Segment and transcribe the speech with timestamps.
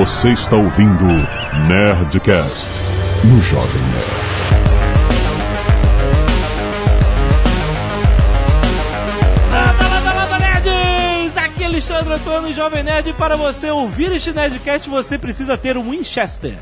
[0.00, 1.04] Você está ouvindo
[1.68, 2.70] Nerdcast
[3.22, 4.30] no Jovem Nerd.
[9.50, 11.36] Landa, landa, landa, nerds!
[11.36, 13.10] Aqui é Alexandre Antônio, Jovem Nerd.
[13.10, 16.56] E para você ouvir este Nerdcast, você precisa ter um Winchester.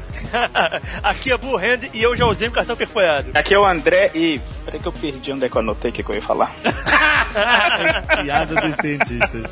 [1.00, 3.30] Aqui é Blue Hand e eu já usei um cartão perforado.
[3.34, 4.41] Aqui é o André e.
[4.64, 6.52] Peraí que eu perdi onde é que eu anotei o que, que eu ia falar.
[8.23, 9.45] Piada dos cientistas.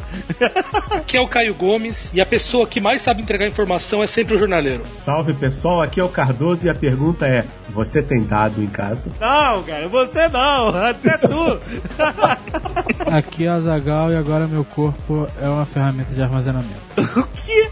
[0.90, 4.34] Aqui é o Caio Gomes e a pessoa que mais sabe entregar informação é sempre
[4.34, 4.82] o jornaleiro.
[4.94, 9.10] Salve pessoal, aqui é o Cardoso e a pergunta é: você tem dado em casa?
[9.20, 10.68] Não, cara, você não.
[10.68, 11.60] Até tu.
[13.10, 16.85] Aqui é a Zagal e agora meu corpo é uma ferramenta de armazenamento.
[17.16, 17.70] o quê?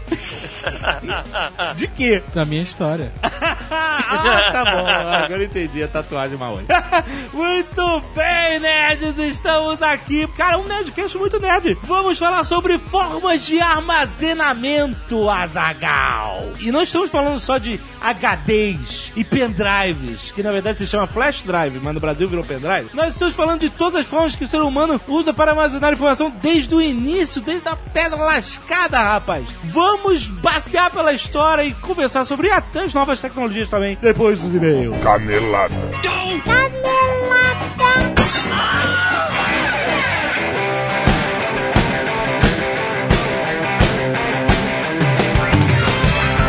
[1.75, 2.23] De quê?
[2.33, 3.11] Da minha história.
[3.23, 4.87] ah, tá bom.
[4.87, 6.65] Agora entendi a tatuagem Maui.
[7.33, 9.17] muito bem, nerds.
[9.17, 10.27] Estamos aqui.
[10.37, 11.77] Cara, um Nerdcast muito nerd.
[11.83, 16.43] Vamos falar sobre formas de armazenamento, Azagal.
[16.59, 21.41] E não estamos falando só de HDs e pendrives, que na verdade se chama flash
[21.41, 22.89] drive, mas no Brasil virou pendrive.
[22.93, 26.29] Nós estamos falando de todas as formas que o ser humano usa para armazenar informação
[26.41, 29.47] desde o início, desde a pedra lascada, rapaz.
[29.63, 34.95] Vamos passear pela história e conversar sobre até as novas tecnologias também, depois dos e-mails.
[35.01, 35.73] Canelada.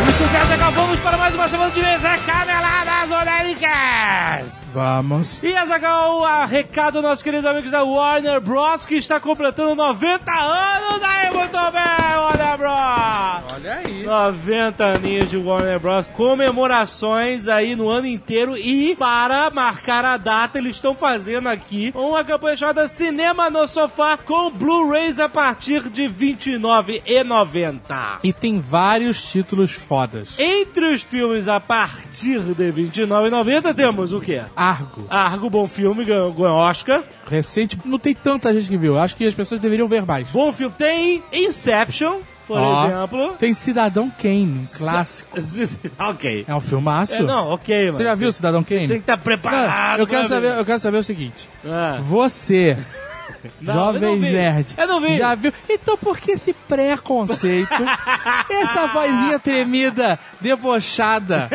[0.03, 4.66] Muito bem, Azaghal, vamos para mais uma semana de mesa Caneladas Onéricas.
[4.77, 5.41] Vamos.
[5.41, 8.85] E Azagal, a recado nossos queridos amigos da Warner Bros.
[8.85, 13.55] que está completando 90 anos aí, muito bem, Warner Bros.
[13.55, 14.03] Olha aí.
[14.03, 16.05] 90 aninhos de Warner Bros.
[16.09, 22.23] Comemorações aí no ano inteiro e para marcar a data eles estão fazendo aqui uma
[22.23, 28.19] campanha chamada Cinema no Sofá com Blu-rays a partir de R$ 29,90.
[28.23, 30.37] E tem vários títulos fodas.
[30.37, 34.43] Entre os filmes a partir de R$ 29,90 temos o quê?
[34.67, 35.05] Argo.
[35.09, 37.03] Argo, bom filme, ganhou, ganhou Oscar.
[37.29, 38.97] Recente, não tem tanta gente que viu.
[38.97, 40.27] Acho que as pessoas deveriam ver mais.
[40.29, 40.73] Bom filme.
[40.77, 43.33] Tem Inception, por Ó, exemplo.
[43.39, 45.37] Tem Cidadão Kane, um clássico.
[45.99, 46.45] ok.
[46.47, 47.13] É um filmaço.
[47.13, 47.93] É, não, ok, mano.
[47.93, 48.87] Você já viu Cidadão Kane?
[48.87, 49.97] Tem que estar preparado.
[49.97, 51.49] Não, eu quero saber, eu quero saber o seguinte.
[51.65, 51.99] Ah.
[52.01, 52.77] Você,
[53.61, 55.15] Não, jovem não nerd, Eu não vi.
[55.17, 55.51] já viu?
[55.69, 57.69] Então por que esse preconceito?
[58.49, 61.49] essa vozinha tremida, debochada,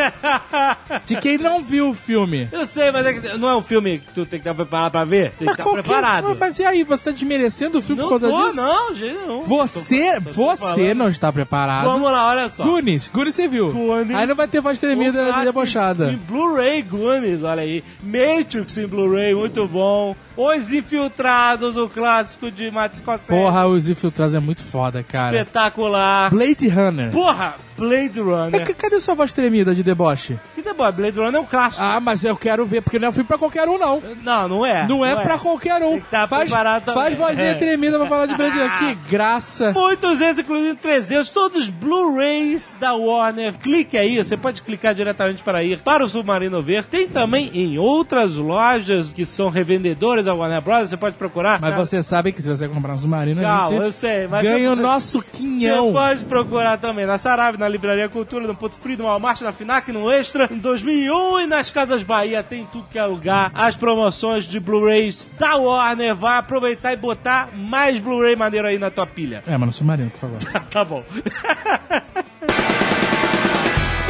[1.04, 2.48] de quem não viu o filme?
[2.52, 4.92] Eu sei, mas é que não é um filme que tu tem que estar preparado
[4.92, 5.30] pra ver.
[5.30, 6.36] Tem que Mas estar qualquer- preparado.
[6.38, 8.56] Mas e aí, você tá desmerecendo o filme Não por causa tô, disso?
[8.56, 9.42] não, gente, não.
[9.42, 11.84] Você, Tô- você não está preparado.
[11.84, 12.64] Vamos lá, olha só.
[12.64, 13.72] Goonies, Goonies você viu.
[13.72, 14.14] Goonies.
[14.14, 16.12] Aí não vai ter voz tremida e debochada.
[16.12, 17.82] Em Blu-ray Goonies, olha aí.
[18.02, 20.14] Matrix em Blu-ray, muito bom.
[20.36, 23.28] Os Infiltrados, o clássico de Matt Scorsese.
[23.28, 25.38] Porra, os infiltrados é muito foda, cara.
[25.38, 26.30] Espetacular.
[26.30, 27.10] Blade Runner.
[27.10, 27.54] Porra,
[27.88, 28.66] Blade É Runner.
[28.66, 30.38] que- Cadê sua voz tremida de deboche?
[30.54, 31.84] Que deboche, Blade Runner é um clássico.
[31.84, 34.02] Ah, mas eu quero ver, porque não é um filme pra qualquer um, não.
[34.22, 34.86] Não, não é.
[34.86, 36.00] Não é pra qualquer um.
[36.00, 37.54] Tá faz faz vozinha É.
[37.54, 38.78] tremida pra falar de Blade Runner.
[38.78, 39.72] Que graça.
[39.72, 43.54] Muitos vezes, inclusive 300, todos Blu-rays da Warner.
[43.58, 46.84] Clique aí, você pode clicar diretamente para ir para o Submarino Ver.
[46.84, 50.90] Tem também em outras lojas que são revendedoras da Warner Bros.
[50.90, 51.60] Você pode procurar.
[51.60, 51.84] Mas Tá?
[51.84, 54.58] você sabe que se você comprar um submarino, a Calma, gente eu sei, mas ganha
[54.66, 55.92] eu- o nosso Você quinhão.
[55.92, 59.90] pode procurar também na Sarave, na Livraria Cultura, no Ponto Frio, no Walmart, na Finac,
[59.90, 63.50] no Extra, em 2001 e nas Casas Bahia tem tudo que é lugar.
[63.54, 66.14] As promoções de Blu-rays da Warner.
[66.14, 69.42] Vai aproveitar e botar mais Blu-ray maneiro aí na tua pilha.
[69.46, 70.38] É, mano, submarino, por favor.
[70.70, 71.04] Tá bom.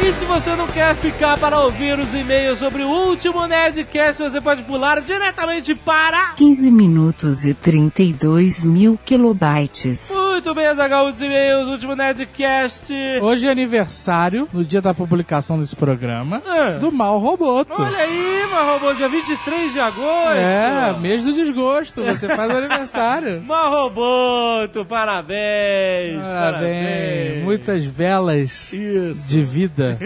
[0.05, 4.41] E se você não quer ficar para ouvir os e-mails sobre o último Nerdcast, você
[4.41, 6.33] pode pular diretamente para...
[6.35, 10.09] 15 minutos e 32 mil kilobytes.
[10.33, 12.91] Muito bem, Zagal, os e-mails, último Nerdcast.
[13.21, 16.71] Hoje é aniversário, no dia da publicação desse programa, Ah.
[16.79, 17.79] do Mal Roboto.
[17.79, 20.31] Olha aí, mas robô, dia 23 de agosto.
[20.35, 22.03] É, mês do desgosto.
[22.03, 23.41] Você faz o aniversário.
[23.45, 27.43] Marroboto, parabéns, Parabéns.
[27.43, 29.29] Muitas velas Isso.
[29.29, 29.99] de vida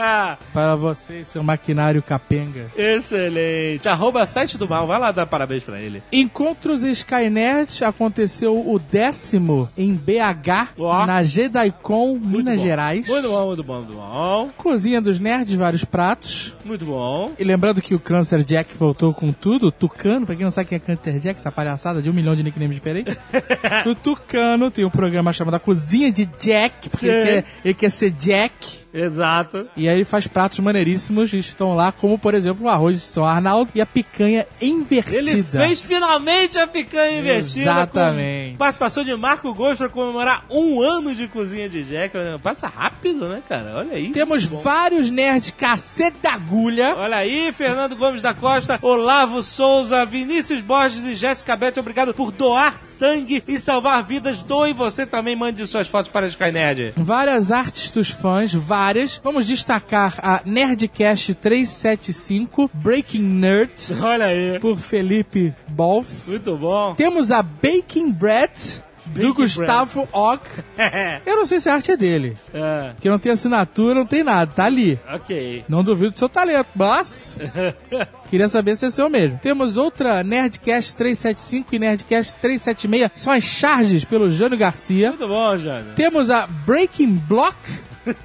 [0.54, 2.64] para você e seu maquinário capenga.
[2.74, 3.86] Excelente.
[3.90, 6.02] Arroba site do mal, vai lá dar parabéns pra ele.
[6.10, 11.06] Encontros Skynet aconteceu o décimo em BH, Ó.
[11.06, 12.62] na JediCon, Minas bom.
[12.62, 13.08] Gerais.
[13.08, 14.50] Muito bom, muito bom, muito bom.
[14.56, 16.52] Cozinha dos Nerds, vários pratos.
[16.64, 17.32] Muito bom.
[17.38, 20.68] E lembrando que o Cancer Jack voltou com tudo, o Tucano, pra quem não sabe
[20.68, 23.16] quem é Cancer Jack, essa palhaçada de um milhão de nicknames diferentes.
[23.86, 27.90] o Tucano tem um programa chamado A Cozinha de Jack, porque ele quer, ele quer
[27.90, 28.85] ser Jack.
[28.96, 29.66] Exato.
[29.76, 33.24] E aí faz pratos maneiríssimos que estão lá, como por exemplo o arroz de São
[33.24, 35.18] Arnaldo e a picanha invertida.
[35.18, 37.60] Ele fez finalmente a picanha invertida.
[37.60, 38.52] Exatamente.
[38.52, 42.16] Com participação de Marco Gomes pra comemorar um ano de cozinha de Jack.
[42.42, 43.74] Passa rápido, né, cara?
[43.76, 44.10] Olha aí.
[44.12, 46.94] Temos vários nerds cacete da agulha.
[46.96, 52.30] Olha aí, Fernando Gomes da Costa, Olavo Souza, Vinícius Borges e Jéssica Beth, obrigado por
[52.32, 54.42] doar sangue e salvar vidas.
[54.42, 56.94] Doe você também, mande suas fotos para a Skynet.
[56.96, 58.85] Várias artes dos fãs, várias.
[59.22, 64.58] Vamos destacar a Nerdcast 375, Breaking Nerds, Olha aí.
[64.60, 66.28] por Felipe Bolf.
[66.28, 66.94] Muito bom.
[66.94, 68.52] Temos a Baking Bread,
[69.06, 70.48] do Gustavo Ock.
[71.26, 74.22] Eu não sei se a arte é dele, é, porque não tem assinatura, não tem
[74.24, 74.98] nada, tá ali.
[75.12, 75.64] ok.
[75.68, 77.38] Não duvido do seu talento, mas
[78.30, 79.38] queria saber se é seu mesmo.
[79.42, 85.10] Temos outra Nerdcast 375 e Nerdcast 376, são as charges pelo Jânio Garcia.
[85.10, 85.92] Muito bom, Jânio.
[85.94, 87.56] Temos a Breaking Block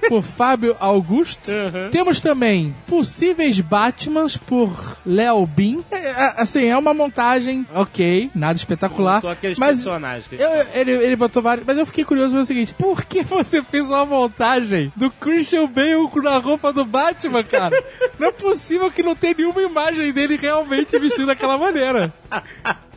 [0.08, 1.52] por Fábio Augusto.
[1.92, 5.84] Temos também Possíveis Batmans por Léo Bin.
[5.92, 9.22] É, é, assim, é uma montagem ok, nada espetacular.
[9.60, 13.04] Mas personagens que- eu- ele, ele botou vários, mas eu fiquei curioso pelo seguinte: por
[13.06, 17.76] que você fez uma montagem do Christian Bale na roupa do Batman, cara?
[18.20, 22.14] Não é possível que não tenha nenhuma imagem dele realmente vestido daquela maneira.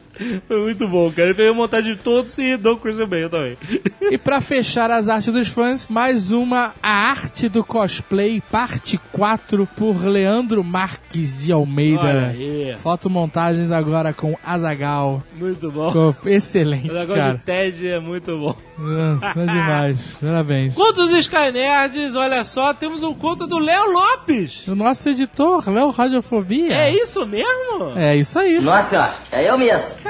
[0.47, 1.29] Foi muito bom, cara.
[1.29, 3.59] Ele fez a montagem de todos e do Christian Bale também.
[4.03, 9.69] E pra fechar as artes dos fãs, mais uma A Arte do Cosplay, parte 4,
[9.77, 12.35] por Leandro Marques de Almeida.
[12.79, 15.23] Fotomontagens agora com Azagal.
[15.35, 15.89] Muito bom.
[15.89, 17.35] Ficou excelente, O negócio cara.
[17.37, 18.57] de Ted é muito bom.
[18.79, 19.99] Nossa, é demais.
[20.21, 20.75] Parabéns.
[20.75, 24.67] Contos Skynerds, olha só, temos um conto do Léo Lopes.
[24.67, 26.75] O nosso editor, Léo Radiofobia.
[26.75, 27.93] É isso mesmo?
[27.97, 28.61] É isso aí.
[28.61, 30.04] Nossa é eu mesmo.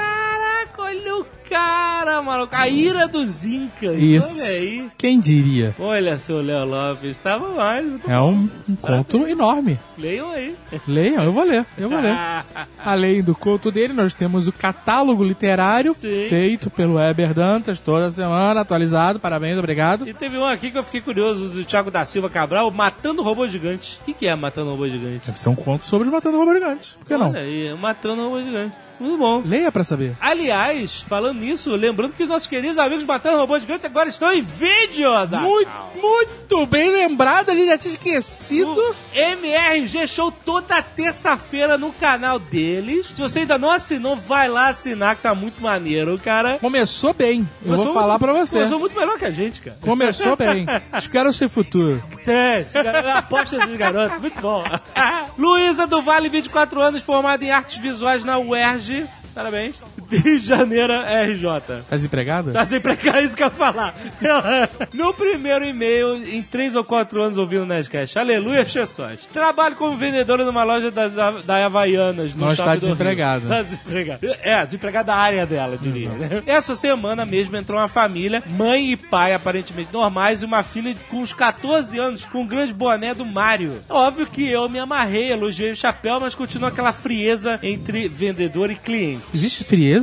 [1.45, 2.55] O cara, maluco.
[2.55, 3.95] A ira dos Incas.
[3.97, 4.41] Isso.
[4.41, 4.91] Olha aí.
[4.97, 5.75] Quem diria?
[5.79, 7.85] Olha, seu Léo Lopes, tava mais.
[8.07, 9.79] É um, um conto enorme.
[9.97, 10.55] Leiam aí.
[10.87, 12.15] Leiam, eu vou ler, eu vou ler.
[12.83, 16.25] Além do conto dele, nós temos o catálogo literário Sim.
[16.27, 19.19] feito pelo Weber Dantas toda semana, atualizado.
[19.19, 20.07] Parabéns, obrigado.
[20.07, 23.47] E teve um aqui que eu fiquei curioso, do Thiago da Silva Cabral, Matando Robô
[23.47, 23.99] Gigante.
[24.01, 25.27] O que, que é Matando Robô Gigante?
[25.27, 26.93] Deve ser um conto sobre matando robô gigantes.
[26.93, 27.29] Por que não?
[27.29, 28.75] Olha aí, Matando Robô Gigante.
[28.99, 29.41] Muito bom.
[29.45, 30.15] Leia pra saber.
[30.21, 34.41] Aliás, falando nisso, lembrando que os nossos queridos amigos Matando Robô Gigante agora estão em
[34.41, 35.33] vídeos.
[35.33, 35.39] ah.
[35.41, 35.71] Muito,
[36.01, 38.71] muito bem lembrado, a gente já tinha esquecido.
[38.71, 43.07] O MRG Show toda terça-feira no canal deles.
[43.07, 46.57] Se você ainda não assinou, vai lá assinar, que tá muito maneiro, cara.
[46.59, 48.57] Começou bem, eu Começou vou falar muito- pra você.
[48.57, 49.77] Começou muito melhor que a gente, cara.
[49.81, 50.65] Começou bem.
[50.97, 52.01] Os caras sem futuro.
[52.25, 54.63] É, cara- aposta desses garotos, muito bom.
[55.37, 58.84] Luísa do Vale, 24 anos, formada em artes visuais na UERJ.
[59.33, 59.73] Parabéns.
[60.09, 61.83] De Janeiro, RJ.
[61.87, 62.51] Tá desempregado?
[62.51, 63.95] Tá sem pregar isso que eu ia falar.
[64.21, 68.17] Ela- Meu primeiro e-mail em 3 ou 4 anos ouvindo o Nerdcast.
[68.17, 69.25] Aleluia, exceções.
[69.31, 71.13] Trabalho como vendedora numa loja das,
[71.43, 72.33] da Havaianas.
[72.35, 72.79] No do Rio.
[72.79, 73.47] desempregada.
[73.47, 74.37] Tá desempregada.
[74.41, 76.09] É, desempregada da área dela, diria.
[76.09, 76.43] né?
[76.45, 81.17] Essa semana mesmo entrou uma família, mãe e pai aparentemente normais, e uma filha com
[81.17, 83.79] uns 14 anos com um grande boné do Mario.
[83.89, 88.75] Óbvio que eu me amarrei, elogiei o chapéu, mas continua aquela frieza entre vendedor e
[88.75, 89.23] cliente.
[89.33, 89.94] Existe frieza?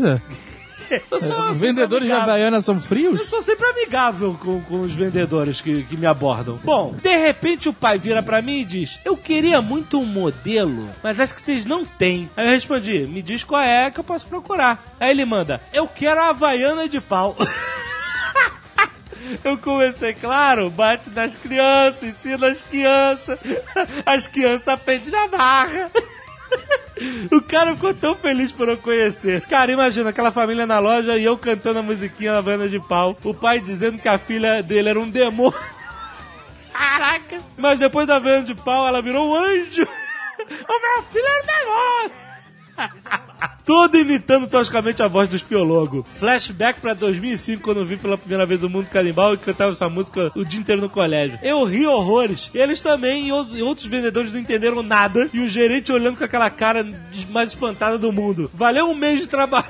[1.10, 2.12] Eu sou Os vendedores de.
[2.12, 3.28] Havaiana são Eu frios?
[3.28, 6.60] sou sempre amigável com, com os vendedores que, que me abordam.
[6.62, 10.88] Bom, de repente o pai vira pra mim e diz: Eu queria muito um modelo,
[11.02, 12.28] mas acho que vocês não têm.
[12.36, 14.84] Aí eu respondi: Me diz qual é que eu posso procurar.
[15.00, 17.36] Aí ele manda: Eu quero a Havaiana de pau.
[19.44, 23.38] Eu comecei, claro, bate nas crianças, ensina as crianças.
[24.05, 25.90] As crianças aprendem na barra.
[27.32, 29.40] O cara ficou tão feliz por eu conhecer.
[29.42, 33.16] Cara, imagina aquela família na loja e eu cantando a musiquinha na banda de pau.
[33.24, 35.58] O pai dizendo que a filha dele era um demônio.
[36.72, 37.40] Caraca!
[37.56, 39.82] Mas depois da venda de pau, ela virou um anjo.
[39.82, 42.31] O meu filho era um demônio.
[43.64, 46.05] Todo imitando toscamente a voz do espiologo.
[46.17, 49.88] Flashback pra 2005, quando eu vi pela primeira vez o Mundo Canibal e cantava essa
[49.88, 51.38] música o dia inteiro no colégio.
[51.43, 52.50] Eu ri horrores.
[52.52, 55.31] Eles também e outros- outros vendedores não entenderam nada.
[55.32, 56.84] E o gerente olhando com aquela cara
[57.31, 58.50] mais espantada do mundo.
[58.52, 59.67] Valeu um mês de trabalho.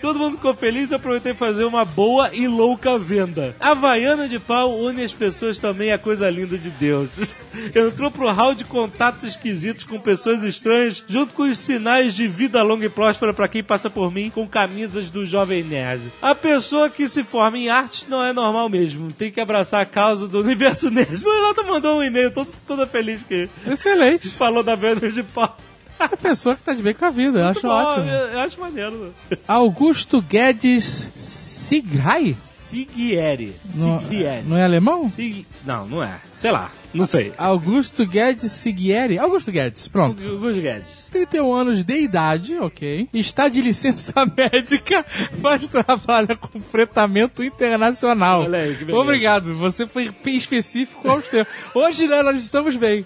[0.00, 3.54] Todo mundo ficou feliz e eu aproveitei fazer uma boa e louca venda.
[3.60, 7.10] A Havaiana de pau une as pessoas também a coisa linda de Deus.
[7.74, 12.62] Entrou pro hall de contatos esquisitos com pessoas estranhas, junto com os sinais de vida
[12.62, 16.02] longa e próspera pra quem passa por mim com camisas do Jovem Nerd.
[16.20, 19.12] A pessoa que se forma em arte não é normal mesmo.
[19.12, 21.24] Tem que abraçar a causa do universo nerd.
[21.24, 24.28] O Renato mandou um e-mail todo, toda feliz que Excelente.
[24.30, 25.56] falou da venda de pau.
[26.00, 28.06] É a pessoa que tá de bem com a vida, eu acho Bom, ótimo.
[28.08, 29.14] Eu, eu acho maneiro.
[29.46, 32.36] Augusto Guedes Sigrai?
[32.40, 33.54] Sigieri.
[33.74, 34.42] Não, Sigieri.
[34.46, 35.10] não é alemão?
[35.10, 36.18] Sig- Não, não é.
[36.34, 36.70] Sei lá.
[36.92, 37.32] Não sei.
[37.38, 39.18] Augusto Guedes Sigieri.
[39.18, 40.22] Augusto Guedes, pronto.
[40.26, 41.06] Augusto Guedes.
[41.10, 43.08] 31 anos de idade, ok.
[43.12, 45.04] Está de licença médica,
[45.40, 48.42] mas trabalha com fretamento internacional.
[48.42, 49.02] Olha aí, que beleza.
[49.02, 51.52] Obrigado, você foi específico aos tempos.
[51.74, 53.04] Hoje né, nós estamos bem.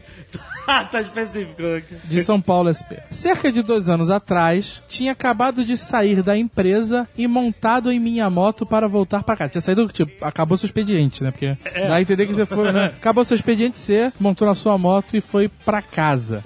[0.90, 1.60] Tá específico.
[2.04, 2.98] De São Paulo SP.
[3.10, 8.28] Cerca de dois anos atrás, tinha acabado de sair da empresa e montado em minha
[8.30, 9.52] moto para voltar para casa.
[9.52, 11.30] Tinha saído, tipo, acabou seu expediente, né?
[11.30, 12.92] Porque dá a entender que você foi, né?
[13.02, 16.44] Acabou seu expediente C, montou na sua moto e foi para casa.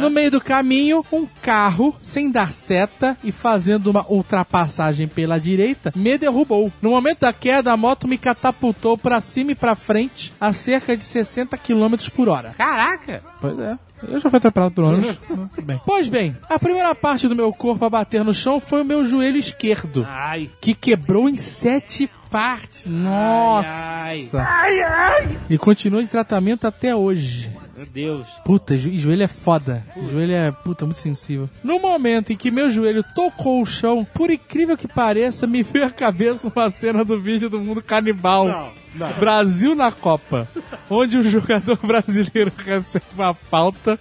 [0.00, 5.92] No meio do caminho, um carro, sem dar seta e fazendo uma ultrapassagem pela direita,
[5.94, 6.72] me derrubou.
[6.80, 10.96] No momento da queda, a moto me catapultou para cima e para frente a cerca
[10.96, 12.54] de 60 km por hora.
[12.56, 13.22] Caraca!
[13.54, 13.78] Pois é.
[14.08, 15.16] Eu já fui atropelado por ônibus.
[15.62, 15.80] Bem.
[15.86, 19.04] Pois bem, a primeira parte do meu corpo a bater no chão foi o meu
[19.04, 20.50] joelho esquerdo, Ai.
[20.60, 22.86] que quebrou em sete partes.
[22.86, 24.40] Nossa!
[24.40, 25.38] ai.
[25.48, 27.50] E continua em tratamento até hoje.
[27.76, 28.26] Meu Deus.
[28.44, 29.84] Puta, jo- joelho é foda.
[30.10, 31.48] Joelho é, puta, muito sensível.
[31.64, 35.86] No momento em que meu joelho tocou o chão, por incrível que pareça, me veio
[35.86, 38.46] à cabeça uma cena do vídeo do mundo canibal.
[38.46, 39.12] Não, não.
[39.14, 40.46] Brasil na Copa,
[40.90, 43.98] onde um jogador brasileiro recebe uma falta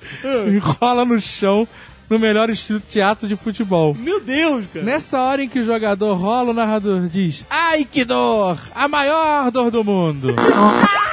[0.48, 1.68] e rola no chão
[2.10, 3.94] no melhor estilo teatro de futebol.
[3.98, 4.86] Meu Deus, cara.
[4.86, 8.60] Nessa hora em que o jogador rola, o narrador diz: Ai que dor!
[8.76, 10.36] A maior dor do mundo!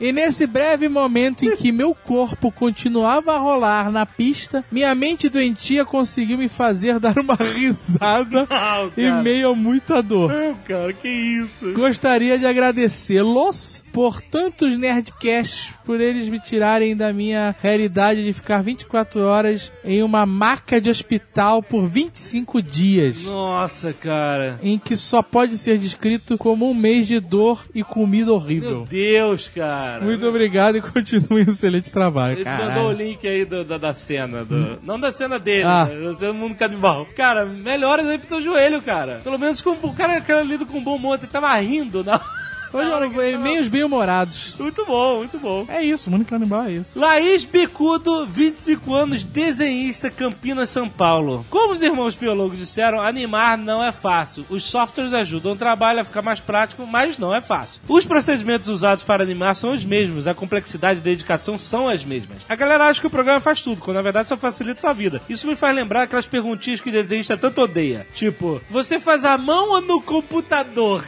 [0.00, 5.28] E nesse breve momento em que meu corpo continuava a rolar na pista, minha mente
[5.28, 9.22] doentia conseguiu me fazer dar uma risada Não, em cara.
[9.22, 10.32] meio a muita dor.
[10.32, 11.72] Não, cara, que isso?
[11.74, 18.60] Gostaria de agradecê-los por tantos Nerdcasts, por eles me tirarem da minha realidade de ficar
[18.60, 23.22] 24 horas em uma maca de hospital por 25 dias.
[23.22, 24.58] Nossa, cara.
[24.62, 28.86] Em que só pode ser descrito como um mês de dor e comida Meu horrível.
[28.90, 30.04] Deus, cara.
[30.04, 32.34] Muito obrigado e continue um excelente trabalho.
[32.34, 32.70] Ele Caralho.
[32.72, 34.44] mandou o link aí do- da, da cena.
[34.44, 35.84] do- Não da cena dele, Ah.
[35.84, 36.00] né?
[36.00, 37.06] da cena do mundo canibal.
[37.16, 39.20] Cara, melhoras aí pro teu joelho, cara.
[39.22, 42.43] Pelo menos com, o cara, cara lido com bom humor, ele tava rindo, Na hora
[42.80, 44.54] ele tava- e-mails bem-humorados.
[44.58, 45.64] Muito bom, muito bom.
[45.68, 46.98] É isso, mundo canibal é isso.
[46.98, 51.44] Laís Bicudo, 25 anos, desenhista, Campinas, São Paulo.
[51.50, 54.44] Como os irmãos biólogos disseram, animar não é fácil.
[54.48, 57.80] Os softwares ajudam o trabalho a ficar mais prático, mas não é fácil.
[57.88, 62.38] Os procedimentos usados para animar são os mesmos, a complexidade e dedicação são as mesmas.
[62.48, 65.20] A galera acha que o programa faz tudo, quando na verdade só facilita sua vida.
[65.28, 68.06] Isso me faz lembrar aquelas perguntinhas que o desenhista tanto odeia.
[68.14, 71.04] Tipo, você faz à mão ou no computador?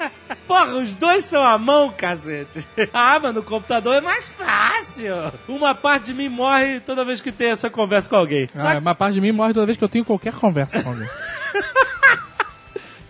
[0.46, 2.66] Porra, os dois são à mão, cacete.
[2.92, 5.14] Ah, mas no computador é mais fácil.
[5.48, 8.48] Uma parte de mim morre toda vez que tem essa conversa com alguém.
[8.56, 11.08] Ah, uma parte de mim morre toda vez que eu tenho qualquer conversa com alguém.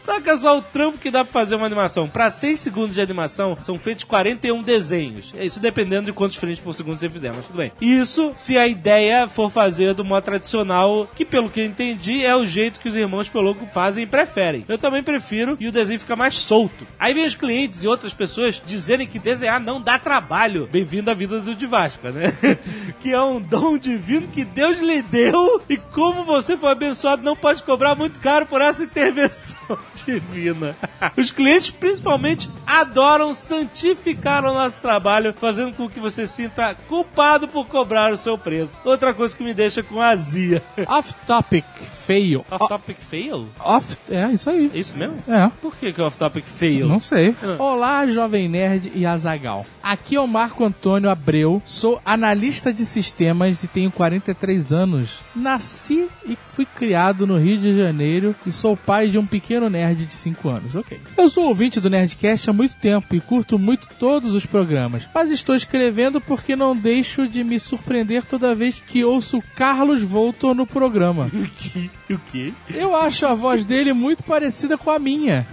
[0.00, 2.09] saca só o trampo que dá pra fazer uma animação.
[2.09, 5.33] Pra 6 segundos de animação, são feitos 41 desenhos.
[5.37, 7.73] É Isso dependendo de quantos frames por segundo você fizer, mas tudo bem.
[7.80, 12.35] Isso se a ideia for fazer do modo tradicional, que pelo que eu entendi, é
[12.35, 14.64] o jeito que os irmãos Peloco fazem e preferem.
[14.69, 16.87] Eu também prefiro e o desenho fica mais solto.
[16.99, 20.69] Aí vem os clientes e outras pessoas dizerem que desenhar não dá trabalho.
[20.71, 22.37] Bem-vindo à vida do Divasca, né?
[23.00, 27.37] que é um dom divino que Deus lhe deu e como você foi abençoado não
[27.37, 30.76] pode cobrar muito caro por essa intervenção divina.
[31.16, 37.66] Os clientes principalmente adoram santificar o nosso trabalho, fazendo com que você sinta culpado por
[37.66, 38.80] cobrar o seu preço.
[38.85, 40.62] Outra coisa que me deixa com azia.
[40.87, 42.44] Off topic, fail.
[42.50, 43.49] Off topic fail?
[43.59, 44.70] Off, é isso aí.
[44.75, 45.16] É isso mesmo?
[45.28, 45.50] É.
[45.61, 46.87] Por que, que é off topic fail?
[46.87, 47.35] Não sei.
[47.42, 47.56] Ah.
[47.59, 49.66] Olá, Jovem Nerd e Azagal.
[49.82, 55.20] Aqui é o Marco Antônio Abreu, sou analista de sistemas e tenho 43 anos.
[55.35, 59.79] Nasci e fui criado no Rio de Janeiro e sou pai de um pequeno nerd
[60.06, 60.75] de 5 anos.
[60.75, 61.00] Ok.
[61.16, 65.30] Eu sou ouvinte do Nerdcast há muito tempo e curto muito todos os programas, mas
[65.30, 70.66] estou escrevendo porque não deixo de me surpreender toda vez que ouço Carlos Voltor no
[70.66, 71.30] programa.
[71.40, 71.90] O que?
[72.12, 72.52] O quê?
[72.75, 75.46] Eu acho a voz dele muito parecida com a minha.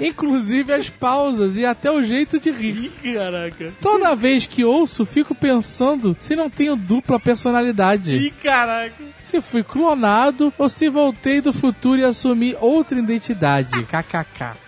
[0.00, 2.90] Inclusive as pausas e até o jeito de rir.
[3.02, 3.72] Caraca.
[3.80, 8.16] Toda vez que ouço, fico pensando se não tenho dupla personalidade.
[8.16, 9.04] Ih, caraca.
[9.22, 13.70] Se fui clonado ou se voltei do futuro e assumi outra identidade.
[13.84, 14.63] KKK.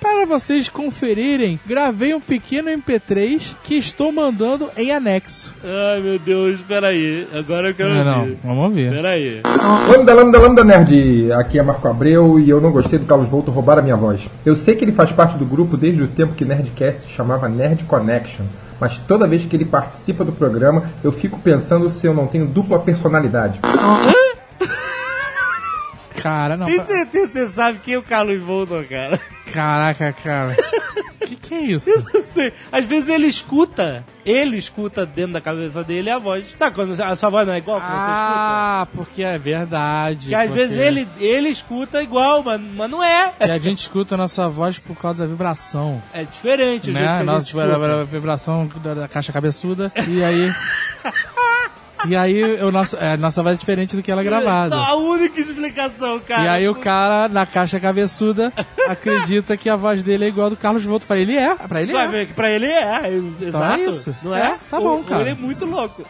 [0.00, 5.54] Para vocês conferirem, gravei um pequeno MP3 que estou mandando em anexo.
[5.64, 7.26] Ai, meu Deus, peraí.
[7.32, 8.38] Agora eu quero Não, não, ouvir.
[8.44, 8.90] vamos ver.
[8.92, 9.42] Peraí.
[9.88, 11.32] Lambda, lambda, lambda, nerd.
[11.32, 14.28] Aqui é Marco Abreu e eu não gostei do Carlos Volto roubar a minha voz.
[14.44, 17.48] Eu sei que ele faz parte do grupo desde o tempo que Nerdcast se chamava
[17.48, 18.44] Nerd Connection,
[18.80, 22.46] mas toda vez que ele participa do programa, eu fico pensando se eu não tenho
[22.46, 23.60] dupla personalidade.
[26.22, 26.66] Cara, não.
[26.66, 29.20] Tem certeza que você sabe quem é o Carlos Voltor, cara?
[29.54, 30.56] Caraca, cara.
[31.24, 31.88] Que que é isso?
[32.12, 32.52] Não sei.
[32.70, 36.44] Às vezes ele escuta, ele escuta dentro da cabeça dele a voz.
[36.54, 38.10] Sabe quando a sua voz não é igual que você escuta?
[38.10, 40.28] Ah, porque é verdade.
[40.28, 43.32] Que às porque- vezes ele, ele escuta igual, mas, mas não é.
[43.40, 46.02] E a gente escuta a nossa voz por causa da vibração.
[46.12, 47.20] É diferente o jeito Né?
[47.20, 49.90] a Nossa, a vibração da, da caixa cabeçuda.
[50.06, 50.52] E aí.
[52.06, 54.76] e aí o nosso, é, nossa voz é diferente do que ela é gravada.
[54.76, 56.42] A única explicação, cara.
[56.44, 58.52] E aí o cara, na caixa cabeçuda,
[58.88, 61.06] acredita que a voz dele é igual a do Carlos Volto.
[61.06, 61.54] Pra ele é.
[61.54, 62.08] Pra ele Vai é.
[62.10, 63.80] ver que pra ele é, exato.
[63.80, 64.16] é isso.
[64.22, 64.56] Não É, é?
[64.70, 65.20] tá bom, ou cara.
[65.22, 66.02] Ele é muito louco.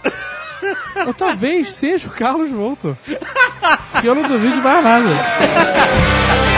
[1.07, 2.97] Ou talvez seja o Carlos Volto.
[4.01, 5.09] Que eu não duvido de mais nada.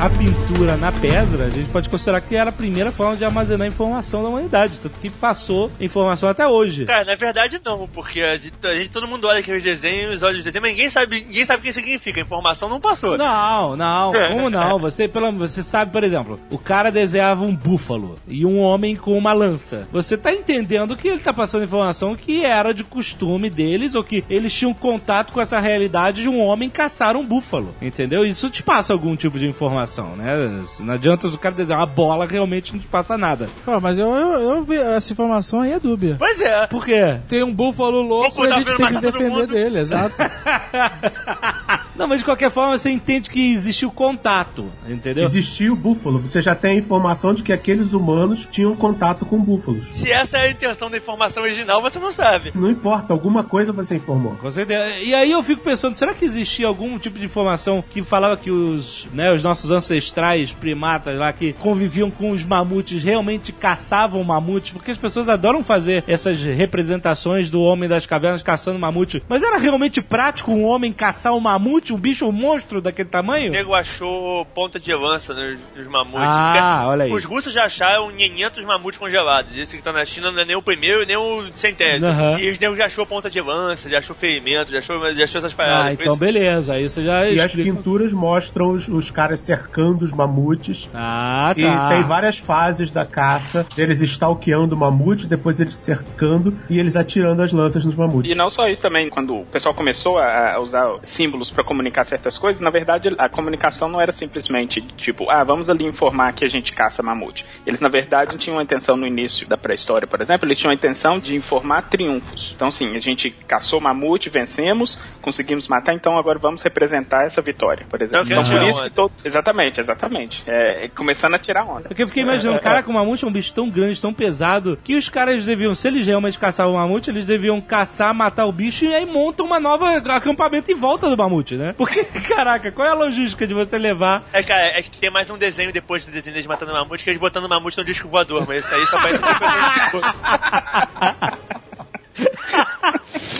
[0.00, 3.68] A pintura na pedra, a gente pode considerar que era a primeira forma de armazenar
[3.68, 6.86] informação da humanidade, tanto que passou informação até hoje.
[6.86, 10.38] Cara, na verdade não, porque a gente, a gente- todo mundo olha aqueles desenhos, olha
[10.38, 12.18] os desenhos, mas ninguém sabe, ninguém sabe o que significa.
[12.18, 13.18] A informação não passou.
[13.18, 14.78] Não, não, como não?
[14.78, 19.18] Você, pelo, você sabe, por exemplo, o cara desenhava um búfalo e um homem com
[19.18, 19.86] uma lança.
[19.92, 24.24] Você tá entendendo que ele tá passando informação que era de costume deles ou que
[24.30, 27.74] eles tinham contato com essa realidade de um homem caçar um búfalo.
[27.82, 28.24] Entendeu?
[28.24, 30.62] Isso te passa algum tipo de informação, né?
[30.80, 33.48] Não adianta o cara desenhar uma bola, realmente não te passa nada.
[33.64, 36.16] Pô, mas eu, eu, eu vi- essa informação aí é dúbia.
[36.18, 36.66] Pois é.
[36.66, 37.18] Por quê?
[37.28, 40.14] Tem um búfalo louco e a gente tem que se defender dele, exato.
[41.96, 45.24] Não, mas de qualquer forma você entende que existiu contato, entendeu?
[45.24, 46.18] Existia o búfalo.
[46.20, 49.86] Você já tem a informação de que aqueles humanos tinham contato com búfalos.
[49.94, 52.52] Se essa é a intenção da informação original, você não sabe.
[52.54, 54.34] Não importa, alguma coisa você informou.
[54.36, 54.98] Com certeza.
[55.00, 58.50] E aí eu fico pensando, será que existia algum tipo de informação que falava que
[58.50, 64.72] os, né, os nossos ancestrais primatas lá que conviviam com os mamutes realmente caçavam mamutes?
[64.72, 69.22] Porque as pessoas adoram fazer essas representações do homem das cavernas caçando mamute.
[69.28, 73.10] Mas era realmente prático um homem caçar um mamute, um bicho um monstro daquele O
[73.10, 73.50] tamanho?
[73.52, 76.20] nego achou ponta de lança nos, nos mamutes.
[76.20, 77.12] Ah, Porque, assim, olha aí.
[77.12, 79.56] Os russos já acharam 500 mamutes congelados.
[79.56, 82.06] Esse que tá na China não é nem o primeiro, nem o centésimo.
[82.10, 82.38] Aham.
[82.38, 85.38] E os nego já achou ponta de lança, já achou ferimento, já achou, já achou
[85.38, 85.86] essas paradas.
[85.86, 86.72] Ah, então isso- beleza.
[86.74, 87.72] Aí você já E as explica.
[87.72, 90.90] pinturas mostram os, os caras cercando os mamutes.
[90.92, 91.88] Ah, E tá.
[91.88, 97.40] tem várias fases da caça, eles stalkeando o mamute, depois eles cercando e eles atirando
[97.42, 98.30] as lanças nos mamutes.
[98.30, 102.36] E não só isso também, quando o pessoal começou a usar símbolos pra comunicar certas
[102.36, 106.48] coisas, na verdade a comunicação não era simplesmente tipo, ah, vamos ali informar que a
[106.48, 107.46] gente caça mamute.
[107.64, 110.74] Eles na verdade tinham a intenção no início da pré-história, por exemplo, eles tinham a
[110.74, 112.52] intenção de informar triunfos.
[112.56, 117.86] Então sim, a gente caçou mamute, vencemos, conseguimos matar, então agora vamos representar essa vitória,
[117.88, 118.26] por exemplo.
[118.26, 119.12] Quero Então por isso que todo...
[119.24, 120.42] Exatamente, exatamente.
[120.46, 121.88] É, é começando a tirar onda.
[121.88, 124.96] Porque eu fiquei imaginando, caraca, o mamute é um bicho tão grande, tão pesado, que
[124.96, 128.84] os caras deviam, se eles realmente caçavam o mamute, eles deviam caçar, matar o bicho
[128.84, 131.74] e aí montam uma nova acampamento em volta do mamute, né?
[131.76, 135.30] Porque, caraca, qual é a logística de você levar É, cara, é que tem mais
[135.30, 137.84] um desenho depois do desenho deles matando o mamute, que eles botando o mamute no
[137.84, 139.12] disco voador, mas isso aí só vai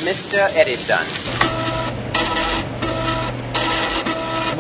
[0.03, 0.59] Mr.
[0.59, 1.05] Editon.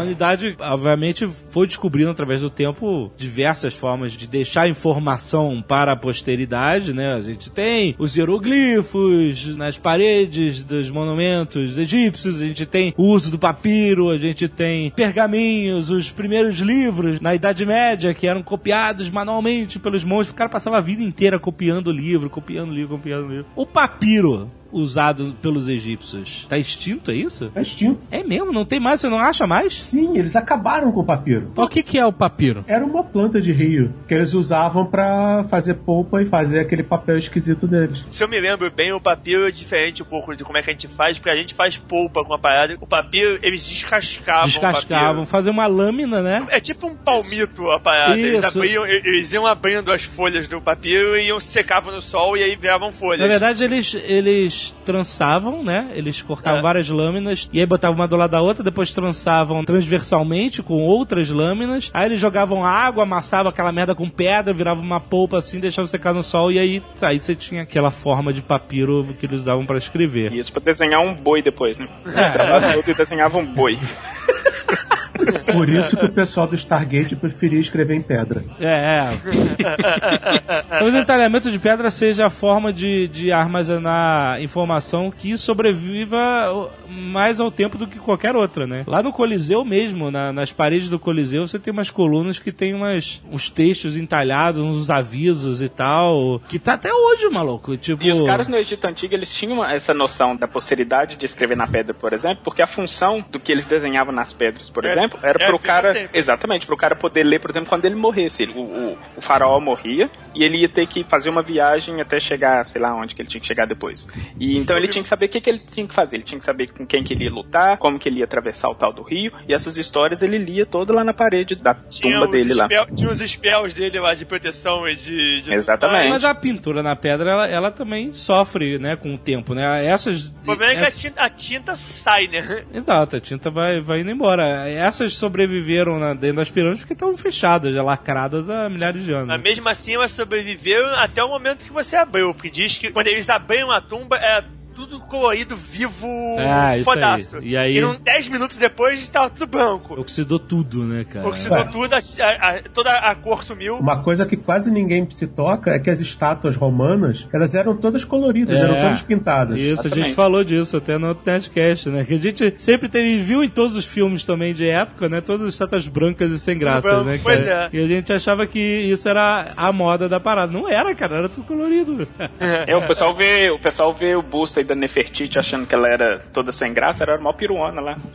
[0.01, 6.93] Humanidade, obviamente, foi descobrindo através do tempo diversas formas de deixar informação para a posteridade,
[6.95, 7.15] né?
[7.15, 13.31] A gente tem os hieroglifos nas paredes dos monumentos egípcios, a gente tem o uso
[13.31, 19.11] do papiro, a gente tem pergaminhos, os primeiros livros na Idade Média que eram copiados
[19.11, 20.33] manualmente pelos monges.
[20.33, 23.47] O cara passava a vida inteira copiando livro, copiando livro, copiando livro.
[23.55, 27.51] O papiro usado pelos egípcios tá extinto, é isso?
[27.55, 28.07] É extinto.
[28.11, 28.53] É mesmo?
[28.53, 29.01] Não tem mais?
[29.01, 29.83] Você não acha mais?
[29.83, 31.53] Sim, eles acabaram com o papiro.
[31.57, 32.65] o que, que é o papiro?
[32.67, 37.19] Era uma planta de rio que eles usavam pra fazer polpa e fazer aquele papel
[37.19, 38.03] esquisito deles.
[38.11, 40.71] Se eu me lembro bem, o papiro é diferente um pouco de como é que
[40.71, 42.77] a gente faz, porque a gente faz polpa com a parada.
[42.81, 44.45] O papiro, eles descascavam.
[44.45, 46.47] o Descascavam, fazer uma lâmina, né?
[46.49, 48.19] É tipo um palmito a parada.
[48.19, 52.43] Eles, abriam, eles iam abrindo as folhas do papiro e iam secavam no sol e
[52.43, 53.21] aí viravam folhas.
[53.21, 55.91] Na verdade, eles, eles trançavam, né?
[55.95, 56.63] Eles cortavam É.
[56.63, 61.31] várias lâminas e aí botavam uma do lado da outra, depois trançavam transversalmente com outras
[61.31, 61.91] lâminas.
[61.93, 66.13] Aí eles jogavam água, amassavam aquela merda com pedra, virava uma polpa assim, deixavam secar
[66.13, 69.79] no sol e aí, aí você tinha aquela forma de papiro que eles usavam pra
[69.79, 70.33] escrever.
[70.33, 71.89] E isso pra desenhar um boi depois, né?
[72.33, 73.79] Trabalhava todo e desenhava um boi.
[75.53, 78.45] Por isso que o pessoal do Stargate preferia escrever em pedra.
[78.59, 80.81] É, é.
[80.85, 87.51] O entalhamento de pedra seja a forma de, de armazenar informação que sobreviva mais ao
[87.51, 88.85] tempo do que qualquer outra, né?
[88.87, 92.75] Lá no Coliseu mesmo, na- nas paredes do Coliseu, você tem umas colunas que tem
[92.75, 97.77] umas, uns textos entalhados, uns avisos e tal, que tá até hoje, maluco.
[97.77, 101.57] Tipo, E os caras no Egito Antigo, eles tinham essa noção da posteridade de escrever
[101.57, 104.93] na pedra, por exemplo, porque a função do que eles desenhavam nas pedras, por É-
[104.93, 105.93] exemplo, era é pro cara...
[105.93, 106.19] sempre.
[106.19, 108.43] Exatamente, pro cara poder ler, por exemplo, quando ele morresse.
[108.43, 112.19] Ele- o, o, o faraó morria e ele ia ter que fazer uma viagem até
[112.21, 114.09] chegar, sei lá onde que ele tinha que chegar depois.
[114.39, 116.17] E então ele tinha que saber o que, que ele tinha que fazer.
[116.17, 118.69] Ele tinha que saber com quem que ele ia lutar, como que ele ia atravessar
[118.69, 122.27] o tal do rio, e essas histórias ele lia toda lá na parede da tumba
[122.27, 122.65] os dele lá.
[122.65, 125.43] spell- tinha os spells dele lá de proteção e de.
[125.43, 126.11] de Exatamente.
[126.11, 129.85] Mas a pintura na pedra, ela, ela também sofre, né, com o tempo, né?
[129.85, 130.27] Essas...
[130.27, 132.65] O problema é que a tinta, a tinta sai, né?
[132.73, 134.69] Exato, a tinta vai, vai indo embora.
[135.01, 139.29] Essas sobreviveram na- dentro das pirâmides porque estavam fechadas, já lacradas há milhares de anos.
[139.29, 142.35] Mas mesmo assim, elas sobreviveram até o momento que você abriu.
[142.35, 144.45] Porque diz que quando eles abriam a tumba, era
[144.87, 146.07] tudo colorido, vivo,
[146.39, 147.37] Ah, isso fodaço.
[147.37, 147.49] aí.
[147.49, 150.01] E aí- E num 10 minutos depois estava tudo branco.
[150.01, 151.29] Oxidou tudo, né, cara?
[151.29, 151.65] Oxidou É.
[151.65, 153.77] tudo, a- a- a- toda a cor sumiu.
[153.77, 158.05] Uma coisa que quase ninguém se toca é que as estátuas romanas, elas eram todas
[158.05, 158.63] coloridas, É.
[158.63, 159.59] eram todas pintadas.
[159.59, 160.15] Isso, a gente Exatamente.
[160.15, 162.05] falou disso até no Nerdcast, né?
[162.05, 165.21] Que a gente sempre teve, viu em todos os filmes também de época, né?
[165.21, 167.21] Todas as estátuas brancas e sem graça, Branco, né?
[167.23, 167.69] pois cara?
[167.73, 170.51] E a gente achava que isso era a moda da parada.
[170.53, 172.09] Não era, cara, era tudo colorido.
[172.41, 175.89] É, o pessoal vê, o pessoal vê o busto aí da Nefertiti achando que ela
[175.89, 177.97] era toda sem graça, era uma piruana lá.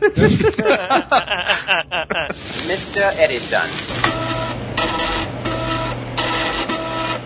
[2.64, 3.22] Mr.
[3.22, 3.68] Edison.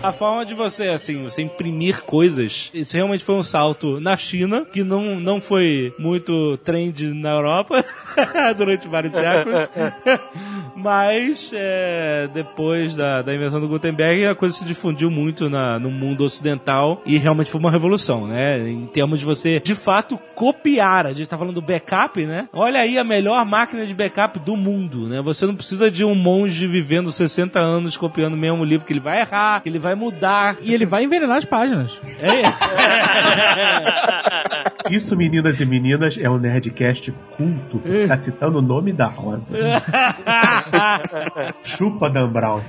[0.03, 4.65] A forma de você, assim, você imprimir coisas, isso realmente foi um salto na China,
[4.65, 7.85] que não, não foi muito trend na Europa
[8.57, 9.69] durante vários séculos.
[10.75, 15.91] Mas é, depois da, da invenção do Gutenberg, a coisa se difundiu muito na, no
[15.91, 18.67] mundo ocidental e realmente foi uma revolução, né?
[18.67, 21.05] Em termos de você, de fato, copiar.
[21.05, 22.49] A gente tá falando do backup, né?
[22.51, 25.21] Olha aí a melhor máquina de backup do mundo, né?
[25.21, 28.99] Você não precisa de um monge vivendo 60 anos copiando o mesmo livro, que ele
[28.99, 30.57] vai errar, que ele vai mudar.
[30.61, 31.99] E ele vai envenenar as páginas.
[32.19, 32.41] É.
[34.89, 37.81] Isso, meninas e meninas, é um Nerdcast culto.
[38.07, 39.53] Tá citando o nome da Rosa.
[41.63, 42.61] Chupa Dan Brown.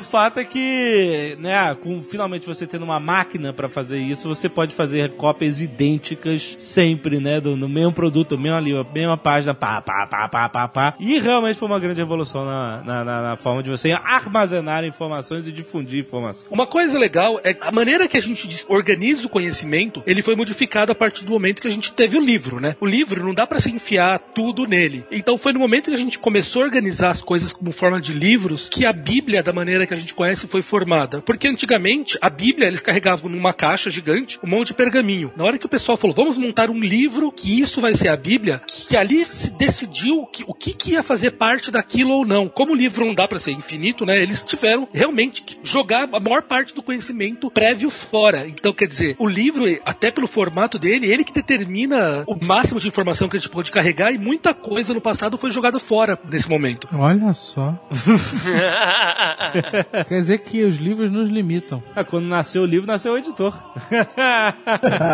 [0.00, 4.48] O fato é que, né, com finalmente você tendo uma máquina pra fazer isso, você
[4.48, 9.82] pode fazer cópias idênticas sempre, né, do, no mesmo produto, mesmo livro, mesma página, pá,
[9.82, 10.94] pá, pá, pá, pá, pá.
[10.98, 15.46] E realmente foi uma grande evolução na, na, na- na forma de você armazenar informações
[15.46, 16.48] e difundir informação.
[16.50, 20.92] Uma coisa legal é a maneira que a gente organiza o conhecimento, ele foi modificado
[20.92, 22.76] a partir do momento que a gente teve o livro, né?
[22.80, 25.04] O livro não dá pra se enfiar tudo nele.
[25.10, 28.12] Então foi no momento que a gente começou a organizar as coisas como forma de
[28.12, 31.20] livros que a Bíblia, da maneira que a gente conhece, foi formada.
[31.22, 35.32] Porque antigamente a Bíblia eles carregavam numa caixa gigante um monte de pergaminho.
[35.36, 38.16] Na hora que o pessoal falou, vamos montar um livro que isso vai ser a
[38.16, 42.48] Bíblia, que ali se decidiu que, o que, que ia fazer parte daquilo ou não.
[42.48, 44.20] Como o livro não dá pra ser infinito, né?
[44.20, 48.48] Eles tiveram realmente que jogar a maior parte do conhecimento prévio fora.
[48.48, 52.88] Então, quer dizer, o livro, até pelo formato dele, ele que determina o máximo de
[52.88, 56.48] informação que a gente pode carregar e muita coisa no passado foi jogada fora nesse
[56.48, 56.88] momento.
[56.92, 57.74] Olha só.
[60.08, 61.82] Quer dizer que os livros nos limitam.
[61.94, 63.54] Ah, quando nasceu o livro, nasceu o editor.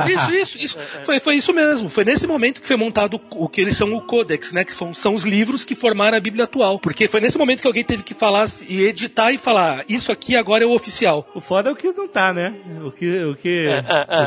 [0.08, 0.78] Isso, isso, isso.
[1.04, 1.88] Foi, foi isso mesmo.
[1.88, 4.64] Foi nesse momento que foi montado o que eles chamam o Codex, né?
[4.64, 6.78] Que são, são os livros que formaram a Bíblia atual.
[6.78, 10.36] Porque foi nesse momento que alguém teve que falar e editar e falar: Isso aqui
[10.36, 11.26] agora é o oficial.
[11.34, 12.54] O foda é o que não tá, né?
[12.84, 13.68] O que, o que,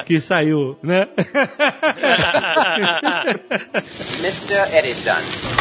[0.02, 1.08] o que saiu, né?
[4.22, 4.78] Mr.
[4.78, 5.57] Edison.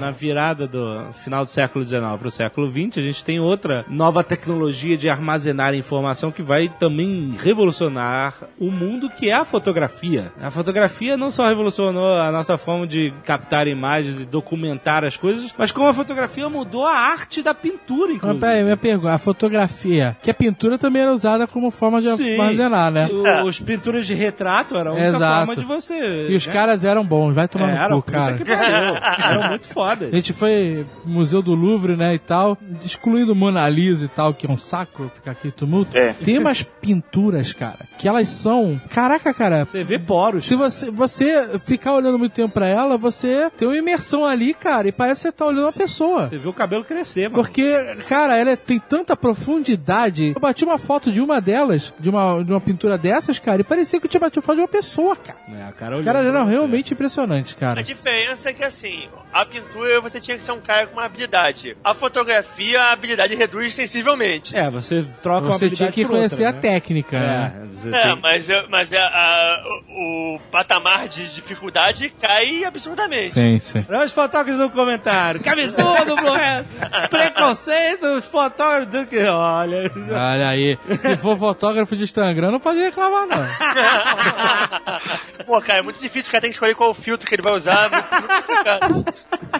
[0.00, 3.84] Na virada do final do século XIX para o século XX, a gente tem outra
[3.88, 10.32] nova tecnologia de armazenar informação que vai também revolucionar o mundo, que é a fotografia.
[10.40, 15.52] A fotografia não só revolucionou a nossa forma de captar imagens e documentar as coisas,
[15.58, 18.40] mas como a fotografia mudou a arte da pintura, Mas inclusive.
[18.40, 22.32] peraí, minha pergunta, a fotografia, que a pintura também era usada como forma de Sim.
[22.38, 23.08] armazenar, né?
[23.10, 25.46] O- Os pinturas de retrato eram a única Exato.
[25.46, 26.28] forma de você.
[26.28, 26.52] E os né?
[26.52, 28.36] caram eram bons, vai tomar Era, no cu, cara.
[28.36, 28.94] que pariu.
[29.30, 29.87] Eram muito foda.
[29.90, 30.12] Fodas.
[30.12, 34.34] A gente foi no Museu do Louvre, né, e tal, excluindo Mona Lisa e tal,
[34.34, 35.96] que é um saco ficar aqui tumulto.
[35.96, 36.12] É.
[36.12, 38.80] Tem umas pinturas, cara, que elas são...
[38.90, 40.44] Caraca, cara, Você vê poros.
[40.46, 44.88] se você, você ficar olhando muito tempo pra ela, você tem uma imersão ali, cara,
[44.88, 46.28] e parece que você tá olhando uma pessoa.
[46.28, 47.34] Você vê o cabelo crescer, mano.
[47.42, 47.72] Porque,
[48.08, 50.32] cara, ela é- tem tanta profundidade.
[50.34, 53.64] Eu bati uma foto de uma delas, de uma, de uma pintura dessas, cara, e
[53.64, 55.38] parecia que eu tinha batido foto de uma pessoa, cara.
[55.48, 57.80] É, a cara Os caras eram realmente impressionantes, cara.
[57.80, 61.04] A diferença é que, assim, a pintura você tinha que ser um cara com uma
[61.04, 61.76] habilidade.
[61.84, 64.56] A fotografia, a habilidade reduz sensivelmente.
[64.56, 66.60] É, você troca uma Você tinha habilidade que por outra, conhecer a né?
[66.60, 67.52] técnica, né?
[67.62, 72.64] É, você É, tem- mas, é- mas é, a- o, o patamar de dificuldade cai
[72.64, 73.32] absurdamente.
[73.32, 73.84] Sim, sim.
[73.88, 75.40] Olha os fotógrafos no comentário.
[75.40, 76.66] Que absurdo, Bluehead.
[77.10, 78.88] Preconceito, os fotógrafos.
[78.88, 79.90] dizendo que- Olha.
[80.10, 80.78] Olha aí.
[81.00, 83.38] Se for fotógrafo de Instagram, não pode reclamar, não.
[85.46, 87.52] Pô, cara, é muito difícil, o cara tem que escolher qual filtro que ele vai
[87.54, 87.86] usar.
[87.86, 89.04] é Muito, muito complicado.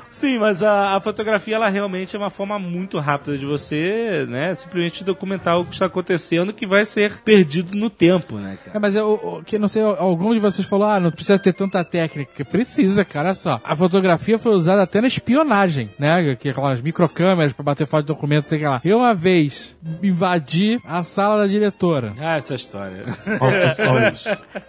[0.10, 4.54] Sim, mas a, a fotografia, ela realmente é uma forma muito rápida de você, né,
[4.54, 8.76] simplesmente documentar o que está acontecendo que vai ser perdido no tempo, né, cara?
[8.76, 11.52] É, mas eu, eu- que não sei, algum de vocês falou, ah, não precisa ter
[11.52, 12.44] tanta técnica.
[12.44, 13.60] Precisa, cara, olha só.
[13.62, 16.34] A fotografia foi usada até na espionagem, né?
[16.36, 18.80] Que aquelas microcâmeras pra bater foto de documento, sei lá.
[18.84, 22.12] Eu uma vez invadi a sala da diretora.
[22.18, 23.02] Ah, essa história.
[23.38, 24.24] Confissões.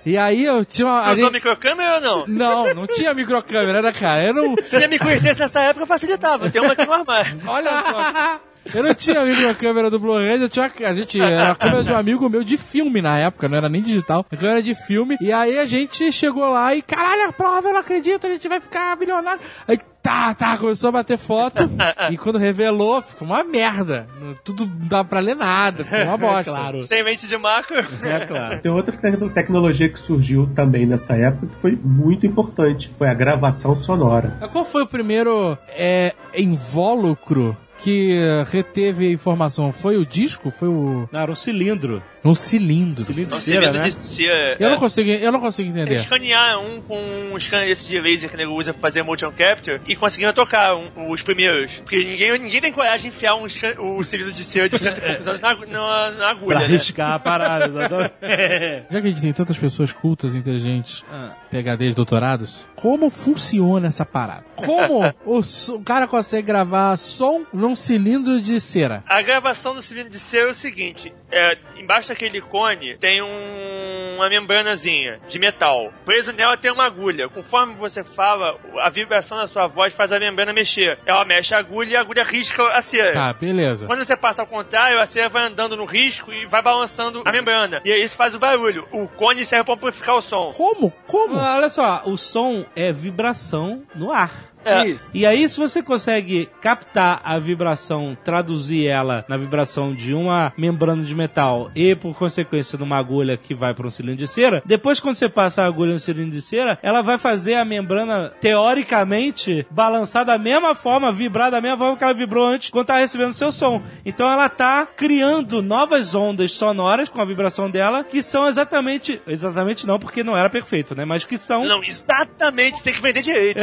[0.06, 1.00] E aí eu tinha uma.
[1.02, 2.28] a Usou gente- microcâmera ou não?
[2.28, 4.26] Não, não tinha microcâmera, né, cara?
[4.26, 4.56] Eu não.
[4.72, 5.00] Ele me
[5.30, 6.50] conhecesse nessa época, facilitava.
[6.50, 7.42] Tem uma aqui no armário.
[7.46, 8.40] Olha só.
[8.74, 10.72] Eu não tinha microcâmera do Blu-ray, eu tinha.
[10.86, 11.20] A gente.
[11.22, 14.26] Era a câmera de um amigo meu de filme na época, não era nem digital.
[14.32, 15.18] A câmera de filme.
[15.22, 18.48] E aí a gente chegou lá e, caralho, a prova, eu não acredito, a gente
[18.48, 19.40] vai ficar milionário.
[19.68, 21.70] Aí, tá, tá, começou a bater foto.
[22.12, 24.08] e quando revelou, ficou uma merda.
[24.44, 26.52] Tudo não dá pra ler nada, ficou uma bosta.
[26.52, 26.84] Claro.
[26.84, 27.78] Sem mente de macro.
[28.04, 28.62] É claro.
[28.62, 32.94] Tem outra te- tecnologia que surgiu também nessa época que foi muito importante.
[32.98, 34.38] Foi a gravação sonora.
[34.52, 39.72] Qual foi o primeiro é, invólucro que reteve a informação?
[39.72, 40.52] Foi o disco?
[40.52, 41.08] Foi o.
[41.12, 42.02] Não, era um cilindro.
[42.24, 43.04] Um cilindro.
[43.04, 43.84] Cilindro de cera, né?
[43.86, 44.58] de cera.
[44.60, 44.72] Eu é.
[44.72, 45.96] não consigo, eu não consigo entender.
[45.96, 47.00] escanear um com
[47.34, 50.34] um scanner desse de laser que o nego usa pra fazer motion capture e conseguindo
[50.34, 51.74] tocar um- os primeiros.
[51.80, 54.98] Porque ninguém, ninguém tem coragem de enfiar um scan, o cilindro de cera de cento
[54.98, 56.66] e poucos anos na, na, na agulha, Pra né?
[56.66, 57.66] arriscar a parada.
[57.68, 58.14] exatamente.
[58.92, 61.32] Já que a gente tem tantas pessoas cultas, inteligentes, Ah.
[61.50, 64.44] PHDs, doutorados, como funciona essa parada?
[64.56, 69.04] Como o, o cara consegue gravar som num cilindro de cera?
[69.08, 74.16] A gravação do cilindro de cera é o seguinte: é, embaixo daquele cone tem um-
[74.16, 75.94] uma membranazinha de metal.
[76.04, 77.30] Preso nela tem uma agulha.
[77.30, 81.00] Conforme você fala, a vibração da sua voz faz a membrana mexer.
[81.06, 83.14] Ela mexe a agulha e a agulha risca a cera.
[83.14, 83.88] Tá, beleza.
[83.88, 87.32] Quando você passa ao contrário, a cera vai andando no risco e vai balançando a
[87.32, 87.80] membrana.
[87.86, 88.86] E aí isso faz o barulho.
[88.92, 90.50] O cone serve pra amplificar o som.
[90.52, 90.92] Como?
[91.08, 91.38] Como?
[91.40, 94.49] Ah, Olha só, o som é vibração no ar.
[94.66, 94.96] É.
[95.14, 101.04] E aí, se você consegue captar a vibração, traduzir ela na vibração de uma membrana
[101.04, 105.00] de metal e, por consequência, numa agulha que vai para um cilindro de cera, depois,
[105.00, 109.66] quando você passa a agulha no cilindro de cera, ela vai fazer a membrana, teoricamente,
[109.72, 113.34] balançar da mesma forma, vibrar da mesma forma que ela vibrou antes quando tá recebendo
[113.34, 113.82] seu som.
[114.06, 119.22] Então, ela tá criando novas ondas sonoras com a vibração dela, que são exatamente.
[119.26, 121.06] Exatamente não, porque não era perfeito, né?
[121.06, 121.66] Mas que são.
[121.66, 123.60] Não, exatamente, tem que vender direito.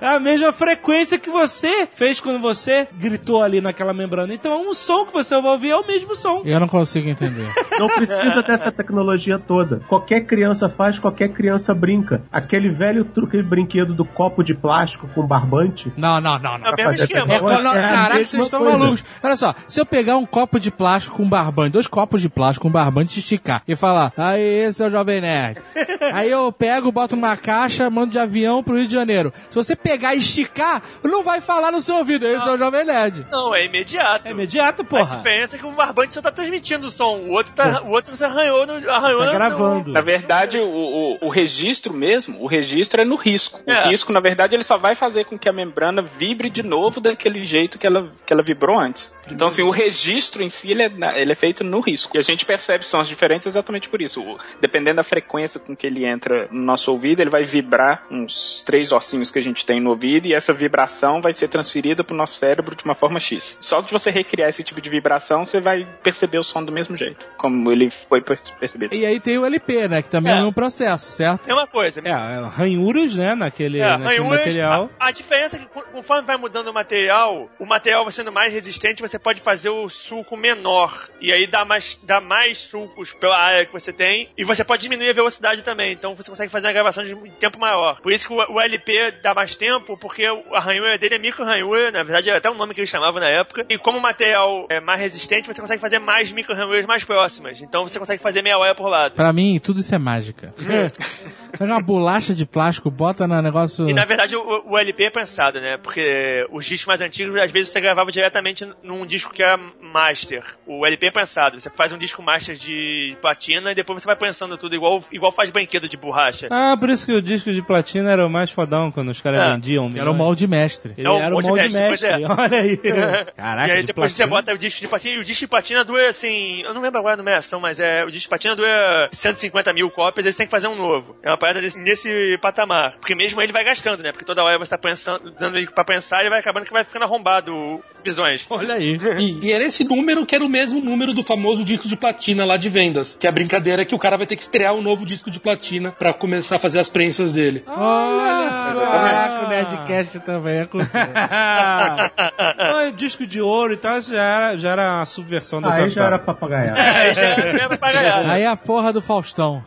[0.00, 4.32] É a mesma frequência que você fez quando você gritou ali naquela membrana.
[4.32, 6.40] Então, o som que você vai ouvir é o mesmo som.
[6.44, 7.48] Eu não consigo entender.
[7.78, 9.80] Não precisa dessa tecnologia toda.
[9.88, 12.22] Qualquer criança faz, qualquer criança brinca.
[12.30, 15.92] Aquele velho truque, aquele brinquedo do copo de plástico com barbante.
[15.96, 16.68] Não, não, não, não.
[16.68, 17.34] É o mesmo esquema.
[17.34, 18.78] É, não, é caraca, vocês estão coisa.
[18.78, 19.04] malucos.
[19.22, 22.66] Olha só, se eu pegar um copo de plástico com barbante, dois copos de plástico
[22.66, 25.60] com barbante, esticar e falar, aí, esse é o Jovem Nerd.
[26.12, 29.32] aí eu pego, boto numa caixa, mando de avião pro Rio de Janeiro.
[29.50, 32.84] Se você pegar e esticar, não vai falar no seu ouvido, esse é o Jovem
[32.84, 33.24] Nerd.
[33.30, 34.26] Não, é imediato.
[34.26, 35.16] É imediato, A porra.
[35.16, 38.14] diferença é que o barbante só tá transmitindo o som, o outro, tá, o outro
[38.14, 38.90] você arranhou no.
[38.90, 39.92] Arranhou Tá no- gravando.
[39.92, 43.60] Na verdade, o, o, o registro mesmo, o registro é no risco.
[43.66, 43.88] O É.
[43.88, 47.44] risco, na verdade, ele só vai fazer com que a membrana vibre de novo daquele
[47.44, 49.14] jeito que ela, que ela vibrou antes.
[49.30, 52.16] Então, assim, o registro em si, ele é, ele é feito no risco.
[52.16, 54.20] E a gente percebe sons diferentes exatamente por isso.
[54.20, 58.62] O- dependendo da frequência com que ele entra no nosso ouvido, ele vai vibrar uns
[58.64, 62.14] três ossinhos que a gente tem no ouvido e essa vibração vai ser transferida para
[62.14, 63.58] o nosso cérebro de uma forma X.
[63.60, 66.96] Só de você recriar esse tipo de vibração, você vai perceber o som do mesmo
[66.96, 68.94] jeito, como ele foi per- percebido.
[68.94, 70.44] E aí tem o LP, né, que também é, É.
[70.44, 71.50] um processo, certo?
[71.50, 72.00] É uma coisa.
[72.04, 74.90] É, é, ranhuras, né, naquele, É, naquele ranhuras, material.
[74.98, 78.32] A, a diferença é que co- conforme vai mudando o material, o material vai sendo
[78.32, 81.08] mais resistente, você pode fazer o sulco menor.
[81.20, 84.28] E aí dá mais, dá mais sulcos pela área que você tem.
[84.36, 85.74] E você pode diminuir a velocidade também.
[85.74, 88.00] também, então você consegue fazer a gravação de tempo maior.
[88.00, 91.44] Por isso que o, o LP dá mais tempo, porque a ranhura dele é micro
[91.44, 93.64] ranhura, na verdade é até um nome que eles chamavam na época.
[93.68, 97.60] E como o material é mais resistente, você consegue fazer mais micro ranhuras mais próximas.
[97.60, 99.14] Então você consegue fazer meia hora por lado.
[99.14, 100.54] Pra mim, tudo isso é mágica.
[101.58, 103.88] Pega uma bolacha de plástico, bota no negócio.
[103.88, 105.76] E na verdade o, o LP é pensado, né?
[105.82, 110.42] Porque os discos mais antigos, às vezes você gravava diretamente num disco que era master.
[110.66, 111.58] O LP é pensado.
[111.60, 115.30] Você faz um disco master de platina e depois você vai pensando tudo igual, igual
[115.32, 116.48] faz brinquedo de borracha.
[116.50, 119.40] Ah, por isso que o disco de platina era o mais fodão quando os caras
[119.42, 119.52] É.
[119.52, 119.73] vendiam.
[119.96, 120.92] Era o molde mestre.
[120.96, 122.10] Ele É o era o molde molde mestre, mestre.
[122.10, 122.42] pois é.
[122.42, 122.76] Olha aí.
[123.36, 124.36] Caraca, e aí de depois você platina.
[124.42, 126.62] bota o disco de platina e o disco de platina dura assim.
[126.62, 128.02] Eu não lembro agora a numeração, mas é.
[128.04, 131.16] O disco de platina dura 150 mil cópias, você tem que fazer um novo.
[131.22, 132.96] É uma parada desse- nesse patamar.
[133.00, 134.12] Porque mesmo ele vai gastando, né?
[134.12, 136.84] Porque toda hora você tá pensando, dando ele pra pensar, ele vai acabando que vai
[136.84, 137.52] ficando arrombado
[137.92, 138.46] os visões.
[138.50, 138.96] Olha aí.
[139.18, 142.44] E, e era esse número que era o mesmo número do famoso disco de platina
[142.44, 143.16] lá de vendas.
[143.18, 145.30] Que é a brincadeira é que o cara vai ter que estrear um novo disco
[145.30, 147.62] de platina pra começar a fazer as prensas dele.
[147.66, 148.80] Olha só.
[148.90, 150.92] Caraca, o Nerdcast também é cultura.
[152.58, 155.82] Não, é disco de ouro e tal, isso já era, já era a subversão dessa
[155.82, 156.24] Aí já era parada.
[156.24, 156.78] papagaiado.
[157.04, 158.30] É, já era papagaiado.
[158.30, 159.64] Aí a porra do Faustão.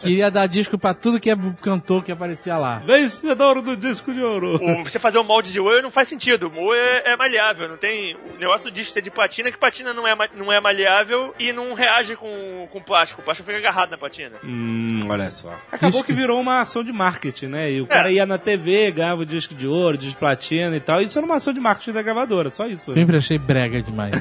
[0.00, 2.82] Queria dar disco pra tudo que é cantor que aparecia lá.
[2.84, 4.56] Vencedor do disco de ouro.
[4.62, 6.48] O- você fazer um molde de ouro não faz sentido.
[6.54, 8.14] O ouro é, é maleável, não tem.
[8.34, 11.34] O negócio do disco ser de platina é que platina não é, não é maleável
[11.38, 13.20] e não reage com, com plástico.
[13.20, 14.36] O plástico fica agarrado na platina.
[14.44, 15.54] Hum, olha só.
[15.70, 17.70] Acabou que virou uma ação de marketing, né?
[17.70, 20.80] E o cara ia na TV, ganhava o disco de ouro, disco de platina e
[20.80, 21.00] tal.
[21.00, 22.92] Isso era uma ação de marketing da gravadora, só isso.
[22.92, 24.12] Sempre achei brega demais.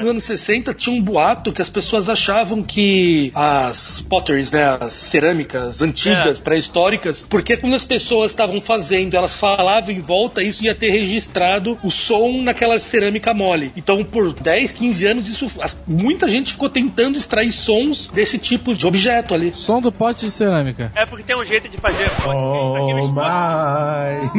[0.00, 4.94] Nos anos 60 tinha um boato que as pessoas achavam que as potteries, né, as
[4.94, 10.74] cerâmicas antigas, pré-históricas, porque quando as pessoas estavam fazendo, elas falavam em volta, isso ia
[10.74, 13.72] ter registrado o som naquela cerâmica mole.
[13.76, 18.74] Então, por 10, 15 anos, isso as- muita gente ficou tentando extrair sons desse tipo
[18.74, 19.54] de objeto ali.
[19.54, 20.90] Som do pote de cerâmica.
[20.94, 22.08] É porque tem um jeito de fazer.
[22.26, 24.30] Oh Potes- my.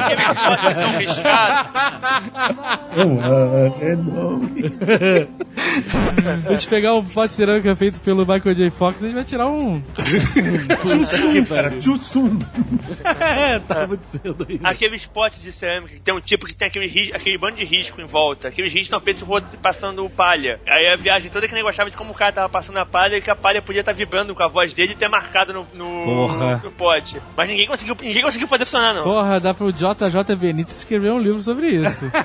[0.00, 1.66] aqueles potes que são riscados.
[6.46, 8.70] A gente pegar um pote de cerâmica feito pelo Michael J.
[8.70, 9.82] Fox, a gente vai tirar um.
[11.80, 12.38] Tchussum.
[13.20, 14.60] é, tá muito cedo aí.
[14.62, 17.64] Aqueles potes de cerâmica que tem um tipo que tem aquele, ris- aquele bando de
[17.64, 18.48] risco em volta.
[18.48, 19.24] Aqueles riscos estão feitos
[19.62, 20.60] passando palha.
[20.66, 23.16] Aí a viagem toda que nem gostava de como o cara tava passando a palha
[23.16, 25.66] e que a palha podia estar vibrando com a voz dele e ter marcado no,
[25.74, 26.60] no, Porra.
[26.64, 27.15] no pote.
[27.36, 29.02] Mas ninguém conseguiu, ninguém conseguiu fazer funcionar, não.
[29.02, 32.10] Porra, dá pro JJ Benítez escrever um livro sobre isso.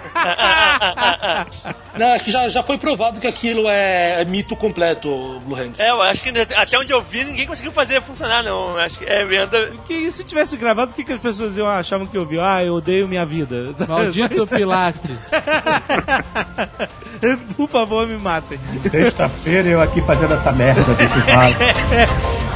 [1.97, 5.79] Não, acho que já, já foi provado que aquilo é, é mito completo, Blue Hands.
[5.79, 8.77] É, eu acho que até onde eu vi, ninguém conseguiu fazer funcionar, não.
[8.77, 9.71] Acho que é venda.
[9.85, 12.39] Que isso, se tivesse gravado, o que, que as pessoas iam, achavam que eu vi?
[12.39, 13.73] Ah, eu odeio minha vida.
[13.87, 15.29] Maldito Pilates.
[17.55, 18.59] Por favor, me matem.
[18.77, 21.55] Sexta-feira eu aqui fazendo essa merda desse vaso.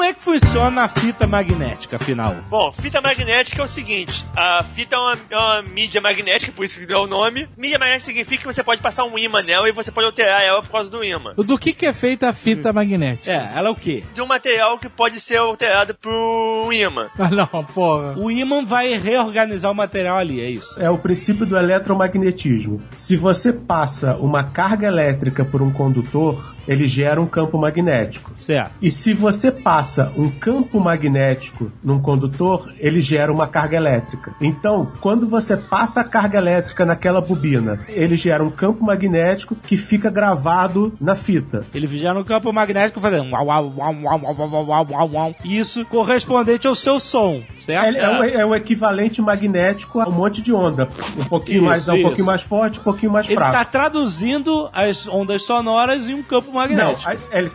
[0.00, 2.34] Como é que funciona a fita magnética, afinal?
[2.48, 6.64] Bom, fita magnética é o seguinte: a fita é uma, é uma mídia magnética, por
[6.64, 7.46] isso que deu o nome.
[7.54, 10.62] Mídia magnética significa que você pode passar um ímã nela e você pode alterar ela
[10.62, 11.34] por causa do ímã.
[11.36, 13.30] Do que, que é feita a fita magnética?
[13.30, 14.02] É, ela é o quê?
[14.14, 17.10] De um material que pode ser alterado por um ímã.
[17.20, 18.14] Ah, não, porra.
[18.16, 20.80] O ímã vai reorganizar o material ali, é isso.
[20.80, 22.82] É o princípio do eletromagnetismo.
[22.96, 28.32] Se você passa uma carga elétrica por um condutor, ele gera um campo magnético.
[28.36, 28.72] Certo.
[28.80, 34.32] E se você passa passa um campo magnético num condutor, ele gera uma carga elétrica.
[34.40, 39.76] Então, quando você passa a carga elétrica naquela bobina, ele gera um campo magnético que
[39.76, 41.64] fica gravado na fita.
[41.74, 43.30] Ele gera um campo magnético fazendo.
[45.44, 47.96] Isso correspondente ao seu som, certo?
[47.96, 50.88] É, é, o, é o, equivalente magnético a um monte de onda.
[51.18, 52.02] Um pouquinho isso, mais, um isso.
[52.04, 53.56] pouquinho mais forte, um pouquinho mais ele fraco.
[53.56, 57.10] Ele está traduzindo as ondas sonoras em um campo magnético.
[57.10, 57.50] Não, ele,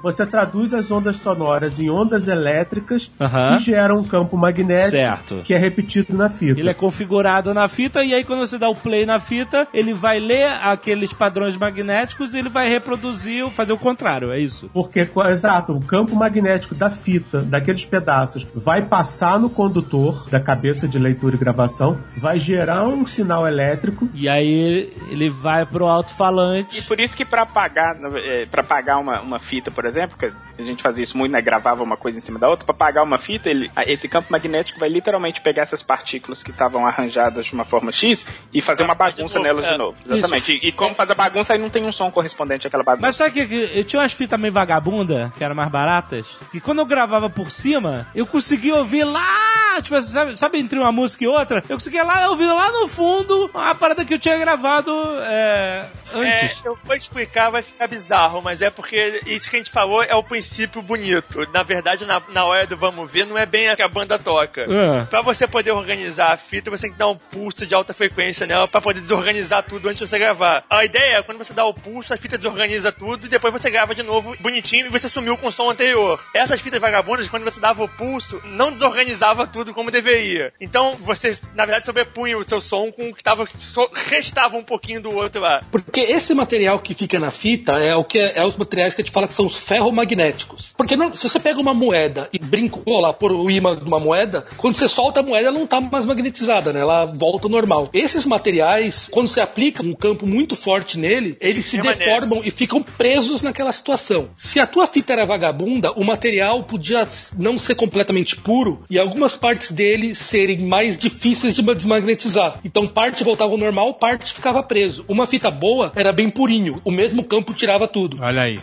[0.00, 3.56] você traduz as ondas sonoras em ondas elétricas Aham.
[3.58, 5.36] que geram um campo magnético Certo.
[5.44, 6.58] que é repetido na fita.
[6.60, 9.92] Ele é configurado na fita e aí quando você dá o play na fita, ele
[9.92, 14.70] vai ler aqueles padrões magnéticos e ele vai reproduzir, fazer o contrário, é isso.
[14.72, 20.86] Porque, exato, o campo magnético da fita, daqueles pedaços, vai passar no condutor da cabeça
[20.88, 24.08] de leitura e gravação, vai gerar um sinal elétrico.
[24.14, 26.78] E aí ele vai pro alto-falante.
[26.78, 30.26] E por isso que pra apagar, é, pra apagar uma, uma fita, por exemplo, que
[30.26, 31.40] a gente fazia isso muito, né?
[31.62, 34.32] Gravava uma coisa em cima da outra, pra apagar uma fita, ele, a- esse campo
[34.32, 38.82] magnético vai literalmente pegar essas partículas que estavam arranjadas de uma forma X e fazer
[38.82, 39.70] uma bagunça novo, nelas é.
[39.72, 39.96] de novo.
[40.10, 40.52] Exatamente.
[40.60, 43.06] E, e como faz a bagunça, aí não tem um som correspondente àquela bagunça.
[43.06, 46.80] Mas sabe que, eu tinha umas fitas meio vagabunda, que eram mais baratas, e quando
[46.80, 51.22] eu gravava por cima, eu conseguia ouvir lá, tipo, assim, sabe, sabe entre uma música
[51.24, 51.62] e outra?
[51.68, 56.60] Eu conseguia lá ouvir lá no fundo uma parada que eu tinha gravado é, antes.
[56.64, 60.02] É, eu vou explicar, vai ficar bizarro, mas é porque isso que a gente falou
[60.02, 61.41] é o princípio bonito.
[61.52, 64.18] Na verdade, na, na hora do vamos ver, não é bem a que a banda
[64.18, 64.62] toca.
[64.62, 65.04] É.
[65.06, 68.46] Pra você poder organizar a fita, você tem que dar um pulso de alta frequência
[68.46, 70.64] nela pra poder desorganizar tudo antes de você gravar.
[70.70, 73.70] A ideia é quando você dá o pulso, a fita desorganiza tudo e depois você
[73.70, 76.20] grava de novo bonitinho e você sumiu com o som anterior.
[76.34, 80.52] Essas fitas vagabundas, quando você dava o pulso, não desorganizava tudo como deveria.
[80.60, 84.62] Então você, na verdade, sobrepunha o seu som com o que tava, so- restava um
[84.64, 85.62] pouquinho do outro lá.
[85.70, 89.02] Porque esse material que fica na fita é o que é, é os materiais que
[89.02, 90.72] a gente fala que são os ferromagnéticos.
[90.76, 93.98] Porque não- se você pega uma moeda e brincou lá por o imã de uma
[93.98, 96.80] moeda, quando você solta a moeda, ela não tá mais magnetizada, né?
[96.80, 97.88] Ela volta ao normal.
[97.92, 102.04] Esses materiais, quando você aplica um campo muito forte nele, eles se Permanece.
[102.04, 104.28] deformam e ficam presos naquela situação.
[104.36, 107.06] Se a tua fita era vagabunda, o material podia
[107.38, 112.60] não ser completamente puro e algumas partes dele serem mais difíceis de desmagnetizar.
[112.64, 115.04] Então parte voltava ao normal, parte ficava preso.
[115.08, 118.18] Uma fita boa era bem purinho, o mesmo campo tirava tudo.
[118.20, 118.58] Olha aí.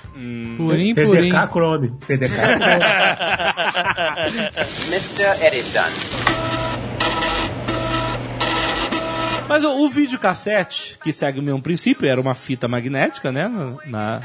[0.57, 1.31] Purim, purim.
[1.31, 1.91] PDK Chrome.
[2.05, 2.58] PDK.
[4.89, 5.45] Mr.
[5.45, 5.89] Edison.
[9.47, 13.49] Mas o, o videocassete, que segue o mesmo princípio, era uma fita magnética, né?
[13.85, 14.21] Na,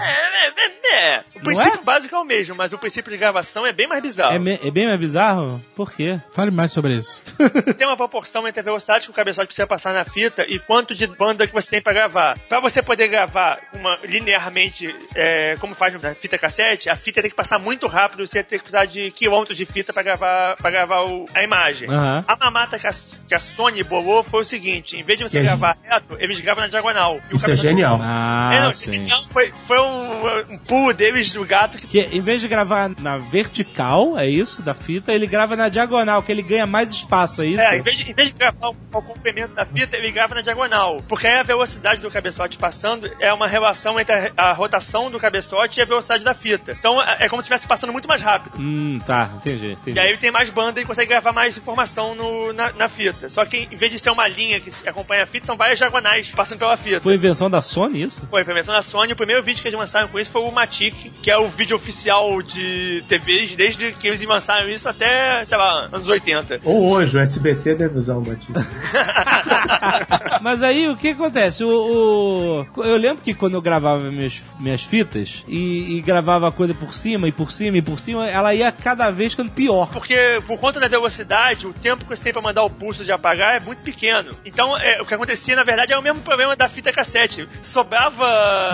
[0.95, 1.25] É.
[1.35, 1.85] O princípio é?
[1.85, 4.35] básico é o mesmo, mas o princípio de gravação é bem mais bizarro.
[4.35, 5.61] é, me- é bem mais bizarro?
[5.75, 6.19] Por quê?
[6.33, 7.23] Fale mais sobre isso.
[7.77, 10.95] tem uma proporção entre a velocidade que o cabeçote precisa passar na fita e quanto
[10.95, 12.39] de banda que você tem pra gravar.
[12.49, 17.31] Pra você poder gravar uma, linearmente, é, como faz na fita cassete, a fita tem
[17.31, 20.71] que passar muito rápido, você tem que precisar de quilômetros de fita pra gravar, pra
[20.71, 21.89] gravar o- a imagem.
[21.91, 22.25] Aham.
[22.27, 22.93] A mamata que a,
[23.29, 26.41] que a Sony bolou foi o seguinte: em vez de você Que gravar reto, eles
[26.41, 27.21] gravam na diagonal.
[27.31, 27.99] Isso é genial.
[28.03, 28.93] Ah, É, não, sim.
[28.93, 32.91] genial foi, foi um, um pulo deles do gato que Que em vez de gravar
[33.01, 37.43] na vertical, é isso, da fita, ele grava na diagonal, que ele ganha mais espaço,
[37.43, 37.61] é isso?
[37.61, 40.35] É, em vez, de, em vez de gravar o, o comprimento da fita, ele grava
[40.35, 41.03] na diagonal.
[41.09, 45.19] Porque aí a velocidade do cabeçote passando é uma relação entre a, a rotação do
[45.21, 46.73] cabeçote e a velocidade da fita.
[46.79, 48.55] Então é, é como se estivesse passando muito mais rápido.
[48.59, 49.97] Hum, tá, entendi, entendi.
[49.97, 53.29] E aí ele tem mais banda e consegue gravar mais informação no- na, na fita.
[53.29, 56.29] Só que em vez de ser uma linha que acompanha a fita, são várias diagonais
[56.31, 57.01] passando pela fita.
[57.01, 58.27] Foi invenção da Sony isso?
[58.31, 59.13] Foi, foi invenção da Sony.
[59.13, 61.77] O primeiro vídeo que eles lançaram com isso foi o Matic, que é o vídeo
[61.77, 66.61] oficial de TVs desde que eles lançaram isso até, sei lá, anos 80.
[66.65, 68.53] Ou hoje, o SBT deve usar o Batista.
[70.43, 71.63] Mas aí o que acontece?
[71.65, 76.53] O, o- eu lembro que quando eu gravava minhas, minhas fitas e, e gravava a
[76.53, 79.89] coisa por cima e por cima e por cima, ela ia cada vez ficando pior.
[79.93, 83.13] Porque, por conta da velocidade, o tempo que você tem pra mandar o pulso de
[83.13, 84.33] apagar é muito pequeno.
[84.45, 87.49] Então, é, o que acontecia, na verdade, é o mesmo problema da fita cassete.
[87.63, 88.25] Sobrava...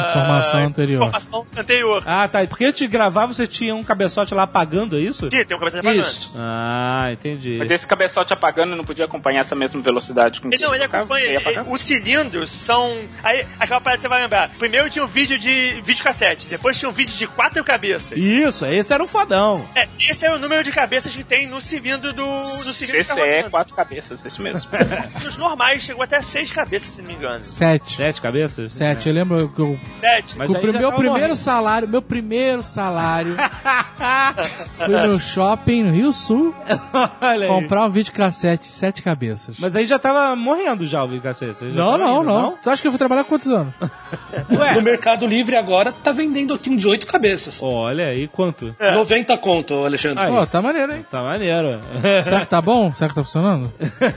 [0.09, 1.03] Informação anterior.
[1.07, 1.89] Informação anterior.
[2.05, 2.47] Ah, tá.
[2.47, 5.28] Porque antes de gravar você tinha um cabeçote lá apagando, é isso?
[5.30, 6.01] Sim, tem um cabeça apagando.
[6.03, 6.32] Isso.
[6.36, 7.57] Ah, entendi.
[7.59, 10.84] Mas esse cabeçote apagando não podia acompanhar essa mesma velocidade com que Ele, não, ele
[10.84, 11.24] acompanha.
[11.26, 12.97] Ele ele- os cilindros são.
[13.22, 14.49] Aí, aquela parada que você vai lembrar.
[14.59, 18.12] Primeiro tinha um vídeo de vídeo cassete, depois tinha um vídeo de quatro cabeças.
[18.16, 19.64] Isso, esse era um fodão.
[19.74, 23.01] É, esse é o número de cabeças que tem no cilindro do, do cilindro.
[23.03, 23.51] que tá CCE, rodando.
[23.51, 24.68] quatro cabeças, isso mesmo.
[25.24, 27.45] Nos normais chegou até seis cabeças, se não me engano.
[27.45, 27.97] Sete.
[27.97, 28.72] Sete cabeças?
[28.72, 29.09] Sete.
[29.09, 30.36] Eu lembro que eu Sete.
[30.38, 31.36] Mas o meu primeiro morrendo.
[31.36, 33.37] salário, meu primeiro salário,
[34.76, 36.55] fui no shopping no Rio Sul
[37.20, 37.49] Olha aí.
[37.49, 39.57] comprar um videocassete sete cabeças.
[39.59, 41.70] Mas aí já tava morrendo já o videocassete.
[41.70, 43.72] Já não, não, indo, não, Tu acha que eu fui trabalhar quantos anos?
[44.51, 47.61] Ué, No Mercado Livre agora tá vendendo aqui um de oito cabeças.
[47.62, 48.74] olha aí quanto.
[48.81, 50.24] 90 conto, Alexandre.
[50.24, 50.31] Aí.
[50.31, 51.05] Pô, tá maneiro, hein?
[51.11, 51.81] Tá maneiro.
[52.24, 52.93] Será que tá bom?
[52.95, 53.72] Será que tá funcionando?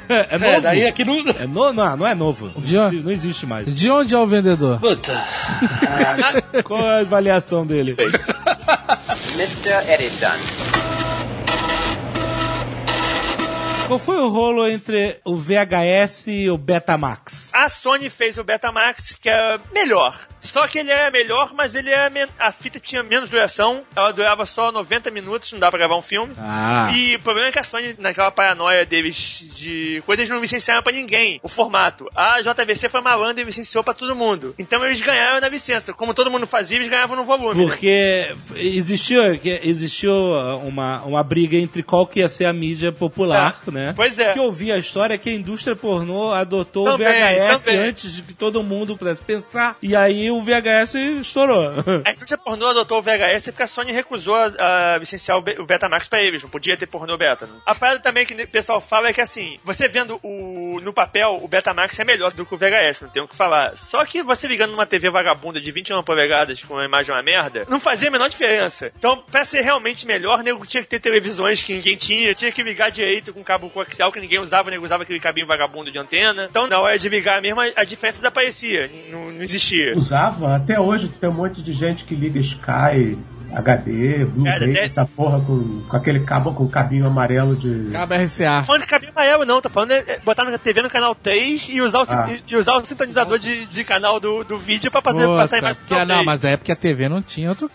[0.10, 0.52] É novo?
[0.54, 1.14] É, daí aqui no.
[1.32, 1.74] É no...
[1.74, 2.50] Não, não é novo.
[2.58, 3.66] De Não existe- não existe mais.
[3.66, 4.80] De onde é o vendedor?
[4.80, 5.14] Puta.
[6.64, 7.96] Qual é a avaliação dele?
[9.38, 9.94] Mr.
[9.94, 10.74] Edison.
[13.88, 17.52] Qual foi o rolo entre o VHS e o Betamax?
[17.54, 20.18] A Sony fez o Betamax, que é melhor.
[20.44, 22.12] Só que ele é melhor, mas ele é.
[22.38, 23.82] A fita tinha menos duração.
[23.96, 26.34] Ela durava só 90 minutos, não dá pra gravar um filme.
[26.38, 26.92] Ah.
[26.94, 30.92] E o problema é que a Sony, naquela paranoia deles de coisas, não licenciaram pra
[30.92, 32.08] ninguém o formato.
[32.16, 34.54] A JVC foi malandra e licenciou pra todo mundo.
[34.60, 35.94] Então eles ganharam na licença.
[35.94, 37.64] Como todo mundo fazia, eles ganhavam no volume.
[37.66, 37.68] né?
[37.72, 40.14] Porque existiu, que existiu
[40.64, 43.94] uma, uma briga entre qual que ia ser a mídia popular, né?
[43.96, 44.34] Pois é.
[44.34, 47.80] Que eu ouvi a história que a indústria pornô adotou Também, o VHS também.
[47.90, 49.78] antes de que todo mundo pudesse pensar.
[49.82, 51.72] E aí o VHS estourou.
[52.06, 55.56] A indústria pornô adotou o VHS porque a Sony recusou a, a licenciar o, Be-
[55.60, 56.42] o Betamax pra eles.
[56.44, 57.46] Não podia ter pornô beta.
[57.46, 57.54] né?
[57.66, 61.40] A parada também que o pessoal fala é que assim, você vendo o, no papel,
[61.42, 63.76] o Betamax é melhor do que o VHS, não tem o que falar.
[63.78, 67.66] Só que você ligando numa TV vagabunda de 21 polegadas com uma imagem uma merda,
[67.70, 68.92] não fazia a menor diferença.
[68.98, 72.64] Então, pra ser realmente melhor, nego tinha que ter televisões que ninguém tinha, tinha que
[72.64, 76.00] ligar direito com cabo coaxial que ninguém usava, o nego usava aquele cabinho vagabundo de
[76.00, 76.48] antena.
[76.50, 79.94] Então, na hora de ligar mesmo, a, a diferença desaparecia, não, não existia.
[80.56, 83.18] Até hoje tem um monte de gente que liga Sky,
[83.56, 87.92] HD, Blu-ray, é- essa porra com, com aquele cabo com cabinho amarelo de.
[87.92, 88.60] Cabo RCA.
[88.62, 89.62] Tô falando de cabinho amarelo, não.
[89.62, 92.30] Tô falando de é, botar na TV no canal 3 e usar o, Ah.
[92.48, 95.58] e usar o sintonizador de, de canal do, do vídeo pra fazer, passar a Puta,
[95.60, 96.26] imagem pro porque, canal não, 3.
[96.26, 97.70] mas é porque a TV não tinha outro.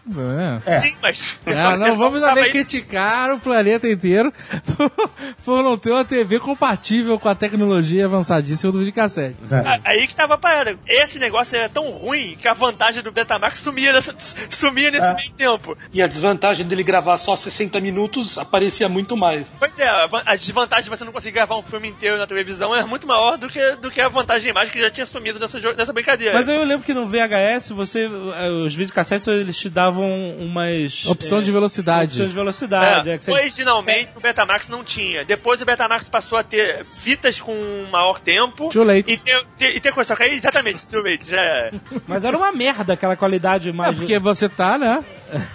[0.67, 0.77] É.
[0.77, 0.81] É.
[0.81, 1.39] Sim, mas...
[1.47, 4.33] Não, não vamos saber saber criticar o planeta inteiro
[4.77, 4.91] por,
[5.45, 9.37] por não ter uma TV compatível com a tecnologia avançadíssima do videocassete.
[9.51, 9.81] É.
[9.85, 10.77] Aí que tava a parada.
[10.87, 14.15] Esse negócio era tão ruim que a vantagem do Betamax sumia, nessa,
[14.51, 15.15] sumia nesse É.
[15.15, 15.68] meio tempo.
[15.93, 19.49] E a desvantagem dele gravar só 60 minutos aparecia muito mais.
[19.59, 22.27] Pois é, a, van- a desvantagem de você não conseguir gravar um filme inteiro na
[22.27, 25.07] televisão é muito maior do que, do que a vantagem de imagem que já tinha
[25.07, 26.35] sumido nessa, nessa brincadeira.
[26.35, 30.09] Mas eu lembro que no VHS, você, eh, os videocassetes, eles te davam
[30.39, 31.05] umas...
[31.07, 32.13] Opção eh, de velocidade.
[32.13, 33.11] Opção de velocidade.
[33.11, 35.25] É, é que você- Originalmente o Betamax não tinha.
[35.25, 37.55] Depois o Betamax passou a ter fitas com
[37.91, 38.69] maior tempo.
[38.71, 39.13] Too late.
[39.13, 40.09] E ter, ter, e ter coisa.
[40.09, 41.29] Só que aí, exatamente, too late.
[41.31, 41.71] Já é.
[42.07, 43.97] Mas era uma merda aquela qualidade É mais...
[43.99, 45.05] porque você tá, né?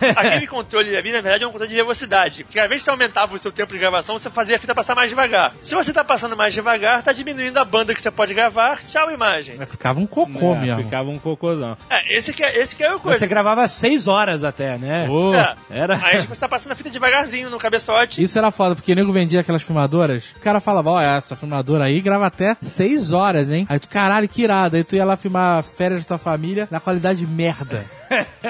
[0.15, 2.45] Aquele controle ali, na verdade, é um controle de velocidade.
[2.53, 4.95] Cada vez que você aumentava o seu tempo de gravação, você fazia a fita passar
[4.95, 5.53] mais devagar.
[5.61, 8.79] Se você tá passando mais devagar, tá diminuindo a banda que você pode gravar.
[8.87, 9.55] Tchau, imagem.
[9.65, 10.83] Ficava um cocô É, mesmo.
[10.83, 11.77] ficava um cocôzão.
[11.89, 13.19] É, esse que é, esse que é o coisa.
[13.19, 15.05] Você gravava seis horas até, né?
[15.07, 15.55] Pô, É.
[15.69, 15.99] Era...
[16.03, 18.21] Aí você tá passando a fita devagarzinho no cabeçote.
[18.21, 20.33] Isso era foda, porque o nego vendia aquelas filmadoras.
[20.37, 23.65] O cara falava, ó, essa filmadora aí grava até 6 horas, hein?
[23.69, 24.75] Aí tu, caralho, que irado.
[24.75, 27.85] Aí tu ia lá filmar férias da tua família na qualidade merda.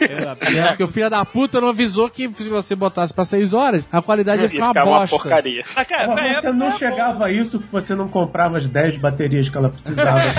[0.00, 3.82] é, porque o filho da puta não avisou que se você botasse pra 6 horas,
[3.90, 5.16] a qualidade ia Ia ficar uma ficar uma bosta.
[5.16, 5.64] porcaria.
[5.76, 6.76] Ah, cara, você época não bom.
[6.76, 10.20] chegava a isso que você não comprava as 10 baterias que ela precisava.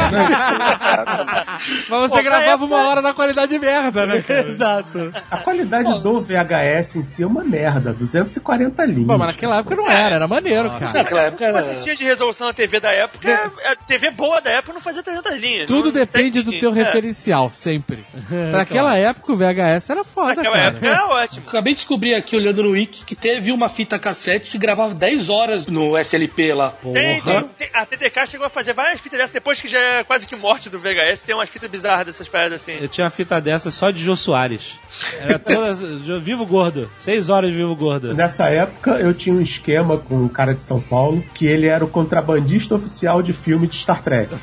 [1.89, 4.47] Mas você Pô, gravava época- uma hora na qualidade merda, né, cara?
[4.49, 5.13] Exato.
[5.29, 9.07] A qualidade do VHS em si é uma merda, 240 linhas.
[9.07, 10.93] Pô, mas naquela época não era, era maneiro, cara.
[10.93, 11.79] Naquela época Você era...
[11.79, 15.37] tinha de resolução na TV da época, a TV boa da época não fazia 300
[15.37, 15.67] linhas.
[15.67, 16.73] Tudo não, depende não do teu é.
[16.73, 18.03] referencial, sempre.
[18.51, 20.67] Pra aquela época, o VHS era foda, Naquela cara.
[20.69, 21.43] época era ótimo.
[21.47, 25.29] Acabei de descobrir aqui, olhando no Wiki, que teve uma fita cassete que gravava 10
[25.29, 26.73] horas no SLP lá.
[26.81, 30.03] Tem, tem- tem- a TDK chegou a fazer várias fitas dessas, depois que já é
[30.03, 32.77] quase que morte do VHS, tem umas fitas bizarras dessas paradas assim.
[32.81, 34.73] Eu tinha uma fita dessa só de Jô Soares.
[35.21, 35.75] Era toda...
[36.19, 36.89] Vivo Gordo.
[36.97, 38.13] Seis horas de Vivo Gordo.
[38.13, 41.83] Nessa época, eu tinha um esquema com um cara de São Paulo, que ele era
[41.83, 44.35] o contrabandista oficial de filme de Star Trek.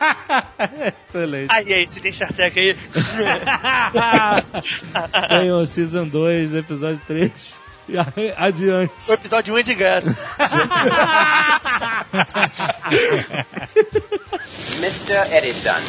[1.08, 1.52] Excelente.
[1.54, 2.74] Aí, aí, se tem Star Trek aí.
[5.28, 7.54] Tem o Season 2, episódio 3.
[7.88, 8.92] E a- Adiante.
[9.08, 10.08] O episódio 1 é de graça.
[14.80, 15.36] Mr.
[15.36, 15.80] Edison.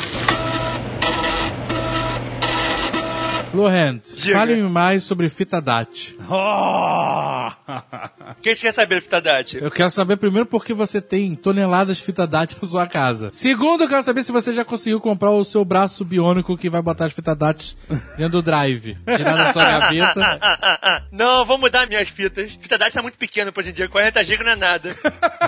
[3.54, 6.16] Lohand, fale-me mais sobre fita DAT.
[6.30, 7.32] Oh!
[8.41, 9.58] Quem você quer saber, Fita Dati?
[9.58, 13.30] Eu quero saber primeiro por que você tem toneladas de fita DAT na sua casa.
[13.34, 16.82] Segundo, eu quero saber se você já conseguiu comprar o seu braço biônico que vai
[16.82, 17.76] botar as fita DAT
[18.18, 18.97] dentro do drive.
[19.16, 20.39] Tirar da sua gaveta.
[21.12, 22.54] Não, vou mudar minhas fitas.
[22.54, 24.95] Fita Dati tá muito pequena hoje em dia, 40 GB não é nada.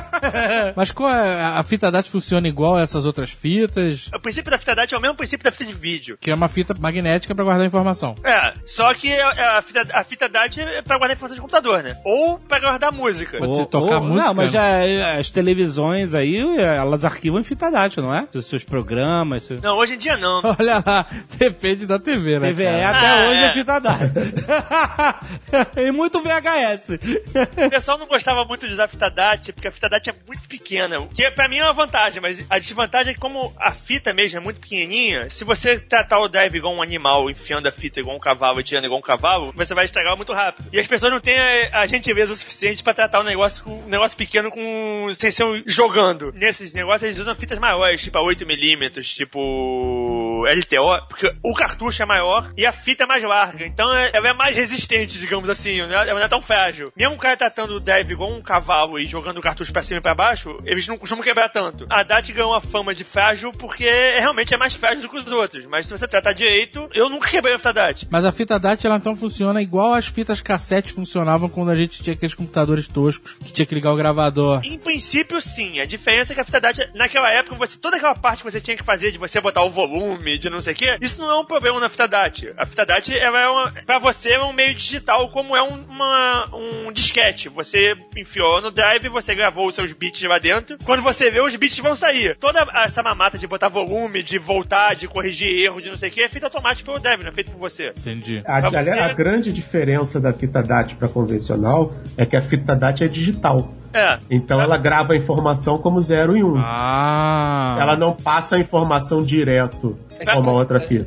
[0.76, 4.10] Mas qual é, a fita DAT funciona igual a essas outras fitas?
[4.14, 6.18] O princípio da fita Dati é o mesmo princípio da fita de vídeo.
[6.20, 7.93] Que é uma fita magnética pra guardar informação.
[8.24, 11.84] É, só que a, a fita, a fita DAT é pra guardar informação de computador,
[11.84, 11.96] né?
[12.04, 13.38] Ou pra guardar música.
[13.38, 14.24] Pode ser tocar música?
[14.24, 18.28] Não, mas já, é, as televisões aí, elas arquivam em fita DAT, não é?
[18.34, 19.44] Os seus programas.
[19.44, 19.62] Seus...
[19.62, 20.41] Não, hoje em dia não.
[20.60, 21.06] Olha lá,
[21.38, 22.50] depende da TV, né?
[22.50, 22.89] TVE cara?
[22.89, 23.50] até Ah, hoje é, é.
[23.52, 24.00] fita DAT.
[25.78, 26.89] e muito VHS.
[27.66, 30.48] O pessoal não gostava muito de usar fita DAT, porque a fita DAT é muito
[30.48, 31.00] pequena.
[31.00, 34.14] O que pra mim é uma vantagem, mas a desvantagem é que como a fita
[34.14, 37.82] mesmo é muito pequenininha, se você tratar o drive igual um animal, enfiando a fita
[37.99, 40.67] igual um cavalo e tirando igual um cavalo, você vai estragar muito rápido.
[40.71, 44.17] E as pessoas não têm a, a gentileza suficiente pra tratar o negócio um negócio
[44.17, 46.31] pequeno com sem ser um- jogando.
[46.34, 49.39] Nesses negócios eles usam fitas maiores, tipo a 8mm, tipo
[50.48, 53.66] LTO, porque o cartucho é maior e a fita é mais larga.
[53.66, 55.82] Então é- ela é mais resistente, digamos assim.
[55.82, 56.91] É, ela não é tão frágil.
[56.96, 60.00] Mesmo o cara tratando o drive igual um cavalo e jogando o cartucho pra cima
[60.00, 61.86] e pra baixo, eles não costumam quebrar tanto.
[61.89, 63.86] A DAT ganhou a fama de frágil porque
[64.20, 65.66] realmente é mais frágil do que os outros.
[65.66, 68.08] Mas se você tratar direito, eu nunca quebrei a fita DAT.
[68.10, 72.02] Mas a fita DAT, ela então funciona igual as fitas cassete funcionavam quando a gente
[72.04, 74.62] tinha aqueles computadores toscos que tinha que ligar o gravador.
[74.64, 75.80] Em princípio, sim.
[75.80, 78.62] A diferença é que a fita DAT, naquela época, você, toda aquela parte que você
[78.62, 81.29] tinha que fazer de você botar o volume de não sei o quê, isso não
[81.29, 82.53] é um problema na fita DAT.
[82.57, 85.75] A fita DAT, ela é uma, pra você, é um meio digital, como é um,
[85.89, 87.49] uma, um disquete.
[87.49, 90.77] Você enfiou no drive, você gravou os seus bits lá dentro.
[90.86, 92.36] Quando você vê, os bits vão sair.
[92.39, 96.11] Toda essa mamata de botar volume, de voltar, de corrigir erro, de não sei o
[96.11, 97.93] quê, é feita automática pelo drive, não é feito por você.
[97.97, 98.41] Entendi.
[98.45, 102.75] A, Pra você- a grande diferença da fita DAT para convencional é que a fita
[102.75, 103.73] DAT é digital.
[103.93, 104.17] É.
[104.29, 106.55] Então ela grava a informação como 0 e 1.
[106.55, 106.61] Um.
[106.63, 107.77] Ah.
[107.79, 109.97] Ela não passa a informação direto
[110.32, 111.05] como a outra fita.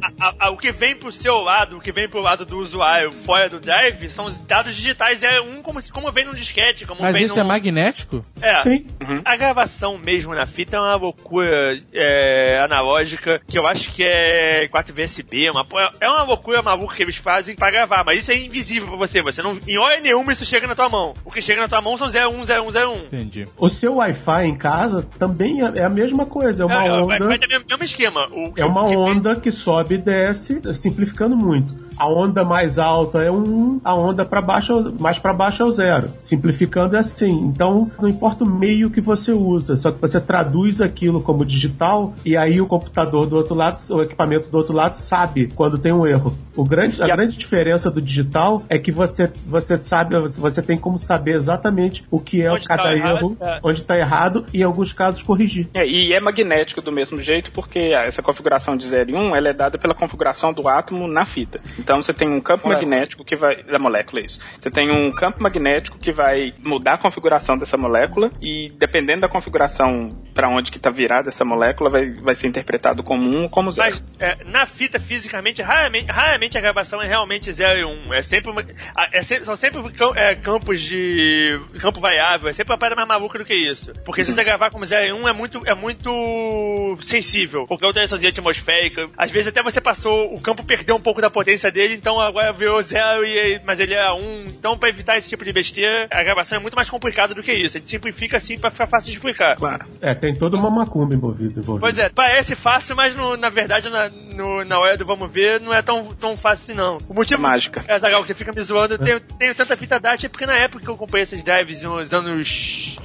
[0.57, 3.61] O que vem pro seu lado, o que vem pro lado do usuário fora do
[3.61, 5.22] drive, são os dados digitais.
[5.22, 7.42] É um como, se- como vem num disquete, como Mas vem isso num...
[7.42, 8.24] é magnético?
[8.40, 8.62] É.
[8.62, 8.86] Sim.
[9.22, 14.66] A gravação mesmo na fita é uma loucura é, analógica, que eu acho que é
[14.68, 15.66] 4 VSB, uma,
[16.00, 19.20] é uma loucura maluca que eles fazem pra gravar, mas isso é invisível pra você.
[19.22, 21.12] Você não, em hora nenhuma isso chega na tua mão.
[21.22, 23.04] O que chega na tua mão são 010101.
[23.04, 23.44] Entendi.
[23.59, 26.62] O seu Wi-Fi em casa também é é a mesma coisa.
[26.62, 27.38] É uma É, vai, vai onda.
[27.38, 28.26] ter o mesmo, esquema.
[28.32, 31.86] O, É uma que vem- onda que sobe e desce, simplificando muito.
[31.99, 35.70] A onda mais alta é um, a onda para baixo, mais para baixo é o
[35.70, 36.11] zero.
[36.22, 37.32] Simplificando é assim.
[37.44, 42.14] Então, não importa o meio que você usa, só que você traduz aquilo como digital
[42.24, 45.92] e aí o computador do outro lado, o equipamento do outro lado sabe quando tem
[45.92, 46.36] um erro.
[46.57, 50.99] O grande, a grande diferença do digital é que você, você sabe, você tem como
[50.99, 53.61] saber exatamente o que é Onde cada tá errado, erro, é.
[53.62, 55.68] onde está errado e em alguns casos corrigir.
[55.74, 59.49] É, e é magnético do mesmo jeito, porque essa configuração de 0 e 1 ela
[59.49, 61.61] é dada pela configuração do átomo na fita.
[61.87, 62.91] Então você tem um campo Molécula.
[62.91, 63.62] magnético que vai.
[63.62, 64.41] Da molécula, isso.
[64.61, 69.28] Você tem um campo magnético que vai mudar a configuração dessa molécula, e dependendo da
[69.28, 73.49] configuração para onde que está virada essa molécula, vai, vai ser interpretado como 1 ou
[73.49, 73.89] como 0.
[73.89, 78.14] Mas é, na fita, fisicamente, raramente, raramente a gravação é realmente 0 e 1.
[78.14, 78.64] É sempre uma,
[79.12, 79.80] é sempre- são sempre
[80.16, 81.57] é, campos de.
[81.80, 82.49] campo variável.
[82.49, 83.93] É sempre uma parada mais maluca do que isso.
[84.05, 87.64] Porque se você gravar como 0 e 1 é muito, é muito sensível.
[87.68, 89.09] Porque a alteraçãozinha atmosférica.
[89.16, 90.34] Às vezes até você passou.
[90.34, 93.92] O campo perdeu um pouco da potência dele, então agora virou 0, e, mas ele
[93.92, 94.44] é 1.
[94.46, 97.52] Então, pra evitar esse tipo de besteira, a gravação é muito mais complicada do que
[97.52, 97.76] isso.
[97.76, 99.56] A gente simplifica assim pra ficar fácil de explicar.
[99.56, 99.84] Claro.
[100.00, 101.60] É, tem toda uma macumba envolvida.
[101.60, 101.80] envolvida.
[101.80, 105.60] Pois é, parece fácil, mas no- na verdade, na, no- na hora do vamos ver,
[105.60, 106.98] não é tão, tão fácil assim, não.
[107.08, 107.42] O motivo.
[107.42, 107.84] Mágica.
[107.86, 110.46] É, Zagal, que você fica me zoando, eu tenho, tenho tanta fita DAT, é porque
[110.46, 112.96] na época que eu comprei esses drives nos anos.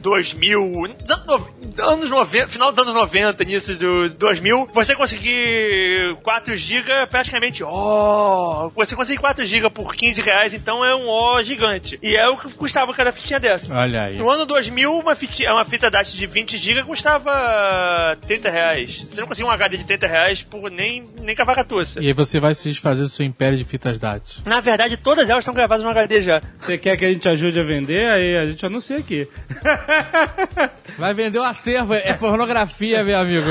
[0.00, 0.60] 2000,
[0.98, 6.56] nos anos no- anos 90, final dos anos 90, início do 2000, você conseguir 4
[6.56, 11.98] GB praticamente, ó, você conseguir 4 GB por 15 reais, então é um ó gigante.
[12.02, 13.72] E é o que custava cada fitinha dessa.
[13.74, 14.16] Olha aí.
[14.16, 19.06] No ano 2000, uma, fiti- uma fita DAT de 20 GB custava 30 reais.
[19.08, 22.02] Você não conseguia um HD de 30 reais por nem, nem cavacatuça.
[22.02, 24.42] E aí você vai se desfazer do seu império de fitas DAT.
[24.44, 26.40] Na verdade, todas elas estão gravadas no HD já.
[26.58, 28.06] Você quer que a gente ajude a vender?
[28.10, 29.28] Aí a gente anuncia aqui.
[30.98, 33.50] Vai vender o acervo, é pornografia, meu amigo.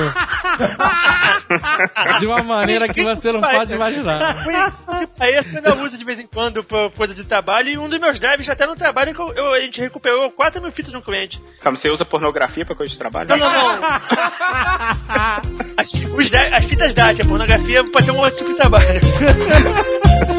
[2.19, 4.35] De uma maneira que você não pode imaginar.
[5.19, 7.69] Aí esse eu ainda uso de vez em quando pra coisa de trabalho.
[7.69, 10.71] E um dos meus drives até no trabalho que eu, a gente recuperou 4 mil
[10.71, 11.41] fitas de um cliente.
[11.61, 13.29] Calma, você usa pornografia pra coisa de trabalho?
[13.29, 13.83] Não, não, não.
[15.77, 18.99] As, os as fitas DAT, a pornografia pode ser um outro tipo de trabalho.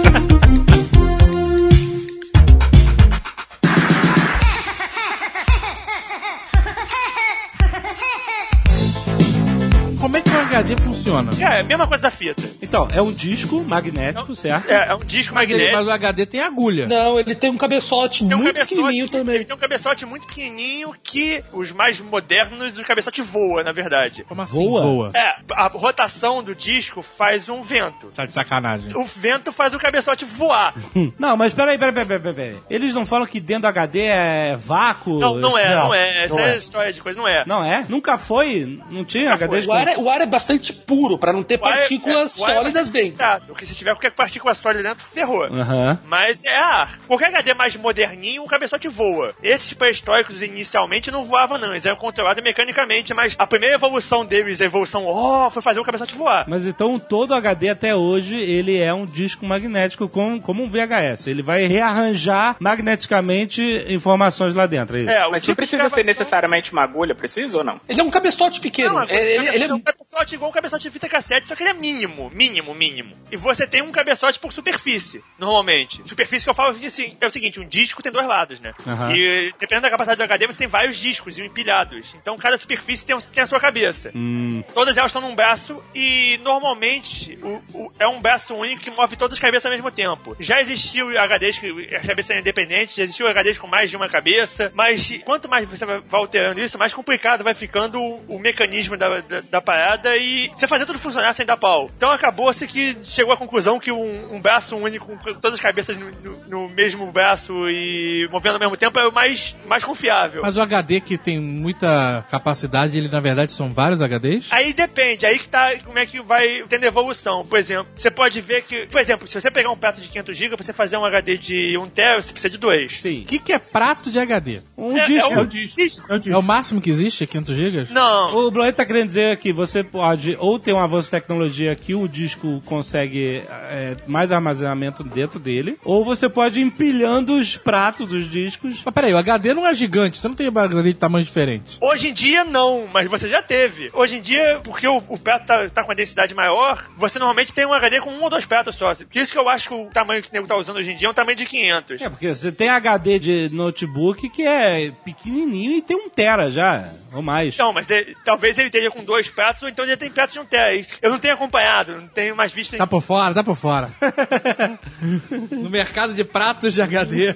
[10.72, 11.30] é que funciona?
[11.40, 12.42] É, a mesma coisa da fita.
[12.62, 14.70] Então, é um disco magnético, certo?
[14.70, 15.76] É, é um disco Mas, ele- magnético.
[15.78, 16.86] mas o HD tem agulha.
[16.86, 19.44] Não, ele tem um cabeçote Tem um muito cabeçote, pequenininho Ele também.
[19.44, 24.24] tem um cabeçote muito pequenininho que os mais modernos, o cabeçote voa, na verdade.
[24.28, 24.56] Como assim?
[24.56, 24.82] Voa?
[24.82, 25.10] Voa.
[25.14, 28.08] É, a rotação do disco faz um vento.
[28.14, 28.96] Tá de sacanagem.
[28.96, 30.74] O vento faz o cabeçote voar.
[31.18, 32.56] Não, mas peraí, peraí, peraí, peraí, peraí.
[32.68, 35.18] Eles não falam que dentro do HD é vácuo?
[35.18, 36.24] Não, não é, não, Não, é.
[36.24, 36.52] Essa não é é.
[36.52, 37.44] a história de coisa, não é.
[37.46, 37.84] Não é?
[37.88, 38.78] Nunca foi?
[38.90, 41.58] Não tinha HD O ar, é, o ar é bastante puro, pra não ter é-
[41.58, 43.46] partículas é- é sólidas bastante dentro.
[43.46, 45.44] Porque se tiver qualquer partícula sólida dentro, ferrou.
[45.44, 45.98] Aham.
[46.06, 46.98] Mas é ar.
[47.06, 49.34] Qualquer HD mais moderninho, o cabeçote voa.
[49.42, 51.70] Esses pré-históricos inicialmente não voavam, não.
[51.72, 55.84] Eles eram controlados mecanicamente, mas a primeira evolução deles, a evolução, ó, foi fazer o
[55.84, 56.44] cabeçote voar.
[56.48, 61.26] Mas então todo HD até hoje ele é um disco magnético com, como um VHS.
[61.28, 64.96] Ele vai rearranjar magneticamente informações lá dentro.
[64.96, 65.10] É isso?
[65.10, 67.80] É, o Mas não precisa de ser gravação- necessariamente uma agulha, precisa ou não?
[67.88, 68.94] Ele é um cabeçote pequeno.
[68.94, 71.54] Não, ele, ele- ele é é um cabeçote igual um cabeçote de fita cassete, só
[71.54, 73.16] que ele é mínimo, mínimo, mínimo.
[73.30, 76.02] E você tem um cabeçote por superfície, normalmente.
[76.08, 78.72] Superfície que eu falo assim, é o seguinte, um disco tem dois lados, né?
[78.86, 79.14] Aham.
[79.14, 82.14] E dependendo da capacidade do HD, você tem vários discos empilhados.
[82.20, 84.10] Então cada superfície tem, um- tem a sua cabeça.
[84.14, 88.90] Hum, Todas elas estão num braço e normalmente o- o- é um braço único que
[88.90, 90.36] move todas as cabeças ao mesmo tempo.
[90.38, 94.08] Já existiu HDs que as cabeças eram independentes, já existiu HDs com mais de uma
[94.08, 98.38] cabeça, mas quanto mais você vai vai alterando isso, mais complicado vai ficando o, o
[98.38, 101.90] mecanismo da, da, da parada e você fazia tudo funcionar sem dar pau.
[101.96, 105.96] Então acabou-se que chegou à conclusão que um, um braço único, com todas as cabeças
[105.96, 110.42] no, no- no mesmo braço e movendo ao mesmo tempo, é o mais, mais confiável.
[110.42, 114.48] Mas o HD que tem muita capacidade, ele na verdade são vários HDs?
[114.50, 117.44] Aí depende, aí que tá como é que vai tendo evolução.
[117.44, 120.36] Por exemplo, você pode ver que, por exemplo, se você pegar um prato de 500
[120.36, 123.00] GB, pra você fazer um HD de 1 TB, você precisa de dois.
[123.00, 123.22] Sim.
[123.22, 124.60] O que, que é prato de HD?
[124.76, 125.32] Um É- disco.
[125.32, 125.80] é É o disco.
[125.80, 126.34] É o disco.
[126.34, 127.26] É o máximo que existe?
[127.26, 127.86] 500 GB?
[127.90, 131.74] Não, O Bloet tá querendo dizer que você pode ou ter um avanço de tecnologia
[131.76, 137.56] que o disco consegue é, mais armazenamento dentro dele, ou você pode ir empilhando os
[137.56, 138.82] pratos dos discos.
[138.84, 141.78] Mas peraí, o HD não é gigante, você não tem HD de tamanhos diferentes.
[141.80, 143.90] Hoje em dia não, mas você já teve.
[143.92, 147.52] Hoje em dia, porque o, o prato tá, tá com a densidade maior, você normalmente
[147.52, 148.90] tem um HD com um ou dois pratos só.
[148.94, 150.96] Por isso que eu acho que o tamanho que o nego tá usando hoje em
[150.96, 152.00] dia é um tamanho de 500.
[152.00, 156.88] É, porque você tem HD de notebook que é pequenininho e tem um tera já,
[157.12, 157.56] ou mais.
[157.56, 160.40] Não, mas de- talvez ele esteja com dois pratos, ou então ele tem pratos de
[160.40, 160.46] um.
[160.74, 162.76] Isso- Eu não tenho acompanhado, não tenho mais visto.
[162.76, 163.88] Tá por fora, tá por fora.
[165.50, 167.32] no mercado de pratos de HD.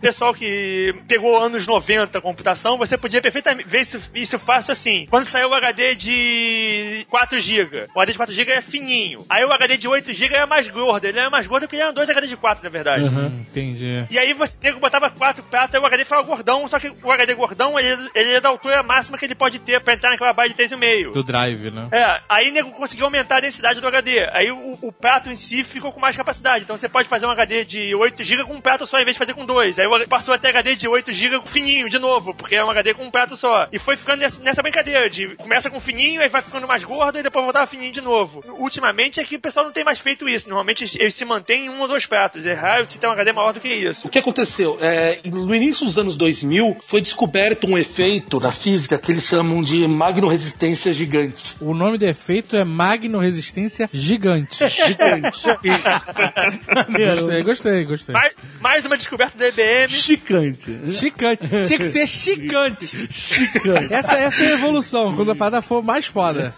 [0.00, 5.06] pessoal que pegou anos 90 a computação, você podia perfeitamente ver isso, isso fácil assim.
[5.10, 9.24] Quando saiu o HD de 4 GB, o HD de 4 GB é fininho.
[9.28, 11.04] Aí o HD de 8 GB é mais gordo.
[11.04, 13.04] Ele é mais gordo porque ele era dois HD de 4, na verdade.
[13.04, 14.04] Hum, Entendi.
[14.10, 17.10] E aí você nego botava quatro pratos, aí o HD ficava gordão, só que o
[17.10, 20.32] HD gordão, ele, ele é da altura máxima que ele pode ter pra entrar naquela
[20.32, 21.12] barra de 3,5.
[21.12, 21.88] Do drive, né?
[21.92, 24.20] É, aí nego conseguiu aumentar a densidade do HD.
[24.32, 26.64] Aí o, o prato em si ficou com mais capacidade.
[26.64, 29.14] Então você pode fazer um HD de 8 GB com um prato só, em vez
[29.14, 29.78] de fazer com dois.
[29.78, 33.04] Aí passou até HD de 8 GB fininho, de novo, porque é um HD com
[33.04, 33.66] um prato só.
[33.72, 37.18] E foi ficando nessa, nessa brincadeira de começa com fininho, aí vai ficando mais gordo
[37.18, 38.40] e depois voltava fininho de novo.
[38.58, 40.48] Ultimamente é que o pessoal não tem mais feito isso.
[40.48, 42.46] Normalmente eles- eles se mantêm em um ou dois pratos.
[42.46, 44.06] É raro se tem um HD maior do que isso.
[44.06, 44.78] O que aconteceu?
[44.80, 49.60] É, no início dos anos 2000, foi descoberto um efeito na física que eles chamam
[49.62, 51.56] de magnoresistência gigante.
[51.64, 54.58] O nome do efeito é magno-resistência gigante.
[54.68, 55.42] Gigante.
[57.16, 58.12] gostei, gostei, gostei.
[58.12, 59.88] Mais, mais uma descoberta do IBM.
[59.88, 60.92] Chicante.
[60.92, 61.42] Chicante.
[61.66, 63.08] Tinha que ser chicante.
[63.90, 66.54] Essa, essa é a evolução, quando a parada for mais foda.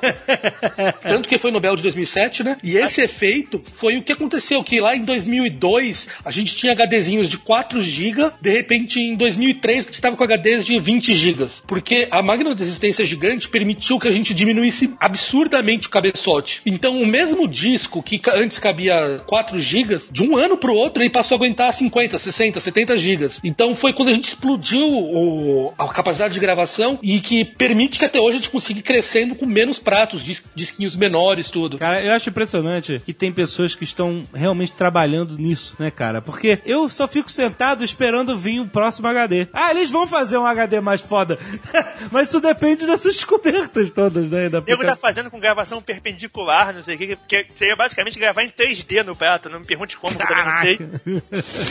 [1.02, 2.56] Tanto que foi Nobel de 2007, né?
[2.60, 7.28] E esse efeito foi o que aconteceu, que lá em 2002 a gente tinha HDzinhos
[7.28, 11.46] de 4 GB, de repente em 2003 a gente estava com HDs de 20 GB.
[11.64, 16.60] Porque a magnoresistência gigante permitiu que a gente diminuísse absurdamente o cabeçote.
[16.66, 21.10] Então o mesmo disco que antes cabia 4 GB, de um ano pro outro ele
[21.10, 23.28] passou a aguentar 50, 60, 70 GB.
[23.44, 28.04] Então foi quando a gente explodiu o- a capacidade de gravação e que permite que
[28.04, 31.78] até hoje a gente consiga ir crescendo com menos pratos, dis- disquinhos menores, tudo.
[31.78, 36.20] Cara, eu acho impressionante que tem pessoas que estão realmente trabalhando nisso, né, cara?
[36.20, 39.46] Porque eu só fico sentado esperando vir o próximo HD.
[39.52, 41.38] Ah, eles vão fazer um HD mais foda.
[42.10, 44.48] Mas isso depende dessas descobertas todas, né?
[44.48, 48.18] Da O nego tá fazendo com gravação perpendicular, não sei o que, que seria basicamente
[48.18, 49.48] gravar em 3D no prato.
[49.48, 50.78] Não me pergunte como, que eu também não sei.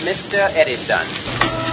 [0.03, 0.59] Mr.
[0.59, 1.64] Edison.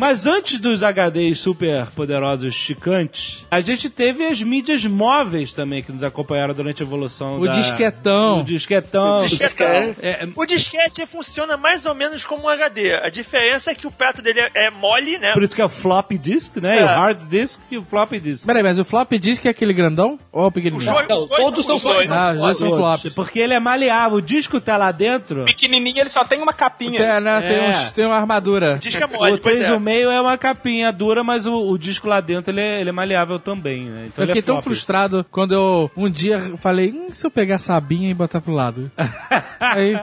[0.00, 5.92] Mas antes dos HDs super poderosos chicantes, a gente teve as mídias móveis também que
[5.92, 7.52] nos acompanharam durante a evolução O da...
[7.52, 8.40] disquetão.
[8.40, 9.26] O disquetão.
[9.26, 9.94] Disquetão.
[10.00, 12.94] É, O disquete funciona mais ou menos como um HD.
[12.94, 15.32] A diferença é que o prato dele é- é mole, né?
[15.32, 16.78] por isso que é o floppy disk, né?
[16.80, 16.84] É.
[16.84, 18.46] O hard disk e o floppy disk.
[18.46, 20.90] Peraí, mas o flop disk é aquele grandão ou é o Os pequenininho?
[20.92, 22.10] dois, Não, os dois todos são os dois.
[22.10, 23.14] Ah, os dois são flops.
[23.14, 24.16] Porque ele é maleável.
[24.18, 25.44] O disco tá lá dentro.
[25.44, 26.98] Pequenininho, ele só tem uma capinha.
[26.98, 27.68] Tem, né, tem, É.
[27.68, 28.76] uns, tem uma armadura.
[28.76, 29.64] O disco é mole, O pois é.
[29.90, 32.92] 3,5 é uma capinha dura, mas o, o disco lá dentro ele é, ele é
[32.92, 34.04] maleável também, né?
[34.06, 37.30] Então Eu ele fiquei é tão frustrado quando eu um dia falei, hum, se eu
[37.30, 38.90] pegar essa abinha e botar pro lado.
[39.60, 39.94] Aí,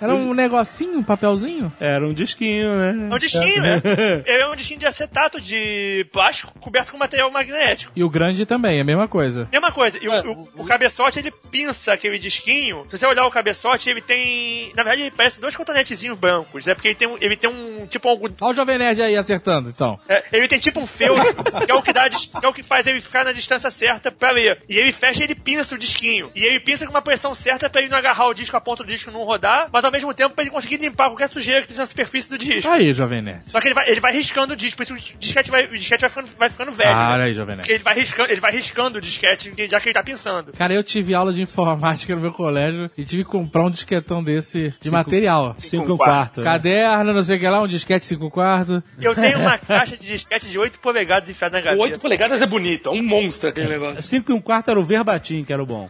[0.00, 1.72] era um negocinho, um papelzinho.
[1.80, 3.08] Era um disquinho, né?
[3.10, 3.82] É um disquinho, né?
[4.26, 7.92] É um disquinho de acetato de plástico coberto com material magnético.
[7.94, 9.48] E o grande também, é a mesma coisa.
[9.52, 9.98] Mesma coisa.
[10.00, 12.86] E o, o- o cabeçote, ele pinça aquele disquinho.
[12.90, 14.68] Se você olhar o cabeçote, ele tem...
[14.76, 16.66] Na verdade, ele parece dois cotonetezinhos brancos.
[16.68, 18.36] É porque ele tem um, ele tem um tipo um algodão.
[18.40, 19.98] Olha o Jovem Nerd aí acertando, então.
[20.08, 22.62] É, ele tem tipo um feltro, que é o que dá, que é o que
[22.62, 24.62] faz ele ficar na distância certa pra ler.
[24.68, 26.30] E ele fecha e ele pinça o disquinho.
[26.34, 28.82] E ele pinça com uma pressão certa pra ele não agarrar o disco, a ponta
[28.82, 31.66] do disco não rodar, mas ao mesmo tempo pra ele conseguir limpar qualquer sujeira que
[31.66, 32.70] esteja na superfície do disco.
[32.70, 33.42] Aí, Jovem Nerd.
[33.46, 35.76] Só que ele vai, ele vai riscando o disco, por isso o disquete vai, o
[35.76, 36.90] disquete vai ficando, vai ficando velho.
[36.90, 37.24] Para né?
[37.24, 37.66] aí, Jovem Nerd.
[37.66, 40.52] Porque ele vai riscando, ele vai riscando o disquete, já que ele tá pensando.
[40.52, 44.22] Cara, eu tive aula de informática no meu colégio e tive que comprar um disquetão
[44.22, 45.54] desse de material.
[45.58, 46.42] 5 quarto.
[46.42, 48.67] Caderno, não sei o que lá, um disquete 5 quartos.
[48.68, 48.84] Concordo.
[49.00, 51.82] Eu tenho uma caixa de disquete de 8 polegadas enfiada na gaveta.
[51.82, 54.02] 8 polegadas é bonito, é um monstro aquele negócio.
[54.02, 55.88] 5 e um quarto era o verbatim, que era o bom.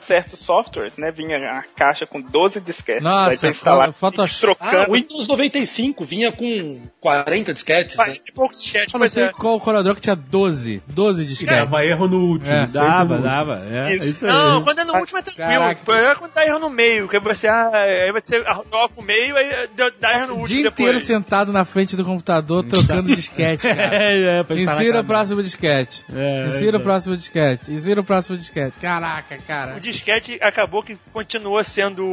[0.00, 1.10] Certos softwares, né?
[1.10, 3.04] Vinha a caixa com 12 disquetes.
[3.04, 4.56] aí Nossa, pra instalar, Photoshop.
[4.60, 4.90] Ah, trocando.
[4.90, 7.96] o Windows 95 vinha com 40 disquetes.
[7.96, 8.04] né?
[8.04, 9.28] 40 e poucos disquetes, Eu não sei é.
[9.32, 10.82] qual Corodro que tinha 12.
[10.86, 11.56] 12 disquetes.
[11.56, 12.52] Dava erro no último.
[12.52, 13.62] É, Dava, dava.
[13.70, 14.06] É, Isso.
[14.08, 14.32] isso aí.
[14.32, 15.70] Não, quando é no último é tranquilo.
[15.70, 19.02] O problema é quando dá erro no meio, que você, ah, aí você toca o
[19.02, 19.68] meio, aí
[20.00, 21.02] dá- erro no O último dia inteiro depois.
[21.04, 23.94] sentado na frente do computador trocando disquete, cara.
[23.96, 26.04] É, é, pra Insira o próximo disquete.
[26.14, 26.80] É, Insira é.
[26.80, 27.72] o próximo disquete.
[27.72, 28.76] Insira o próximo disquete.
[28.80, 29.76] Caraca, cara.
[29.76, 32.04] O disquete acabou que continuou sendo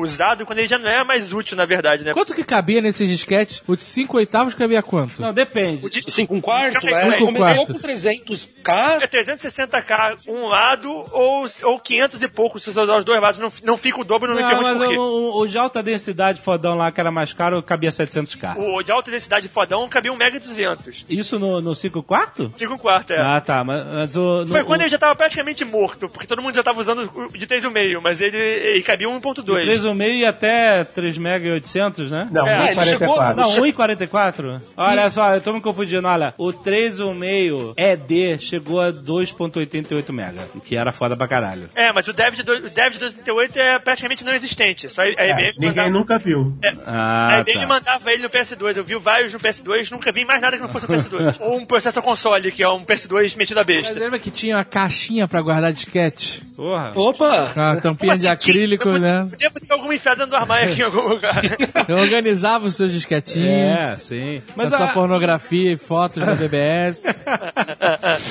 [0.00, 2.12] usado quando ele já não era mais útil, na verdade, né?
[2.12, 3.62] Quanto que cabia nesses disquetes?
[3.66, 5.20] O de 5 oitavos cabia quanto?
[5.22, 5.82] Não, depende.
[6.10, 7.74] 5 um quarto, Cinco é, um começou quarto.
[7.74, 9.02] com 300k.
[9.02, 13.38] É 360k um lado ou, ou 500 e pouco se você usar os dois lados.
[13.40, 14.98] Não, não fica o dobro, não, me Não, pergunte mas por quê.
[14.98, 18.56] o, o- o de alta densidade fodão lá, que era mais caro, cabia 700k.
[18.56, 21.04] O de alta densidade fodão cabia 1 mega e 200.
[21.08, 22.52] Isso no, no 5 quarto?
[22.56, 23.20] 5 quarto, é.
[23.20, 23.62] Ah, tá.
[23.64, 26.54] Mas, mas o, no, Foi quando o, ele já tava praticamente morto, porque todo mundo
[26.54, 29.44] já tava usando de 3,5, mas ele, ele cabia 1.2.
[29.44, 32.28] 3,5 e até 3 mega e 800, né?
[32.30, 33.34] Não, É, ele chegou- 1,44.
[33.36, 34.60] Não, 1,44?
[34.76, 36.06] Olha só, eu tô me confundindo.
[36.06, 41.68] Olha, o 3,5 ED chegou a 2,88 mega, o que era foda pra caralho.
[41.74, 44.88] É, mas o dev de, do, o dev de 238 é praticamente não existente.
[44.88, 46.56] Só a IBM É, ninguém mandava, nunca viu.
[46.62, 47.66] é, Ah, a IBM tá.
[47.66, 48.75] mandava ele no PS2.
[48.76, 51.36] Eu vi vários no PS2, nunca vi mais nada que não fosse o PS2.
[51.40, 53.98] Ou um processor console, que é um PS2 metido a Mas besta.
[53.98, 56.42] lembra que tinha uma caixinha pra guardar disquete?
[56.54, 56.92] Porra.
[56.94, 57.50] Opa!
[57.52, 58.54] Com a tampinha de assim, tinha?
[58.54, 59.28] acrílico, Eu né?
[59.38, 61.42] Devo ter alguma enfiada dentro do armário aqui em algum lugar.
[61.88, 63.48] Eu organizava os seus disquetinhos.
[63.48, 64.42] É, sim.
[64.54, 67.04] Mas a sua pornografia e fotos da BBS.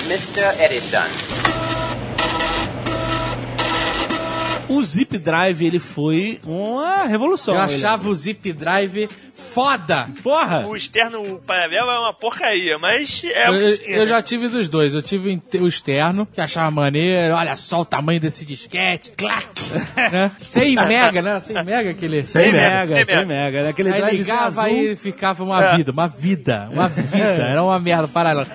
[0.08, 0.64] Mr.
[0.64, 2.05] Edison.
[4.68, 7.56] O Zip Drive, ele foi uma revolução.
[7.56, 10.08] Eu achava o Zip Drive foda.
[10.24, 10.66] Porra!
[10.66, 14.08] o externo paralelo é uma porcaria, mas é Eu, eu- né?
[14.08, 14.94] já tive dos dois.
[14.96, 17.36] Eu tive o externo, que achava maneiro.
[17.36, 19.12] Olha só o tamanho desse disquete.
[19.12, 19.46] Clac!
[20.12, 20.32] né?
[20.38, 21.40] 100 mega, né?
[21.40, 22.24] 100 mega aquele.
[22.24, 23.26] 100 mega, 100 mega.
[23.26, 23.64] mega.
[23.64, 23.70] né?
[23.70, 24.78] Aquele Aí drive ligava azul.
[24.78, 27.18] e ficava uma vida, uma vida, uma vida.
[27.18, 28.48] Era uma merda paralela.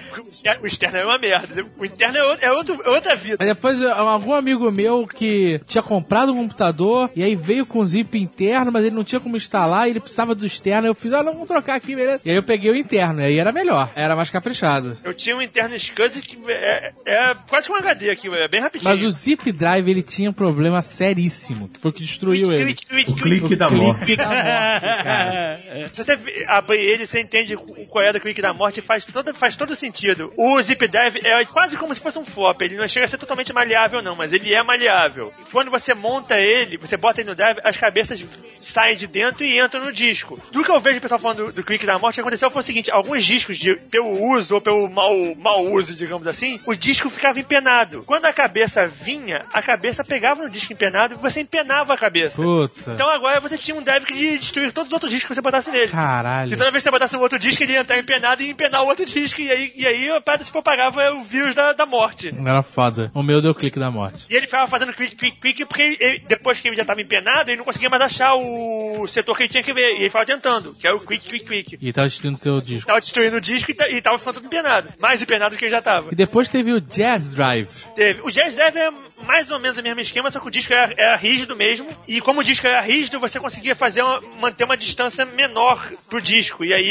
[0.62, 1.64] O externo é uma merda.
[1.78, 3.36] O interno é, outro- é é outra vida.
[3.40, 5.99] Aí depois algum amigo meu que tinha comprado
[6.32, 10.00] um computador e aí veio com zip interno, mas ele não tinha como instalar ele
[10.00, 10.86] precisava do externo.
[10.88, 12.20] Eu fiz, ah, não, vamos trocar aqui, beleza?
[12.24, 14.98] E aí eu peguei o interno, e aí era melhor, era mais caprichado.
[15.04, 18.60] Eu tinha um interno SCSI que é, é quase que um HD aqui, é bem
[18.60, 18.90] rapidinho.
[18.90, 22.74] Mas o zip drive ele tinha um problema seríssimo, que foi o que destruiu ele.
[22.74, 23.22] Clique, O clique.
[23.22, 24.04] clique da morte.
[24.04, 25.60] Clique da morte, cara.
[25.92, 29.04] Se você abrir ele, você entende o qual é do clique da morte e faz
[29.04, 30.32] todo, faz todo sentido.
[30.36, 32.60] O zip drive é quase como se fosse um flop.
[32.62, 35.32] Ele não chega a ser totalmente maleável, não, mas ele é maleável.
[35.40, 38.24] E quando você monta ele, você bota ele no drive, as cabeças
[38.58, 40.40] saem de dentro e entram no disco.
[40.52, 42.50] Do que eu vejo o pessoal falando do, do clique da morte, o que aconteceu
[42.50, 46.60] foi o seguinte: alguns discos, de, pelo uso ou pelo mau, mau uso, digamos assim,
[46.66, 48.02] o disco ficava empenado.
[48.04, 52.42] Quando a cabeça vinha, a cabeça pegava no disco empenado e você empenava a cabeça.
[52.42, 52.92] Puta.
[52.92, 55.40] Então agora você tinha um drive que ia destruir todos os outros discos que você
[55.40, 55.88] botasse nele.
[55.88, 56.52] Caralho.
[56.52, 58.82] E toda vez que você botasse um outro disco, ele ia entrar empenado e empenar
[58.82, 59.40] o outro disco.
[59.40, 62.32] E aí, e aí a parada se propagava o vírus da, da morte.
[62.44, 63.10] Era foda.
[63.14, 64.26] O meu deu clique da morte.
[64.28, 67.50] E ele ficava fazendo clique, clique, clique, porque ele- depois que ele já estava empenado,
[67.50, 69.92] ele não conseguia mais achar o setor que ele tinha que ver.
[69.92, 71.78] E ele ficava tentando, que é o clique, clique, clique.
[71.80, 72.86] E tava destruindo teu disco.
[72.86, 74.88] Tava destruindo o disco e, ta- e tava ficando empenado.
[74.98, 76.10] Mais empenado do que ele já tava.
[76.12, 77.68] E depois teve o Jazz Drive.
[77.96, 78.20] Teve.
[78.22, 78.90] O Jazz Drive é
[79.26, 81.86] mais ou menos o mesmo esquema, só que o disco era, era rígido mesmo.
[82.06, 86.20] E como o disco era rígido, você conseguia fazer uma- manter uma distância menor pro
[86.20, 86.64] disco.
[86.64, 86.86] E aí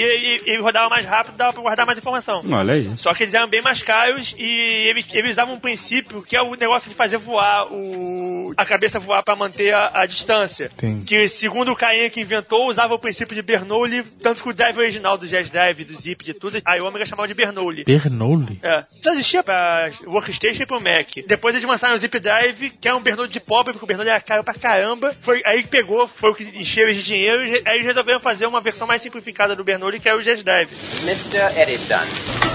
[0.46, 2.42] ele, rodava mais rápido, dava pra guardar mais informação.
[2.52, 2.90] Olha aí.
[2.98, 6.42] Só que eles eram bem mais caros e eles, eles usavam um princípio que é
[6.42, 10.66] o negócio de fazer voar o, a cabeça voar pra manter a, a distância.
[10.74, 11.06] Entendi.
[11.06, 14.78] Que segundo o Cainha que inventou, usava o princípio de Bernoulli, tanto que o drive
[14.78, 17.84] original do Jazz Drive, do Zip, de tudo, a Omega chamava de Bernoulli.
[17.84, 18.60] Bernoulli?
[18.62, 18.82] É.
[18.84, 21.08] Só existia pra Workstation e pro Mac.
[21.28, 24.10] Depois eles lançaram o Zip Drive, que é um Bernoulli de pobre, porque o Bernoulli
[24.10, 25.14] era caro pra caramba.
[25.22, 28.20] Foi aí que pegou, foi o que encheu eles de dinheiro, e aí eles resolveram
[28.20, 30.72] fazer uma versão mais simplificada do Bernoulli, que é o Jazz Drive.
[31.04, 31.60] Mr.
[31.62, 32.50] Edison.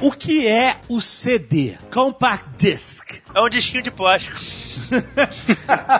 [0.00, 1.76] O que é o CD?
[1.88, 3.21] Compact Disc.
[3.34, 4.36] É um disquinho de plástico.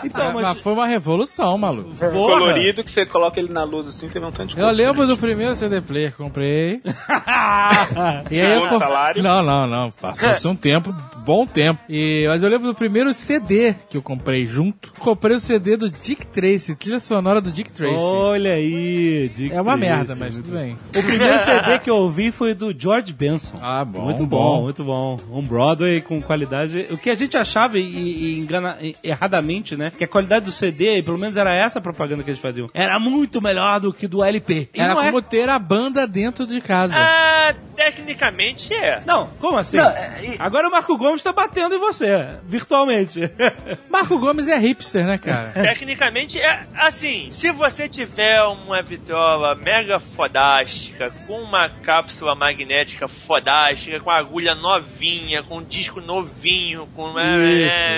[0.03, 0.43] Então, Ah, mas...
[0.49, 1.95] mas foi uma revolução, maluco.
[1.95, 2.11] Porra.
[2.11, 4.75] Colorido que você coloca ele na luz assim, você vê um tanto de Eu cor
[4.75, 6.79] lembro do primeiro CD player que comprei.
[8.31, 9.23] E aí eu salário?
[9.23, 9.91] Não, não, não.
[9.91, 10.93] Passou-se um tempo,
[11.25, 11.79] bom tempo.
[11.89, 14.93] E, mas eu lembro do primeiro CD que eu comprei junto.
[14.99, 17.95] Comprei o CD do Dick Tracy, trilha sonora do Dick Tracy.
[17.95, 20.77] Olha aí, Dick é uma Tracy, merda, mas muito tudo bem.
[20.95, 23.57] O primeiro CD que eu ouvi foi do George Benson.
[23.61, 24.61] Ah, bom, Muito bom, bom.
[24.63, 25.19] muito bom.
[25.31, 26.85] Um Broadway com qualidade.
[26.91, 29.91] O que a gente achava, e, e engana engana, erradamente, né?
[29.95, 32.99] Que a qualidade do CD, pelo menos era essa a propaganda que eles faziam, era
[32.99, 34.69] muito melhor do que do LP.
[34.73, 34.95] E Era é.
[34.95, 36.95] como ter a banda dentro de casa.
[36.97, 39.01] Ah, tecnicamente é.
[39.05, 39.77] Não, como assim?
[39.77, 43.21] Não, é, e- Agora o Marco Gomes tá batendo em você, virtualmente.
[43.89, 45.51] Marco Gomes é hipster, né, cara?
[45.51, 53.99] Tecnicamente é assim, se você tiver uma vitrola mega fodástica, com uma cápsula magnética fodástica,
[53.99, 57.91] com agulha novinha, com disco novinho, com Isso,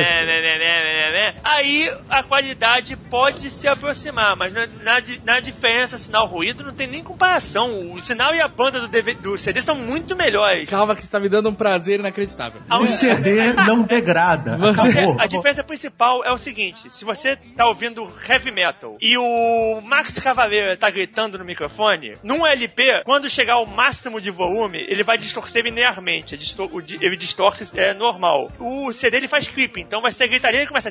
[0.00, 0.87] isso.
[1.48, 7.02] Aí a qualidade pode se aproximar, mas na, na, na diferença sinal-ruído não tem nem
[7.02, 7.92] comparação.
[7.92, 10.68] O sinal e a banda do, DVD, do CD são muito melhores.
[10.68, 12.60] Calma que você tá me dando um prazer inacreditável.
[12.70, 14.56] O CD não degrada.
[14.56, 15.16] Você- Acabou.
[15.20, 20.18] A diferença principal é o seguinte: se você tá ouvindo heavy metal e o Max
[20.18, 25.18] Cavaleira tá gritando no microfone, num LP, quando chegar ao máximo de volume, ele vai
[25.18, 26.34] distorcer linearmente.
[26.34, 28.50] Ele distorce é normal.
[28.58, 30.90] O CD ele faz clipe, então vai ser gritaria e começa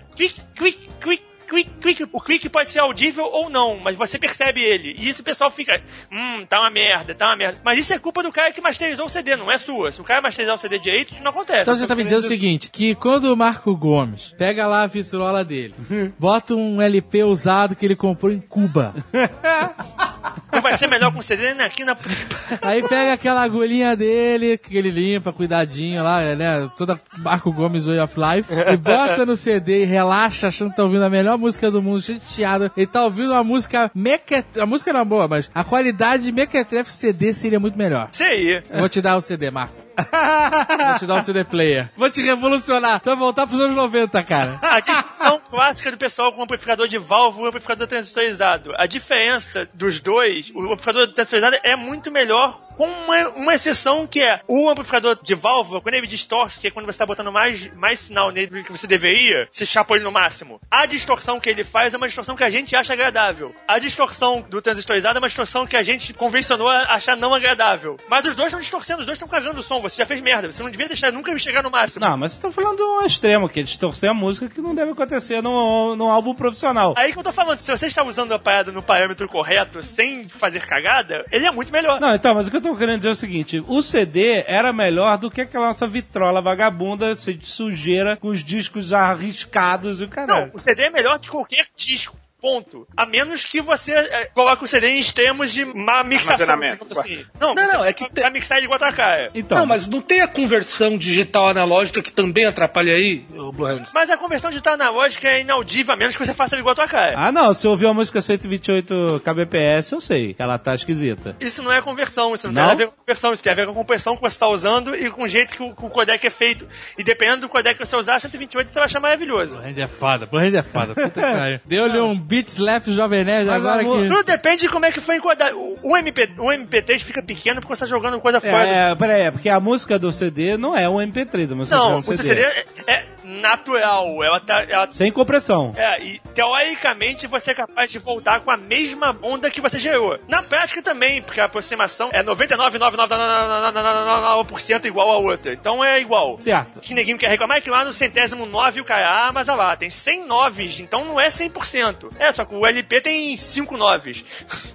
[0.56, 1.24] quick, quick.
[1.50, 2.10] Quick, quick.
[2.12, 4.94] O quick pode ser audível ou não, mas você percebe ele.
[5.00, 5.82] E isso o pessoal fica,
[6.12, 7.62] hum, tá uma merda, tá uma merda.
[7.64, 9.94] Mas isso é culpa do cara que masterizou o CD, não é sua.
[9.94, 11.62] Se o cara masterizar o CD direito, isso não acontece.
[11.62, 14.88] Então você tá me dizendo o seguinte, que quando o Marco Gomes pega lá a
[14.88, 15.74] vitrola dele,
[16.20, 18.94] bota um LP usado que ele comprou em Cuba,
[20.70, 21.96] vai ser melhor com CD nem aqui na.
[22.62, 28.00] aí pega aquela agulhinha dele, que ele limpa, cuidadinho lá, né, toda Marco Gomes Way
[28.00, 31.72] of Life, e bota no CD e relaxa achando que tá ouvindo a melhor música
[31.72, 32.72] do mundo, cheio de chiado.
[32.76, 36.32] Ele tá ouvindo uma música mequetrefe, a música não é boa, mas a qualidade de
[36.32, 38.10] mequetrefe CD seria muito melhor.
[38.12, 38.62] Isso aí.
[38.74, 39.87] Vou te dar o CD, Marco.
[40.88, 41.90] Vou te dar o CD player.
[41.96, 43.00] Vou te revolucionar.
[43.00, 44.60] Tu vai voltar pros anos 90, cara.
[44.62, 48.74] A discussão clássica do pessoal com o amplificador de válvula e o amplificador transistorizado.
[48.78, 54.22] A diferença dos dois, o amplificador transistorizado é muito melhor, com uma, uma exceção que
[54.22, 57.76] é o amplificador de válvula, quando ele distorce, que é quando você está botando mais,
[57.76, 60.62] mais sinal nele do que você deveria, se chapa ele no máximo.
[60.70, 63.54] A distorção que ele faz é uma distorção que a gente acha agradável.
[63.68, 67.98] A distorção do transistorizado é uma distorção que a gente convencionou a achar não agradável.
[68.08, 69.82] Mas os dois estão distorcendo, os dois estão cagando o som.
[69.82, 70.52] Você já fez merda.
[70.52, 72.06] Você não devia deixar nunca ele chegar no máximo.
[72.06, 74.92] Não, mas você tá falando um extremo, que é distorcer a música que não deve
[74.92, 76.94] acontecer num, num álbum profissional.
[76.98, 80.28] Aí que eu tô falando, se você está usando a parada no parâmetro correto, sem
[80.30, 82.00] fazer cagada, ele é muito melhor.
[82.00, 84.74] Não, então, mas o que eu tô querendo dizer é o seguinte: o CD era
[84.74, 90.08] melhor do que aquela nossa vitrola vagabunda de sujeira com os discos arriscados e o
[90.08, 90.52] Não, caralho.
[90.54, 92.18] o CD é melhor que qualquer disco.
[92.42, 92.88] Ponto.
[92.96, 96.60] A menos que você é, coloque o CD em extremos de má mixação.
[96.60, 97.26] Digamos assim.
[97.40, 99.32] Não, Não, não, é que vai mixar ele igual a tua cara.
[99.34, 103.66] Então, Não, mas não tem a conversão digital analógica que também atrapalha aí, ô Blue
[103.66, 103.92] Hands?
[103.94, 106.76] Mas a conversão digital analógica é inaudível, a menos que você faça ele igual a
[106.76, 107.14] tua cara.
[107.18, 111.36] Ah, não, se eu ouvir a música 128 kbps, eu sei que ela tá esquisita.
[111.40, 112.62] Isso não é conversão, isso não, Não?
[112.62, 114.36] tem nada a ver com conversão, isso tem a ver com a compressão que você
[114.36, 116.68] está usando e com o jeito que o, que o codec é feito.
[116.98, 119.58] E dependendo do codec que você usar, 128 você vai achar maravilhoso.
[119.58, 120.94] Blend é foda, Blend é foda.
[120.94, 121.60] Puta que pariu.
[121.66, 124.08] Deu-lhe um beat slap Jovem Nerd agora a mu- que...
[124.10, 125.56] Tudo depende de como é que foi encodado.
[125.82, 128.68] O, MP, o MP3 fica pequeno porque você está jogando coisa fora.
[128.68, 131.80] É, peraí, é porque a música do CD não é um MP3, a música é
[131.80, 134.24] Não, um o CD é, é natural.
[134.24, 134.64] Ela tá.
[134.68, 135.74] Ela, Sem compressão.
[135.78, 140.18] é, e teoricamente você é capaz de voltar com a mesma onda que você gerou.
[140.28, 145.54] Na prática também, porque a aproximação é 99,9999% igual a outra.
[145.54, 146.38] Então é igual.
[146.40, 146.80] Certo.
[146.80, 149.58] Que ninguém quer reclamar é que lá no centésimo nove o cara, ah, mas olha
[149.58, 152.10] lá, tem 100 noves, então não é 100%.
[152.20, 154.24] É, só que o LP tem 5 noves.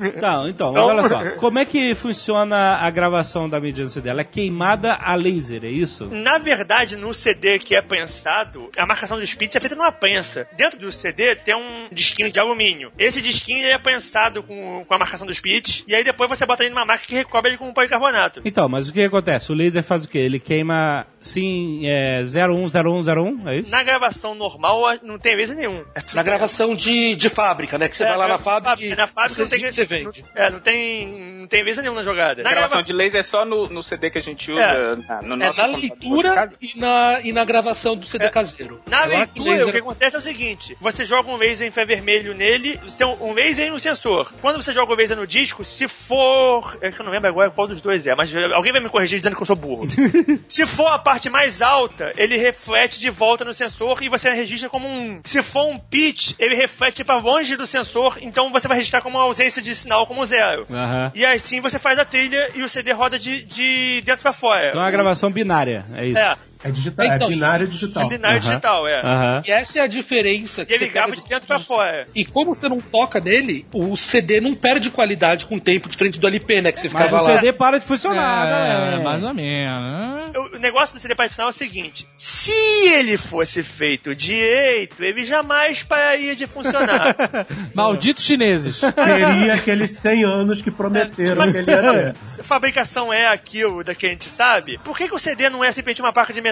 [0.01, 1.30] Então, então, Então- olha só.
[1.32, 4.09] Como é que funciona a gravação da mídia no CD?
[4.09, 6.07] Ela é queimada a laser, é isso?
[6.07, 10.47] Na verdade, no CD que é prensado, a marcação dos pits é feita numa prensa.
[10.57, 12.93] Dentro do CD tem um disquinho de alumínio.
[12.99, 16.62] Esse disquinho é prensado com, com a marcação dos pits, e aí depois você bota
[16.64, 18.40] ele numa máquina que recobre ele com policarbonato.
[18.45, 19.51] Então, mas o que acontece?
[19.51, 20.18] O laser faz o quê?
[20.18, 23.70] Ele queima, sim, é, 010101, é isso?
[23.70, 25.85] Na gravação normal não tem vez nenhum.
[25.95, 27.89] É tudo- Na gravação de, de fábrica, né?
[27.89, 30.25] Que você É, vai lá na é, fábrica e na fábrica não tem você vende.
[30.35, 31.09] É, não tem,
[31.41, 32.43] não tem vez nenhuma na jogada.
[32.43, 34.97] Na gravação de laser é só no, no CD que a gente usa É.
[34.97, 38.29] na- no É nosso na computador de leitura e na, e na gravação do CD
[38.29, 38.81] caseiro.
[38.87, 41.31] Na É lá que o leitura, laser- o que acontece é o seguinte: você joga
[41.31, 44.33] um laser infravermelho nele, você tem um um laser e um sensor.
[44.41, 46.77] Quando você joga o laser no disco, se for.
[46.81, 49.18] É que eu não lembro agora qual dos dois é, mas alguém vai me corrigir
[49.18, 49.87] dizendo que eu sou burro.
[50.49, 54.71] se for a parte mais alta, ele reflete de volta no sensor e você registra
[54.71, 55.21] como um.
[55.25, 59.19] Se for um pitch, ele reflete para longe do sensor, então você vai registrar como
[59.19, 60.67] uma ausência de sinal como zero.
[60.71, 61.13] Aham.
[61.15, 64.69] E assim você faz a trilha e o CD roda de, de dentro pra fora.
[64.69, 66.19] Então é uma gravação binária, é isso?
[66.19, 66.35] É.
[66.65, 68.09] É digital, é Então, binário digital.
[68.09, 69.01] Binário digital, é.
[69.01, 69.43] Aham.
[69.47, 70.63] E essa é a diferença.
[70.69, 72.07] E ele você grava de dentro pra fora.
[72.15, 76.21] E como você não toca nele, o CD não perde qualidade com o tempo diferente
[76.21, 76.73] do LP, né?
[76.73, 77.33] Que você Mas ficava o lá.
[77.35, 79.03] CD para de funcionar, É, né?
[79.05, 80.31] mais ou menos.
[80.37, 85.25] O o negócio do CD particional é o seguinte: se ele fosse feito direito, ele
[85.25, 87.17] jamais pararia de funcionar.
[87.75, 88.81] Malditos chineses.
[88.81, 92.17] Teria aqueles 100 anos que prometeram Mas que ele ia ter.
[92.25, 95.49] se a fabricação é aquilo da que a gente sabe, por que, que o CD
[95.49, 96.52] não é simplesmente uma placa de metal?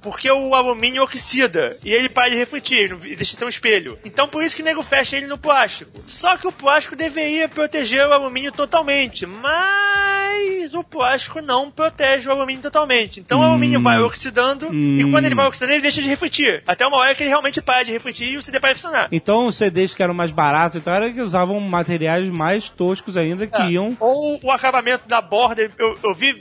[0.00, 3.98] Porque o alumínio oxida e ele para de refletir, ele deixa de ser um espelho.
[4.04, 6.02] Então por isso que o nego fecha ele no plástico.
[6.06, 10.19] Só que o plástico deveria proteger o alumínio totalmente, mas
[10.74, 13.20] o plástico não protege o alumínio totalmente.
[13.20, 16.62] Então o alumínio vai oxidando e quando ele vai oxidando ele deixa de refletir.
[16.66, 19.08] Até uma hora que ele realmente para de refletir e o CD para de funcionar.
[19.12, 23.46] Então os CDs que eram mais baratos então era que usavam materiais mais toscos ainda
[23.46, 23.70] que É.
[23.70, 23.96] iam.
[24.00, 25.70] Ou o acabamento da borda.
[25.78, 26.34] Eu, eu vi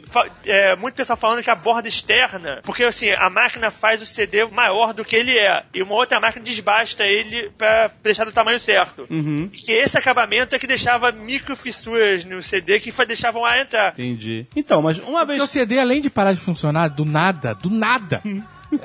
[0.45, 4.45] é, muito pessoal falando que a borda externa, porque assim, a máquina faz o CD
[4.45, 8.59] maior do que ele é, e uma outra máquina desbasta ele pra deixar do tamanho
[8.59, 9.05] certo.
[9.09, 9.49] Uhum.
[9.49, 13.68] Que esse acabamento é que deixava micro fissuras no CD que deixavam entrar.
[13.93, 14.47] Entendi.
[14.55, 15.49] Então, mas uma Porque o vez.
[15.49, 18.22] CD, além de parar de funcionar do nada, do nada,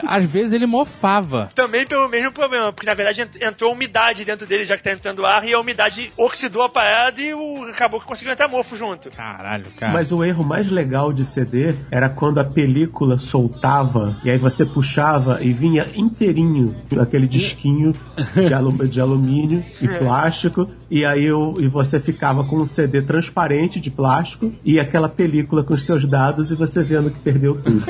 [0.07, 1.49] às vezes ele mofava.
[1.55, 4.93] Também pelo mesmo problema, porque na verdade ent- entrou umidade dentro dele, já que tá
[4.93, 8.76] entrando ar, e a umidade oxidou a parada e o, acabou que conseguiu entrar mofo
[8.76, 9.11] junto.
[9.11, 9.93] Caralho, cara.
[9.93, 14.64] Mas o erro mais legal de CD era quando a película soltava e aí você
[14.64, 17.93] puxava e vinha inteirinho aquele disquinho
[18.35, 23.03] de, alu- de alumínio e plástico e aí eu, e você ficava com um CD
[23.03, 27.61] transparente de plástico e aquela película com os seus dados e você vendo que perdeu
[27.61, 27.85] tudo.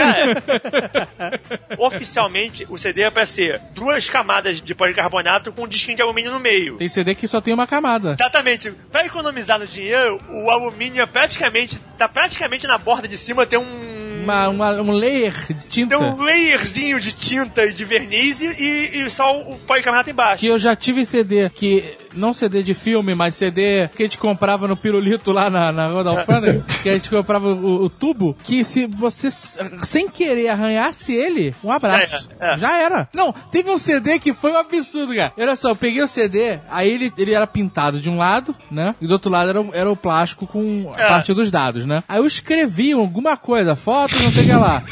[1.87, 6.31] Oficialmente, o CD é pra ser duas camadas de policarbonato com um disquinho de alumínio
[6.33, 6.77] no meio.
[6.77, 8.11] Tem CD que só tem uma camada.
[8.13, 8.71] Exatamente.
[8.91, 11.79] Pra economizar no dinheiro, o alumínio é praticamente.
[11.99, 13.95] tá praticamente na borda de cima, tem um.
[14.25, 15.99] Uma, uma- um layer de tinta.
[15.99, 20.41] Tem um layerzinho de tinta e de verniz e, e só o policarbonato embaixo.
[20.41, 24.19] Que eu já tive CD, que não CD de filme, mas CD que a gente
[24.19, 27.89] comprava no pirulito lá na, na Rua da Alfândega, que a gente comprava o, o
[27.91, 32.29] tubo, que se você sem querer arranhasse ele, um abraço.
[32.39, 32.57] Já era, é.
[32.59, 33.09] Já era.
[33.13, 35.33] Não, teve um CD que foi um absurdo, cara.
[35.39, 38.95] Olha só, eu peguei o CD, aí ele, ele era pintado de um lado, né?
[39.01, 41.09] E do outro lado era, o- era o plástico com a É.
[41.09, 42.03] parte dos dados, né?
[42.09, 44.83] Aí eu escrevi alguma coisa, foto, não sei o que lá.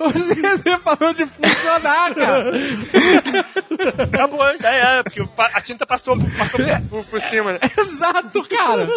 [0.00, 2.52] O CD parou de funcionar, cara.
[4.04, 7.52] acabou, já era, porque a tinta passou, passou por, por- por cima.
[7.52, 7.58] né?
[7.78, 8.88] Exato, cara.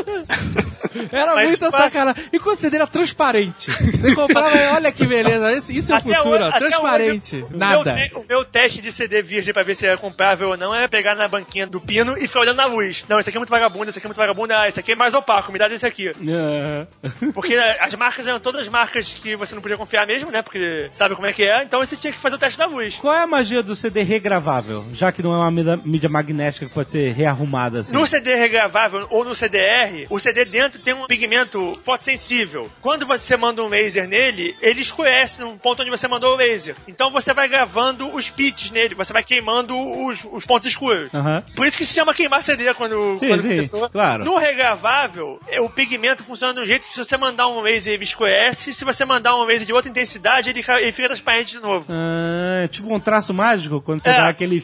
[1.11, 2.24] Era Mas muita passa- sacanagem.
[2.34, 3.72] E quando você era transparente.
[3.72, 5.53] Você comprava, e olha que beleza.
[5.53, 7.36] Isso, isso é o futuro, hoje- Transparente.
[7.38, 7.93] hoje, Nada.
[7.93, 10.88] Meu, o meu teste de CD virgem pra ver se é comprável ou não é
[10.88, 13.03] pegar na banquinha do pino e ficar olhando na luz.
[13.07, 14.95] Não, esse aqui é muito vagabundo, esse aqui é muito vagabundo, ah, esse aqui é
[14.95, 16.09] mais opaco, me dá desse aqui.
[16.09, 16.88] É.
[17.34, 20.41] Porque as marcas eram todas marcas que você não podia confiar mesmo, né?
[20.41, 22.95] Porque sabe como é que é, então você tinha que fazer o teste da luz.
[22.95, 24.86] Qual é a magia do CD regravável?
[24.93, 25.51] Já que não é uma
[25.86, 27.93] mídia magnética que pode ser rearrumada assim.
[27.93, 32.70] No CD regravável ou no CDR, o CD dentro tem um pigmento fotossensível.
[32.82, 36.76] Quando você manda um laser nele, ele escurece no ponto onde você mandou o laser.
[36.88, 41.14] Então você vai gravando os pits nele, você vai queimando os, os pontos escuros.
[41.14, 41.43] Aham.
[41.55, 43.89] Por isso que se chama queimar CD quando, Sim, quando sim, começou.
[43.89, 44.26] claro.
[44.26, 47.93] No regravável, é, o pigmento funciona de um jeito que se você mandar um laser
[47.93, 51.60] ele escurece, se você mandar um laser de outra intensidade, ele, ele fica transparente de
[51.60, 51.86] novo.
[51.89, 54.14] Ah, é tipo um traço mágico quando você É.
[54.14, 54.62] dá aquele.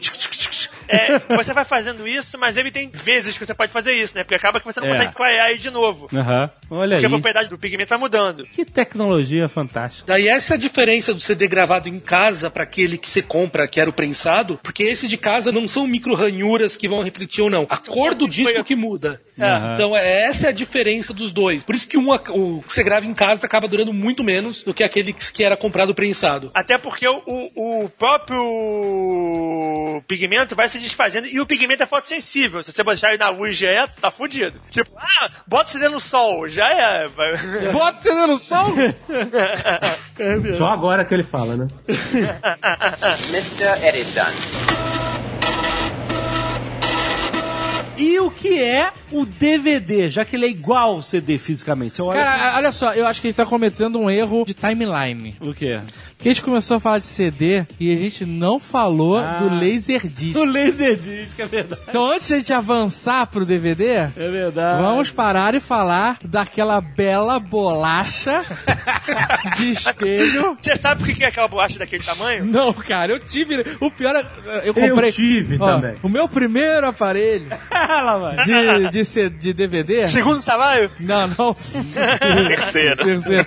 [0.88, 4.24] É, você vai fazendo isso, mas ele tem vezes que você pode fazer isso, né?
[4.24, 4.92] Porque acaba que você não É.
[4.92, 6.08] consegue clarear ele de novo.
[6.14, 6.50] Aham.
[6.70, 7.12] Olha Porque a aí.
[7.12, 8.44] propriedade do pigmento vai mudando.
[8.46, 10.04] Que tecnologia fantástica.
[10.06, 13.66] Daí essa é a diferença do CD gravado em casa para aquele que você compra,
[13.68, 17.42] que era o prensado, porque esse de casa não são micro ranhuras que vão refletir
[17.42, 17.66] ou não.
[17.68, 19.20] A cor do disco que muda.
[19.38, 19.74] É.
[19.74, 21.62] Então é, essa é a diferença dos dois.
[21.62, 24.72] Por isso que um, o que você grava em casa acaba durando muito menos do
[24.74, 26.50] que aquele que que era comprado prensado.
[26.54, 27.22] Até porque o,
[27.84, 28.44] o próprio
[30.06, 32.62] pigmento vai se desfazendo e o pigmento é fotossensível.
[32.62, 34.58] Se você botar ele na luz direto, tá fudido.
[34.70, 37.08] Tipo, ah, bota CD no sol, já é.
[37.72, 38.72] Bota você no sol?
[40.56, 41.68] Só agora que ele fala, né?
[43.30, 43.86] Mr.
[43.86, 44.74] Editon.
[47.96, 50.08] E o que é o DVD?
[50.10, 51.96] Já que ele é igual ao CD fisicamente.
[51.96, 52.20] Você olha.
[52.20, 55.36] Cara, olha só, eu acho que a gente tá cometendo um erro de timeline.
[55.40, 55.80] o quê?
[56.24, 59.36] Porque a gente começou a falar de CD e a gente não falou Ah.
[59.36, 60.34] do Laserdisc.
[60.40, 61.82] O Laserdisc, é verdade.
[61.86, 64.80] Então antes de a gente avançar pro DVD, É verdade.
[64.80, 68.42] vamos parar e falar daquela bela bolacha
[69.58, 70.56] de espelho.
[70.62, 72.46] Você sabe por que que é aquela bolacha daquele tamanho?
[72.46, 73.62] Não, cara, eu tive.
[73.78, 74.24] O pior é.
[74.64, 75.12] Eu comprei.
[75.12, 75.94] tive ó, também.
[76.02, 77.48] O meu primeiro aparelho
[78.46, 80.08] de, de, C- de DVD.
[80.08, 80.90] Segundo salário?
[80.98, 81.52] Não, não.
[81.52, 83.04] Terceiro.
[83.04, 83.46] Terceiro.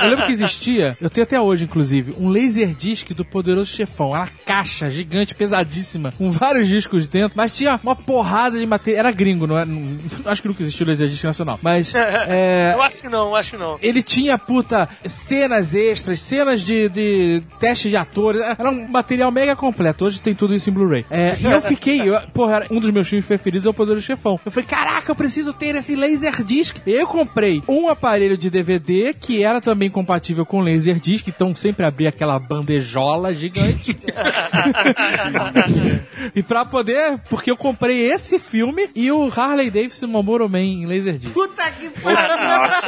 [0.00, 4.10] Eu lembro que existia, eu tenho até hoje, inclusive, Dave, um Laserdisc do Poderoso Chefão.
[4.10, 8.98] Uma caixa gigante, pesadíssima, com vários discos dentro, mas tinha uma porrada de matéria.
[8.98, 9.64] Era gringo, não é?
[10.26, 11.58] acho que nunca existiu Laserdisc nacional.
[11.62, 11.92] Mas.
[11.96, 13.78] é, Eu acho que não, eu acho que não.
[13.80, 18.40] ele tinha, puta, cenas extras, cenas de, de teste de atores.
[18.40, 20.04] Era um material mega completo.
[20.04, 21.06] Hoje tem tudo isso em Blu-ray.
[21.10, 24.02] É, e eu fiquei, eu, porra, um dos meus filmes preferidos é o Poder do
[24.02, 24.38] Chefão.
[24.44, 26.76] Eu falei, caraca, eu preciso ter esse Laserdisc.
[26.86, 32.08] Eu comprei um aparelho de DVD que era também compatível com Laserdisc, então sempre abria
[32.08, 33.96] aquela bandejola gigante.
[36.34, 40.86] e pra poder, porque eu comprei esse filme e o Harley Davidson Momoro Man em
[40.86, 41.32] Laserdisc.
[41.32, 41.90] Puta que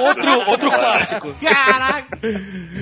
[0.02, 1.34] Outro, outro clássico.
[1.40, 2.18] Caraca!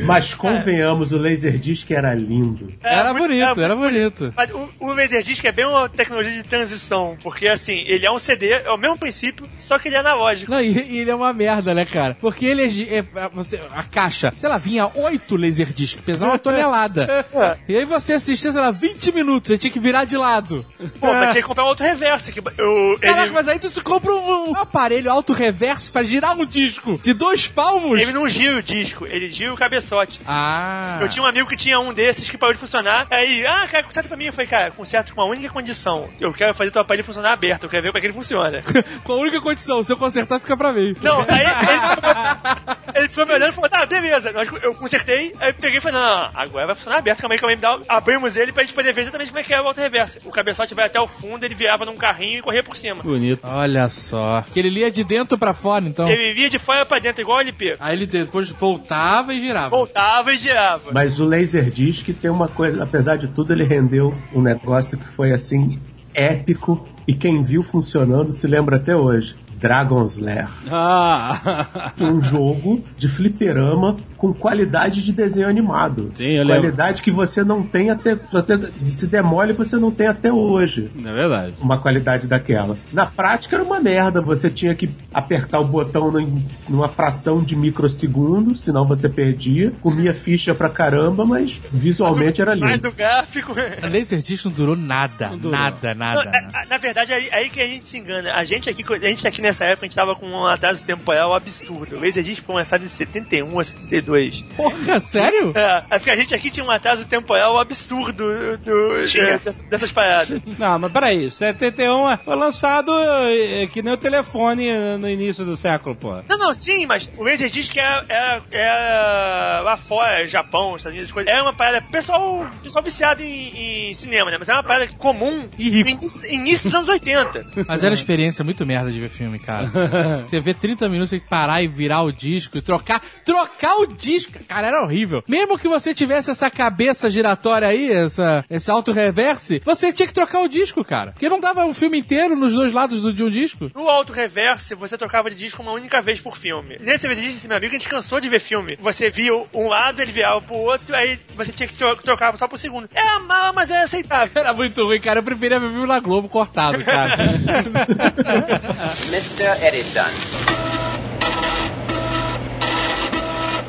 [0.06, 2.72] Mas convenhamos, o Laserdisc era lindo.
[2.82, 4.32] Era muito- bonito, é era bonito.
[4.36, 8.18] Mas o, o Laserdisc é bem uma tecnologia de transição, porque assim, ele é um
[8.18, 10.50] CD, é o mesmo princípio, só que ele é analógico.
[10.50, 12.16] Não, e, e ele é uma merda, né, cara?
[12.20, 16.38] Porque ele é, é- é- você, a caixa, sei lá, vinha oito Laserdisc, pesava uma
[16.38, 17.26] tonelada.
[17.68, 20.64] e aí você assistia, sei lá, 20 minutos, aí tinha que virar de lado.
[21.00, 22.32] Pô, mas tinha que comprar outro reverso.
[22.32, 26.46] Que eu, Caraca, ele, mas aí tu compra um, um aparelho auto-reverso pra girar um
[26.46, 28.00] disco de dois palmos.
[28.00, 30.20] ele não gira o disco, ele gira o cabeçote.
[30.26, 30.98] Ah.
[31.00, 33.06] Eu tinha um amigo que tinha um desses que parou de funcionar.
[33.10, 34.26] Aí, ah, cara, conserta pra mim.
[34.26, 36.08] Eu falei, cara, conserta com uma única condição.
[36.20, 37.64] Eu quero fazer teu aparelho funcionar aberto.
[37.64, 38.62] Eu quero ver como é que ele funciona.
[39.04, 40.94] Com a única condição, se eu consertar, fica pra mim.
[41.02, 44.32] Não, aí ele, ele ficou me olhando e falou, tá, beleza.
[44.62, 47.20] Eu consertei, aí peguei e falei, não, agora vai funcionar aberto.
[47.20, 49.42] Calma aí, calma aí, me dá, abrimos ele pra gente poder ver exatamente como é
[49.44, 50.18] que é o volta reversa.
[50.24, 53.02] O cabeçote vai até o fundo, ele virava num carrinho e corria por cima.
[53.02, 53.40] Bonito.
[53.44, 54.44] Olha só.
[54.52, 56.08] Que ele lia de dentro pra fora, então.
[56.08, 57.76] Ele via de fora pra dentro, igual o LP.
[57.78, 59.70] Aí ele depois voltava e girava.
[59.70, 60.90] Voltava e girava.
[60.92, 65.32] Mas o Laserdisc tem uma coisa, apesar de tudo, ele rendeu um negócio que foi
[65.32, 65.80] assim
[66.12, 69.36] épico e quem viu funcionando se lembra até hoje.
[69.56, 70.48] Dragon's Lair.
[70.70, 71.92] Ah!
[71.98, 76.10] Um jogo de fliperama com qualidade de desenho animado.
[76.14, 76.62] Sim, eu lembro.
[76.62, 78.14] qualidade que você não tem até.
[78.14, 80.90] Você se demole você não tem até hoje.
[81.04, 81.54] É verdade.
[81.60, 82.76] Uma qualidade daquela.
[82.92, 84.22] Na prática era uma merda.
[84.22, 89.72] Você tinha que apertar o botão num- numa fração de microsegundo, senão você perdia.
[89.82, 92.66] Comia ficha pra caramba, mas visualmente era lindo.
[92.66, 93.52] Mas o gráfico.
[93.82, 95.30] A Laserdisc não durou nada.
[95.42, 96.24] Nada, nada.
[96.24, 98.32] Não, na, na verdade, aí, aí que a gente se engana.
[98.34, 101.34] A gente aqui, a gente aqui nessa época, a gente tava com um atraso temporal
[101.34, 101.96] absurdo.
[101.96, 104.13] O Laserdisc foi lançado em 71 ou 72.
[104.56, 105.52] Porra, sério?
[105.54, 108.24] É, é porque a gente aqui tinha um atraso temporal absurdo
[108.58, 109.38] do, Tinha.
[109.38, 110.40] dessas, dessas paradas.
[110.58, 114.66] Não, mas peraí, 71 foi lançado é, que nem o telefone
[114.98, 116.14] no início do século, pô.
[116.28, 121.30] Não, não, sim, mas o Laserdisc é, é, é lá fora, Japão, Estados Unidos, coisa,
[121.30, 124.36] é uma parada, pessoal, pessoal viciado em, em cinema, né?
[124.38, 125.90] Mas é uma parada comum E rico.
[125.90, 127.46] no início, início dos anos 80.
[127.66, 129.70] Mas era uma experiência muito merda de ver filme, cara.
[130.24, 133.00] Você vê 30 minutos, tem que parar e virar o disco e trocar.
[133.24, 134.38] Trocar o disco!
[134.46, 135.22] Cara, era horrível.
[135.28, 140.40] Mesmo que você tivesse essa cabeça giratória aí, essa, esse auto-reverse, você tinha que trocar
[140.40, 141.12] o disco, cara.
[141.12, 143.70] Porque não dava um filme inteiro nos dois lados do, de um disco.
[143.74, 146.76] No Auto Reverse, você trocava de disco uma única vez por filme.
[146.80, 148.76] Nesse esse meu amigo, a gente cansou de ver filme.
[148.80, 152.48] Você via um lado, ele virava pro outro, aí você tinha que tro- trocar só
[152.48, 152.88] pro segundo.
[152.94, 154.30] Era mal, mas era aceitável.
[154.34, 155.20] Era muito ruim, cara.
[155.20, 157.14] Eu preferia ver filme na Globo cortado, cara.
[159.08, 159.66] Mr.
[159.66, 161.13] Editon.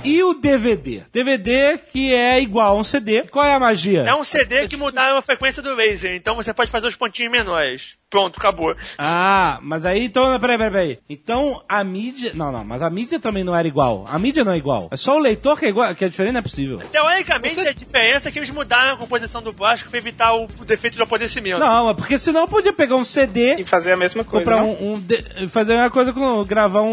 [0.06, 1.04] E o DVD?
[1.12, 3.24] DVD que é igual a um CD.
[3.24, 4.04] Qual é a magia?
[4.04, 7.32] É um CD que mudaram a frequência do laser, então você pode fazer os pontinhos
[7.32, 7.96] menores.
[8.16, 8.74] Pronto, acabou.
[8.98, 11.00] Ah, mas aí então, peraí, peraí, peraí.
[11.10, 12.32] Então a mídia.
[12.34, 14.06] Não, não, mas a mídia também não era igual.
[14.10, 14.88] A mídia não é igual.
[14.90, 16.78] É só o leitor que é igual, que é diferente, não é possível.
[16.94, 20.64] Teoricamente, a diferença é que eles mudaram a composição do plástico pra evitar o, o
[20.64, 21.60] defeito de apodrecimento.
[21.60, 23.56] Não, mas porque senão podia pegar um CD.
[23.56, 24.46] E fazer a mesma coisa.
[24.46, 24.72] Comprar não?
[24.72, 26.88] um, um D- fazer uma coisa com gravar um,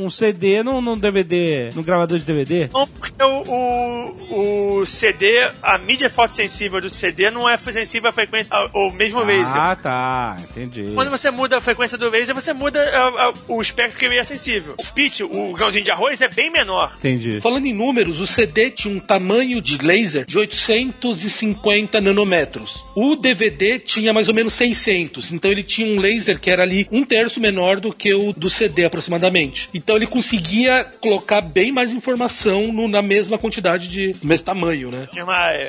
[0.00, 2.68] um- um CD num, num DVD, num gravador de DVD.
[2.72, 8.12] Não, porque o, o, o CD, a mídia fotossensível do CD não é sensível à
[8.12, 9.46] frequência, ao, ao mesmo laser.
[9.56, 10.59] Ah, tá, entendi.
[10.94, 14.16] Quando você muda a frequência do laser, você muda ah, ah, o espectro que ele
[14.16, 14.74] é sensível.
[14.78, 16.94] O pitch, o grãozinho de arroz, é bem menor.
[16.98, 17.40] Entendi.
[17.40, 22.84] Falando em números, o CD tinha um tamanho de laser de 850 nanômetros.
[22.94, 25.32] O DVD tinha mais ou menos 600.
[25.32, 28.50] Então ele tinha um laser que era ali um terço menor do que o do
[28.50, 29.68] CD aproximadamente.
[29.72, 35.08] Então ele conseguia colocar bem mais informação no- na mesma quantidade de mesmo tamanho, né?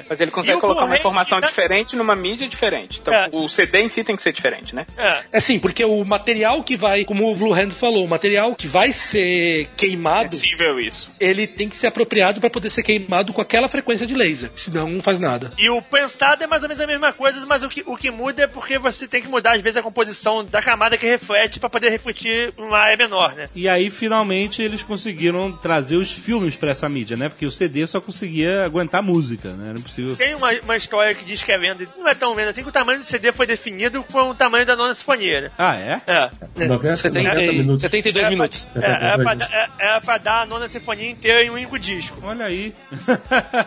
[0.09, 2.99] Mas ele consegue colocar uma informação diferente numa mídia diferente.
[3.01, 3.27] Então É.
[3.31, 4.70] o CD em si tem que ser diferente.
[4.71, 4.85] Diferente, né?
[4.97, 5.23] É.
[5.33, 8.67] É sim, porque o material que vai, como o Blue Hand falou, o material que
[8.67, 11.11] vai ser queimado, Sensível isso.
[11.19, 14.49] ele tem que ser apropriado para poder ser queimado com aquela frequência de laser.
[14.55, 15.51] Senão não faz nada.
[15.57, 18.09] E o pensado é mais ou menos a mesma coisa, mas o que, o que
[18.09, 21.59] muda é porque você tem que mudar, às vezes, a composição da camada que reflete
[21.59, 23.49] pra poder refletir uma área menor, né?
[23.55, 27.29] E aí, finalmente, eles conseguiram trazer os filmes pra essa mídia, né?
[27.29, 29.69] Porque o CD só conseguia aguentar música, né?
[29.69, 30.15] Era impossível.
[30.15, 32.69] Tem uma, uma história que diz que é venda, não é tão venda assim, que
[32.69, 35.51] o tamanho do CD foi definido com o tamanho da nona sinfonia, né?
[35.57, 36.01] Ah, é?
[36.07, 36.65] É.
[36.67, 37.81] 90, 70, 90 minutos.
[37.81, 38.69] 72 É, minutos.
[38.75, 41.77] É, é, pra, dar- é, é pra dar a nona sinfonia inteira em um único
[41.79, 42.17] disco.
[42.23, 42.73] Olha aí.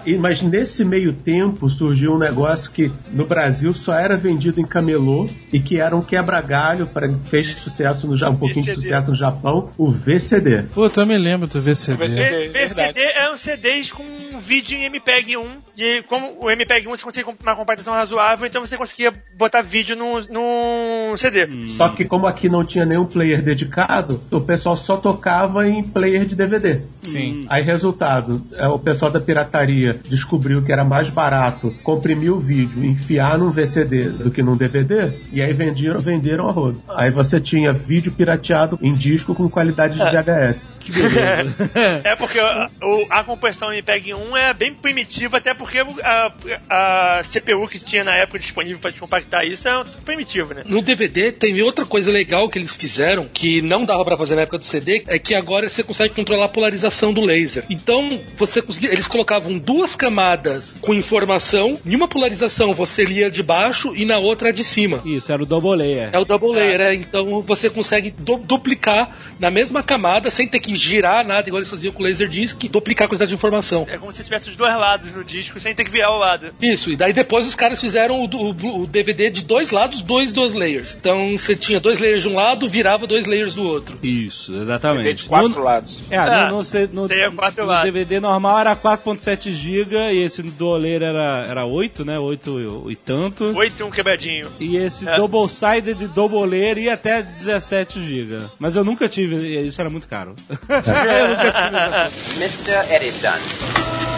[0.07, 4.67] E- mas nesse meio tempo surgiu um negócio que no Brasil só era vendido em
[4.67, 8.83] camelô e que era um quebra-galho para fez sucesso no um pouquinho de VCD.
[8.89, 10.63] sucesso no Japão, o VCD.
[10.75, 11.97] Puta, eu me lembro do VCD.
[12.07, 12.49] VCD.
[12.49, 14.05] VCD eram CDs com
[14.45, 15.47] vídeo em MPEG 1.
[15.77, 19.97] E como o MPEG 1 você conseguia uma compactação razoável, então você conseguia botar vídeo
[19.97, 21.67] no, no CD.
[21.69, 26.25] Só que como aqui não tinha nenhum player dedicado, o pessoal só tocava em player
[26.25, 26.81] de DVD.
[27.03, 27.47] Sim.
[27.49, 32.85] Aí resultado, é, o pessoal da pirataria descobriu que era mais barato comprimir o vídeo,
[32.85, 36.81] enfiar num VCD do que num DVD, e aí venderam, venderam a rodo.
[36.89, 40.67] Aí você tinha vídeo pirateado em disco com qualidade de VHS.
[42.05, 46.33] É porque a, o- a compressão MPEG 1 é bem primitiva, até porque a,
[46.69, 50.63] a CPU que tinha na época disponível para compactar isso é tudo primitivo, né?
[50.67, 54.43] No DVD tem outra coisa legal que eles fizeram que não dava pra fazer na
[54.43, 57.65] época do CD, é que agora você consegue controlar a polarização do laser.
[57.71, 63.43] Então, você conseguia, eles colocavam duas camadas com informação, em uma polarização você lia de
[63.43, 65.01] baixo e na outra de cima.
[65.05, 66.11] Isso, era o Double Layer.
[66.13, 66.95] É o double layer, é.
[66.95, 71.71] Então você consegue du- duplicar na mesma camada sem ter que girar nada, igual eles
[71.71, 73.87] faziam com o Laserdisc, duplicar a quantidade de informação.
[73.91, 76.53] É como se tivesse os dois lados no disco sem ter que virar o lado.
[76.61, 80.33] Isso, e daí depois os caras fizeram o, o- o DVD de dois lados, dois,
[80.33, 80.95] dois layers.
[80.99, 83.99] Então você tinha dois layers de um lado, virava dois layers do outro.
[84.03, 85.15] Isso, DVD exatamente.
[85.23, 86.03] de quatro No- lados.
[86.11, 87.09] É, Ah, no, no, no- no.
[87.85, 92.19] DVD normal era 4.7 GB e esse do oleiro era, era 8, né?
[92.19, 93.57] 8 e, e tanto.
[93.57, 94.49] Oito e um quebradinho.
[94.61, 95.17] E esse É.
[95.17, 98.39] double sided de double layer ia até 17 GB.
[98.59, 99.37] Mas eu nunca tive,
[99.67, 100.35] isso era muito caro.
[100.49, 102.95] eu nunca tive Mr.
[102.95, 104.14] Editon.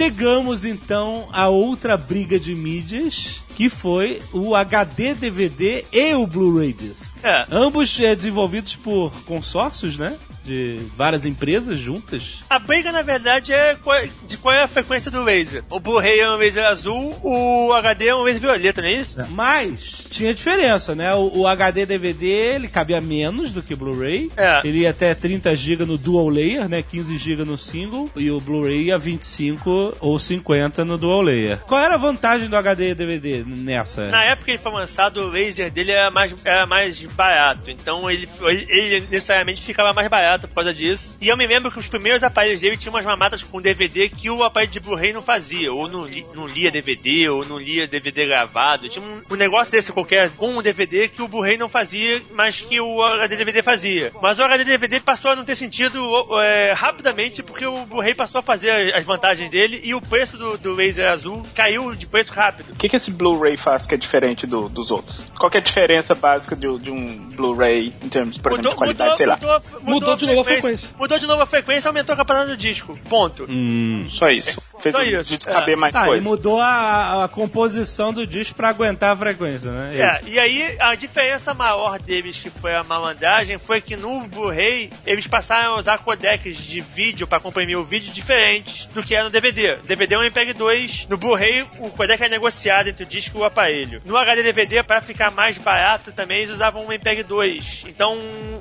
[0.00, 6.72] Chegamos então a outra briga de mídias, que foi o HD DVD e o Blu-ray
[6.72, 7.14] Disc.
[7.22, 7.44] É.
[7.50, 10.16] Ambos é, desenvolvidos por consórcios, né?
[10.42, 12.40] De várias empresas juntas.
[12.48, 15.62] A briga, na verdade, é qual- de qual é a frequência do laser.
[15.68, 19.18] O Blu-ray é um laser azul, o HD é um laser violeta, não é isso?
[19.28, 21.14] Mas tinha diferença, né?
[21.14, 24.30] O, o HD DVD ele cabia menos do que o Blu-ray.
[24.34, 24.62] É.
[24.64, 26.82] Ele ia até 30 GB no dual layer, né?
[26.82, 28.08] 15 GB no single.
[28.16, 31.58] E o Blu-ray ia 25 ou 50 no dual layer.
[31.66, 34.08] Qual era a vantagem do HD DVD nessa?
[34.10, 37.70] Na época que ele foi lançado, o laser dele era mais, era mais barato.
[37.70, 41.16] Então ele, ele, ele necessariamente ficava mais barato por causa disso.
[41.20, 44.30] E eu me lembro que os primeiros aparelhos dele tinham umas mamatas com DVD que
[44.30, 45.72] o aparelho de Blu-ray não fazia.
[45.72, 48.88] Ou não, li- não lia DVD, ou não lia DVD gravado.
[48.88, 52.60] Tinha um, um negócio desse qualquer com um DVD que o Blu-ray não fazia, mas
[52.60, 54.12] que o HD DVD fazia.
[54.22, 56.00] Mas o HD DVD passou a não ter sentido
[56.40, 60.58] é, rapidamente porque o Blu-ray passou a fazer as vantagens dele e o preço do,
[60.58, 62.72] do laser azul caiu de preço rápido.
[62.72, 65.26] O que, que esse Blu-ray faz que é diferente do- dos outros?
[65.38, 68.76] Qual que é a diferença básica de, de um Blu-ray em termos, por exemplo, de
[68.76, 69.38] qualidade, sei lá?
[69.82, 70.88] Mudou de novo a frequência.
[70.98, 72.98] Mudou de novo a frequência, aumentou a capacidade do disco.
[73.08, 73.46] Ponto.
[73.48, 74.06] Hum.
[74.08, 74.60] Só isso.
[74.80, 75.76] Fez Só o isso, disco caber é.
[75.76, 76.24] mais Ah, e coisa.
[76.24, 79.98] mudou a, a composição do disco pra aguentar a frequência, né?
[79.98, 84.90] É, e aí a diferença maior deles, que foi a malandragem, foi que no Blu-ray
[85.06, 89.24] eles passaram a usar codecs de vídeo pra comprimir o vídeo diferentes do que era
[89.24, 89.76] no DVD.
[89.86, 93.38] DVD é um MPEG 2, no Blu-ray o codec é negociado entre o disco e
[93.38, 94.00] o aparelho.
[94.04, 97.84] No HD DVD, pra ficar mais barato também, eles usavam um MPEG 2.
[97.88, 98.18] Então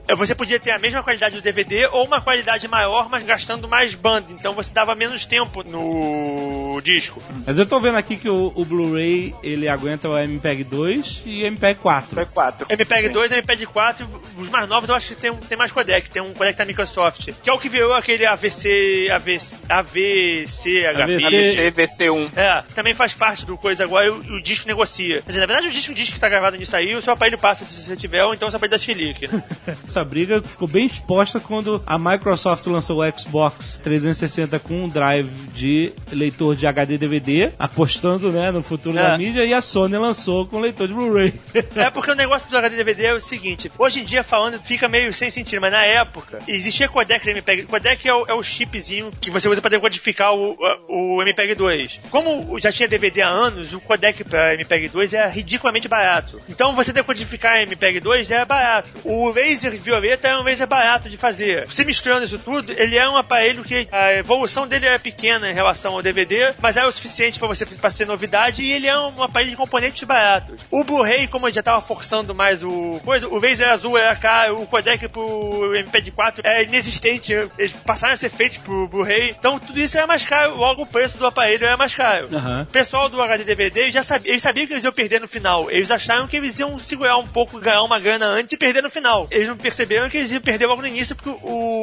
[0.08, 3.68] eh, você podia ter a mesma qualidade do DVD ou uma qualidade maior, mas gastando
[3.68, 4.28] mais banda.
[4.32, 7.22] Então você dava menos tempo no disco.
[7.46, 11.44] Mas eu tô vendo aqui que o, o Blu-ray ele aguenta o MPEG 2 e
[11.44, 12.22] MPEG 4.
[12.22, 12.68] É 4.
[12.70, 16.10] MPEG 2 e MPEG 4, os mais novos eu acho que tem, tem mais codec,
[16.10, 21.26] tem um codec da Microsoft, que é o que virou aquele AVC, AVC, AVC, AVC.
[21.26, 22.30] AVC, VC1.
[22.36, 25.22] É, também faz parte do coisa agora o, o disco negocia.
[25.22, 27.38] Quer dizer, na verdade o disco diz que tá gravado nisso aí, o seu aparelho
[27.40, 29.26] passa se você tiver, ou então o seu aparelho dá chilique.
[29.88, 35.30] Essa briga ficou bem exposta quando a Microsoft lançou o Xbox 360 com um drive
[35.54, 39.02] de leitor de HD DVD, apostando né, no futuro É.
[39.02, 41.34] da mídia, e a Sony lançou com leitor de Blu-ray.
[41.76, 44.88] É porque o negócio do HD DVD é o seguinte: hoje em dia falando fica
[44.88, 47.64] meio sem sentido, mas na época existia codec de MPEG.
[47.64, 50.58] Codec é o, é o chipzinho que você usa para decodificar o,
[50.88, 52.00] o MPEG 2.
[52.10, 56.42] Como já tinha DVD há anos, o codec para MPEG 2 é ridiculamente barato.
[56.50, 58.90] Então você decodificar MPEG 2 é barato.
[59.04, 61.68] O laser violeta é um laser barato de fazer.
[61.68, 65.54] Você misturando isso tudo, ele é um aparelho que a evolução dele é pequena em
[65.54, 68.98] relação ao DVD, mas é o suficiente para você pra ser novidade e ele é
[68.98, 70.62] um aparelho de componentes baratos.
[70.72, 74.62] O Blu-ray, como eu já tava forçando mais o coisa, o laser azul era caro,
[74.62, 79.80] o codec pro MPEG-4 é inexistente, eles passaram a ser feitos pro Blu-ray, então tudo
[79.80, 82.30] isso era mais caro, logo o preço do aparelho era mais caro.
[82.32, 82.64] Aham.
[82.64, 85.70] O pessoal do HD DVD já sabia, eles sabiam que eles iam perder no final.
[85.72, 88.90] Eles acharam que eles iam segurar um pouco, ganhar uma grana antes e perder no
[88.90, 89.28] final.
[89.32, 91.30] Eles não perceberam que eles iam perder logo no início porque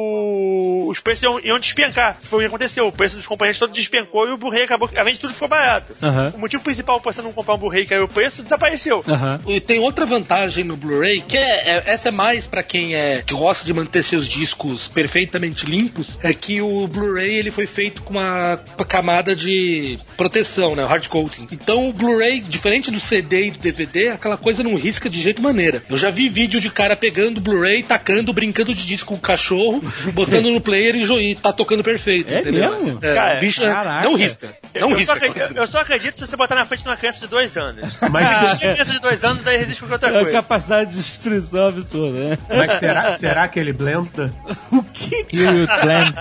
[0.01, 2.17] o- os preços iam, iam despencar.
[2.23, 2.87] Foi o que aconteceu.
[2.87, 4.89] O preço dos componentes todo despencou e o Blu-ray acabou.
[4.95, 5.93] Além de tudo, ficou barato.
[6.01, 6.33] Aham.
[6.35, 9.03] O motivo principal pra você não comprar um Blu-ray que caiu o preço desapareceu.
[9.07, 9.39] Aham.
[9.47, 13.21] E tem outra vantagem no Blu-ray, que é, é- essa é mais pra quem é
[13.25, 18.01] que gosta de manter seus discos perfeitamente limpos, é que o Blu-ray ele foi feito
[18.01, 18.57] com uma
[18.87, 21.47] camada de proteção, né, o hard coating.
[21.51, 25.41] Então o Blu-ray, diferente do CD e do DVD, aquela coisa não risca de jeito
[25.41, 25.81] maneira.
[25.89, 29.81] Eu já vi vídeo de cara pegando Blu-ray, tacando, brincando de disco com o cachorro,
[30.13, 32.71] botando no player e, e tá tocando perfeito, É entendeu?
[32.83, 32.99] mesmo?
[33.01, 34.03] É, Cara, o bicho caraca.
[34.09, 34.57] não risca.
[34.75, 35.13] Não eu, risca.
[35.13, 37.57] só acredito, eu só acredito se você botar na frente de uma criança de dois
[37.57, 37.97] anos.
[38.11, 40.31] Mas, Se se- criança de dois anos, aí resiste qualquer outra É a coisa.
[40.37, 42.37] capacidade de destruição absurda, né?
[42.49, 44.33] mas será, será que ele blenda?
[44.71, 45.23] O que?
[45.25, 46.13] Kill It Clan.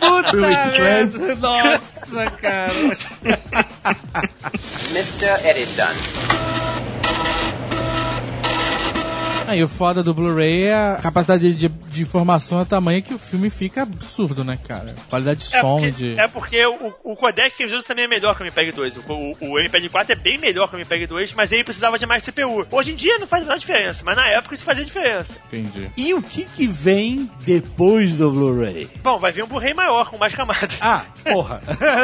[0.00, 0.36] Puta
[0.78, 2.72] merda, Nossa, cara.
[4.90, 5.46] Mr.
[5.60, 5.94] Editon.
[7.04, 7.49] Ah,
[9.56, 13.18] e o foda do Blu-ray é a capacidade de, de informação é tamanha que o
[13.18, 14.94] filme fica absurdo, né, cara?
[15.08, 16.18] Qualidade de É som, porque, de...
[16.20, 18.96] é porque o, o codec que eles usam também é melhor que o MPEG 2.
[18.96, 21.98] O, o, o MPEG 4 é bem melhor que o MPEG 2, mas ele precisava
[21.98, 22.66] de mais CPU.
[22.70, 25.34] Hoje em dia não faz a menor diferença, mas na época isso fazia diferença.
[25.46, 25.90] Entendi.
[25.96, 28.88] E o que que vem depois do Blu-ray?
[29.02, 30.78] Bom, vai vir um Blu-ray maior, com mais camadas.
[30.80, 31.60] Ah, porra.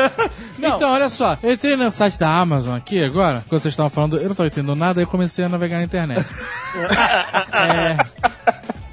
[0.59, 0.77] Não.
[0.77, 4.17] Então, olha só, eu entrei no site da Amazon aqui agora, quando vocês estavam falando,
[4.19, 6.27] eu não tava entendendo nada, aí eu comecei a navegar na internet.
[7.53, 7.97] é.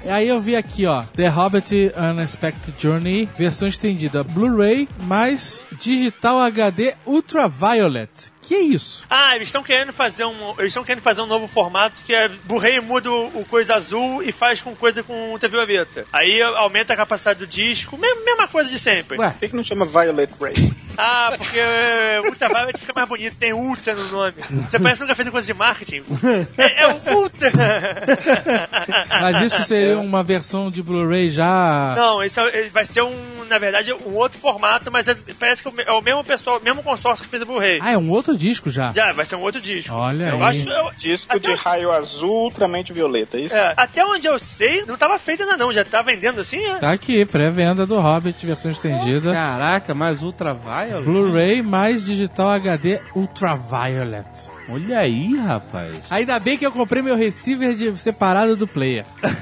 [0.06, 6.94] Aí eu vi aqui, ó, The Hobbit Unexpected Journey, versão estendida Blu-ray mais digital HD
[7.06, 8.33] Ultraviolet.
[8.46, 9.04] Que é isso?
[9.08, 10.50] Ah, eles estão querendo fazer um.
[10.58, 14.32] Eles estão querendo fazer um novo formato que é Blu-ray muda o, coisa azul e
[14.32, 16.04] faz com coisa com TV violeta.
[16.12, 19.18] Aí aumenta a capacidade do disco, mesma, coisa de sempre.
[19.18, 20.72] Ué, Por que, que não chama Violet Ray?
[20.96, 24.34] Ah, porque é, Ultraviolet fica mais bonito, tem Ultra no nome.
[24.70, 26.02] Você parece que nunca fez coisa de marketing.
[26.56, 27.50] É, é o Ultra!
[29.20, 31.94] Mas isso seria uma versão de Blu-ray já.
[31.96, 35.68] Não, isso é- vai ser um, na verdade, um outro formato, mas é- parece que
[35.68, 37.78] é o é o mesmo pessoal, o mesmo consórcio que fez o Blu-ray.
[37.82, 38.92] Ah, é um outro disco já.
[38.92, 39.92] Já, vai ser um outro disco.
[39.94, 40.60] Olha eu aí.
[40.60, 40.68] acho.
[40.68, 43.54] eu- Disco de raio azul, ultramente violeta, é isso?
[43.54, 46.76] é, até onde eu sei, não tava feito ainda não, já tá vendendo assim, é?
[46.78, 49.32] Tá aqui, pré-venda do Hobbit, versão estendida.
[49.32, 51.04] caraca, mais Ultraviolet?
[51.04, 54.24] Blu-ray mais digital HD Ultraviolet.
[54.68, 55.96] Olha aí, rapaz.
[56.10, 59.04] Ainda bem que eu comprei meu receiver de- separado do player.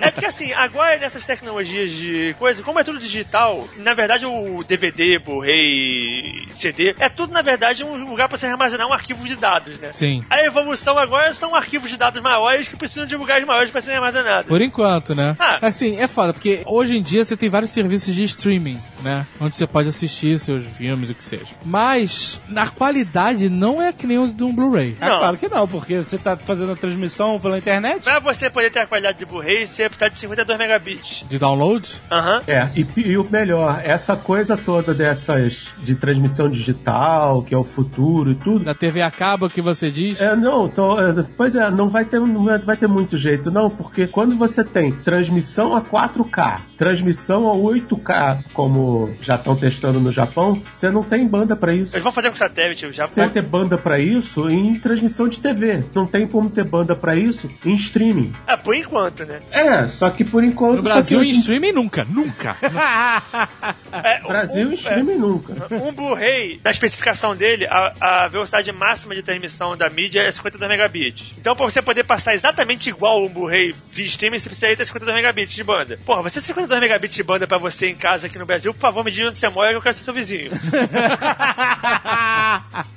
[0.00, 4.62] É porque assim, agora nessas tecnologias de coisa, como é tudo digital, na verdade o
[4.64, 9.36] DVD, Blu-ray, CD, é tudo na verdade um lugar pra você armazenar um arquivo de
[9.36, 9.90] dados, né?
[9.92, 10.22] Sim.
[10.30, 13.96] A evolução agora são arquivos de dados maiores que precisam de lugares maiores para serem
[13.98, 14.46] armazenados.
[14.48, 15.36] Por enquanto, né?
[15.38, 15.58] Ah.
[15.62, 19.26] Assim, é foda, porque hoje em dia você tem vários serviços de streaming, né?
[19.40, 21.46] Onde você pode assistir seus filmes, o que seja.
[21.64, 24.96] Mas, na qualidade, não é que nem o de um Blu-ray.
[25.00, 25.18] Não.
[25.18, 28.02] claro que não, porque você tá fazendo a transmissão pela internet.
[28.02, 31.24] Pra você poder ter a qualidade de Blu-ray, você precisa de 52 megabits.
[31.28, 31.88] De download?
[32.10, 32.42] Aham.
[32.46, 37.64] É, e, e o melhor, essa coisa toda dessas de transmissão digital, que é o
[37.64, 38.64] futuro e tudo.
[38.64, 40.20] Da TV a cabo que você diz?
[40.20, 43.68] É, não, tô, é, pois é, não vai ter, não vai ter muito jeito, não,
[43.68, 50.12] porque quando você tem transmissão a 4K, transmissão a 8K, como já estão testando no
[50.12, 51.94] Japão, você não tem banda para isso.
[51.94, 53.14] Eles vão fazer com satélite, o Japão.
[53.16, 55.84] vai é ter banda para isso em transmissão de TV.
[55.94, 58.32] Não tem como ter banda para isso em streaming.
[58.46, 59.40] É, por enquanto, né?
[59.50, 60.76] É, só que por enquanto.
[60.76, 62.56] No Brasil, em streaming nunca, nunca.
[64.04, 65.74] é, Brasil, um, em streaming é, nunca.
[65.74, 70.68] Um Blu-ray, da especificação dele, a, a, velocidade máxima de transmissão da mídia é 52
[70.68, 71.32] megabits.
[71.38, 75.16] Então, pra você poder passar exatamente igual um Blu-ray via streaming, você precisaria ter 52
[75.16, 75.98] megabits de banda.
[76.04, 78.80] Porra, você 50 2 megabits de banda pra você em casa aqui no Brasil, por
[78.80, 80.50] favor, me diga onde você mora que eu quero ser seu vizinho.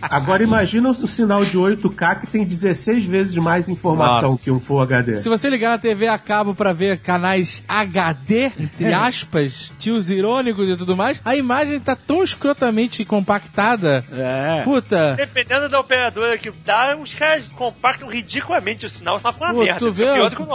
[0.01, 4.43] Agora imagina o sinal de 8K que tem 16 vezes mais informação Nossa.
[4.43, 5.17] que um Full HD.
[5.17, 8.93] Se você ligar na TV a cabo pra ver canais HD, entre é.
[8.93, 14.03] aspas, tios irônicos e tudo mais, a imagem tá tão escrotamente compactada.
[14.11, 14.61] É.
[14.63, 15.15] Puta.
[15.15, 19.63] Dependendo da operadora que dá, os caras compactam ridiculamente o sinal, só fica uma Pô,
[19.63, 19.79] merda.
[19.79, 20.05] Tu vê,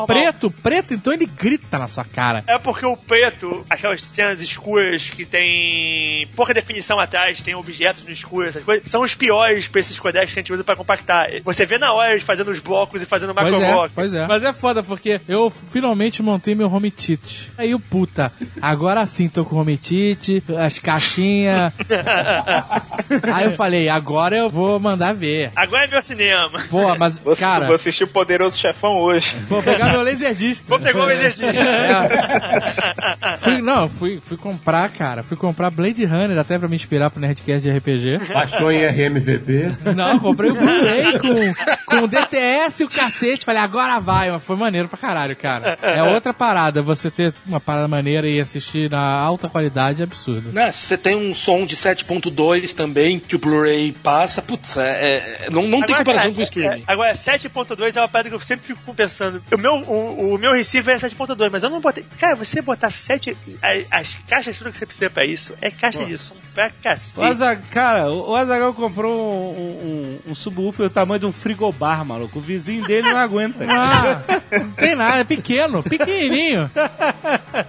[0.06, 2.42] preto, preto, então ele grita na sua cara.
[2.46, 8.10] É porque o preto, aquelas cenas escuras que tem pouca definição atrás, tem objetos no
[8.10, 11.28] escuro, essas coisas, são os piores pra esses codecs que a gente usa pra compactar.
[11.44, 14.26] Você vê na hora eles fazendo os blocos e fazendo Pois é, pois é.
[14.26, 17.50] Mas é foda, porque eu finalmente montei meu home cheat.
[17.58, 21.72] Aí o puta, agora sim tô com o home cheat, as caixinhas.
[23.34, 25.50] Aí eu falei, agora eu vou mandar ver.
[25.56, 26.64] Agora é meu cinema.
[26.70, 29.34] Pô, mas, Vou, cara, vou assistir o Poderoso Chefão hoje.
[29.48, 30.64] vou pegar meu Laserdisc.
[30.66, 31.44] Vou pegar o exercício.
[31.64, 32.93] É.
[33.38, 35.22] Fui, não, fui, fui comprar, cara.
[35.22, 38.32] Fui comprar Blade Runner até pra me inspirar pro Nerdcast de RPG.
[38.32, 39.94] Baixou em RMVP.
[39.94, 41.54] Não, comprei o Blu-ray com,
[42.00, 43.44] com DTS e o cacete.
[43.44, 44.30] Falei, agora vai.
[44.30, 45.78] Mas foi maneiro pra caralho, cara.
[45.82, 46.82] É outra parada.
[46.82, 50.52] Você ter uma parada maneira e assistir na alta qualidade é absurdo.
[50.52, 55.46] Né, se você tem um som de 7.2 também, que o Blu-ray passa, putz, é,
[55.46, 56.84] é- não, não tem Agora, comparação cara, com o streaming.
[56.86, 59.42] é- Agora, 7.2 é uma parada que eu sempre fico pensando.
[59.52, 62.04] O meu, o, o meu receiver é 7.2, mas eu não botei.
[62.18, 63.36] Cara, você botar 7.
[63.62, 67.18] a- As, caixas, tudo que você precisa pra isso, é caixa de som pra cacete.
[67.18, 69.12] O Azag, cara, o Azagal comprou
[69.56, 72.38] um, um, um subwoofer do tamanho de um frigobar, maluco.
[72.38, 73.64] O vizinho dele não aguenta.
[73.74, 74.20] Ah,
[74.58, 76.70] não tem nada, é pequeno, pequenininho.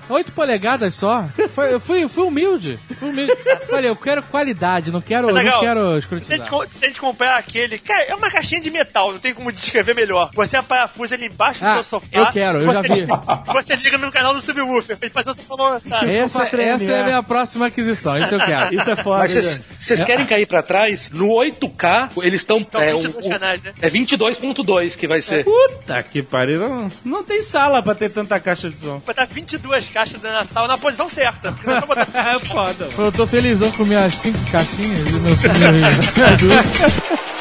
[0.10, 1.26] 8 polegadas só.
[1.54, 2.80] Foi- eu fui, fui humilde.
[2.98, 3.34] Fui humilde.
[3.70, 6.50] Falei, eu quero qualidade, não quero, Mas, não quero Se a, gente, escrotizar.
[6.50, 7.78] co- se a gente comprar aquele.
[7.80, 10.30] Cara, é uma caixinha de metal, não tem como descrever melhor.
[10.34, 12.08] Você parafusa ele embaixo do Ah, seu sofá.
[12.12, 13.06] eu quero, eu já vi.
[13.54, 16.04] Você liga no canal do subwoofer o seu balançar.
[16.08, 18.74] Essa, essa é a minha próxima aquisição, isso eu quero.
[18.74, 19.20] Isso é foda.
[19.20, 21.10] Mas vocês- vocês querem cair pra trás?
[21.14, 22.66] No 8K, eles estão.
[22.72, 23.74] São É, um- 22 um- canais, né?
[23.82, 25.44] é 22.2 que vai ser.
[25.46, 26.60] Puta que pariu.
[26.68, 29.02] Não, não tem sala pra ter tanta caixa de som.
[29.06, 31.52] Botar 22 caixas na sala na posição certa.
[31.52, 32.88] Porque não é só botar É foda.
[32.98, 35.36] Eu tô felizão com minhas cinco caixinhas e meu meu-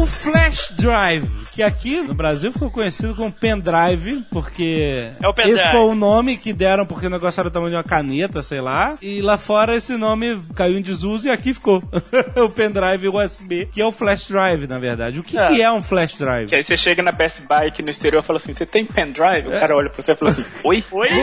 [0.00, 1.28] O flash drive,
[1.60, 5.58] que aqui no Brasil ficou conhecido como pendrive, porque É o pendrive.
[5.58, 8.42] esse foi o nome que deram porque o negócio era do tamanho de uma caneta,
[8.42, 8.94] sei lá.
[9.02, 11.82] E lá fora esse nome caiu em desuso e aqui ficou.
[12.36, 15.20] o pendrive USB, que é o flash drive, na verdade.
[15.20, 15.48] O que É.
[15.48, 16.48] que é um flash drive?
[16.48, 18.84] Que aí você chega na Best Buy aqui no exterior e fala assim: você tem
[18.86, 19.48] pendrive?
[19.48, 20.82] O cara olha pra você e fala assim: oi?
[20.90, 21.08] Oi?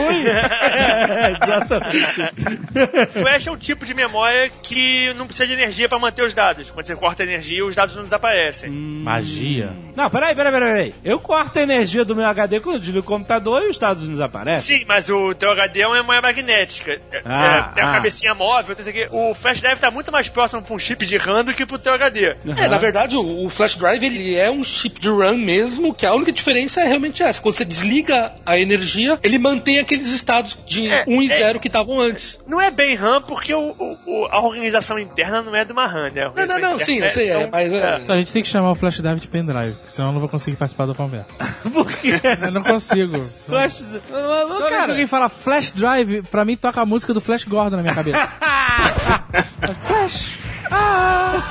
[0.78, 3.12] É, exatamente.
[3.12, 6.70] Flash é um tipo de memória que não precisa de energia pra manter os dados.
[6.70, 8.70] Quando você corta a energia, os dados não desaparecem.
[8.70, 9.70] Magia.
[9.96, 10.94] Não, peraí, peraí, peraí, peraí.
[11.04, 14.02] Eu corto a energia do meu HD quando eu desligo o computador e os dados
[14.04, 14.78] não desaparecem.
[14.78, 16.92] Sim, mas o teu HD é uma memória magnética.
[17.12, 17.92] É- Ah, é, tem a ah.
[17.94, 19.08] cabecinha móvel, tem isso aqui.
[19.14, 21.78] O flash drive tá muito mais próximo pra um chip de RAM do que pro
[21.78, 22.36] teu HD.
[22.56, 26.06] É, na verdade, o, o flash drive ele é um chip de RAM mesmo, que
[26.06, 27.40] a única diferença é realmente essa.
[27.42, 31.38] Quando você desliga a energia, ele mantém aqueles estados de É, 1 e é.
[31.38, 32.38] 0 que estavam antes.
[32.46, 35.86] Não é bem RAM porque o, o- o- a organização interna não é de uma
[35.86, 36.30] RAM, né?
[36.34, 38.48] Não, não, não, sim, eu sei, é, são- mas é, Então, a gente tem que
[38.48, 39.76] chamar o flash drive de pendrive,
[40.08, 41.28] senão eu não vou conseguir participar da conversa.
[41.70, 42.20] Por quê?
[42.42, 43.20] Eu não consigo.
[43.46, 43.82] Flash...
[44.08, 47.76] Toda vez que alguém fala flash drive, pra mim toca a música do Flash Gordon
[47.76, 48.28] na minha cabeça.
[49.84, 50.38] flash!
[50.70, 51.42] Ah!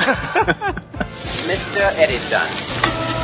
[1.45, 2.03] Mr.
[2.03, 3.16] Editon.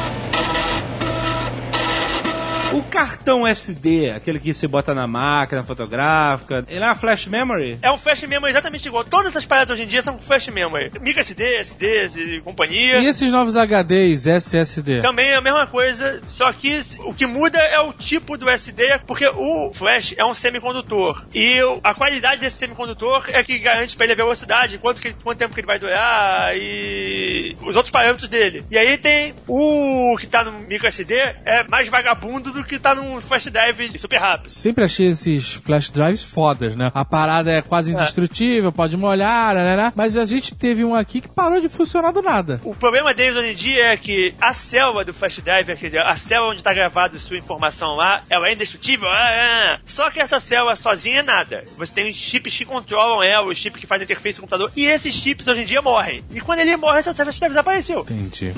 [2.74, 7.78] O cartão SD, aquele que você bota na máquina fotográfica, ele é uma flash memory?
[7.84, 9.04] É um flash memory exatamente igual.
[9.04, 10.92] Todas essas paradas hoje em dia são flash memory.
[11.00, 12.98] Micro SD, SDs e companhia.
[12.98, 15.02] E esses novos HDs, SSD?
[15.04, 19.02] Também é a mesma coisa, só que o que muda é o tipo do SD,
[19.06, 21.28] porque o flash é um semicondutor.
[21.32, 25.38] E a qualidade desse semicondutor é que garante pra ele a velocidade, quanto, que, quanto
[25.38, 28.66] tempo que ele vai durar e os outros parâmetros dele.
[28.72, 31.14] E aí tem o que tá no micro SD
[31.46, 34.50] é mais vagabundo do que tá num flash drive super rápido.
[34.50, 36.92] Sempre achei esses flash drives fodas, né?
[36.94, 39.94] A parada é quase indestrutível, pode molhar, né, né?
[39.96, 42.60] Mas a gente teve um aqui que parou de funcionar do nada.
[42.64, 46.02] O problema deles hoje em dia é que a célula do flash drive, quer dizer,
[46.02, 49.80] a célula onde está gravado sua informação lá, ela é indestrutível, ah, ah.
[49.86, 51.64] só que essa célula sozinha é nada.
[51.78, 54.72] Você tem os chips que controlam ela, os chips que fazem interface com o computador,
[54.76, 56.24] e esses chips hoje em dia morrem.
[56.32, 58.02] E quando ele morre, essa flash drive desapareceu.
[58.02, 58.52] Entendi.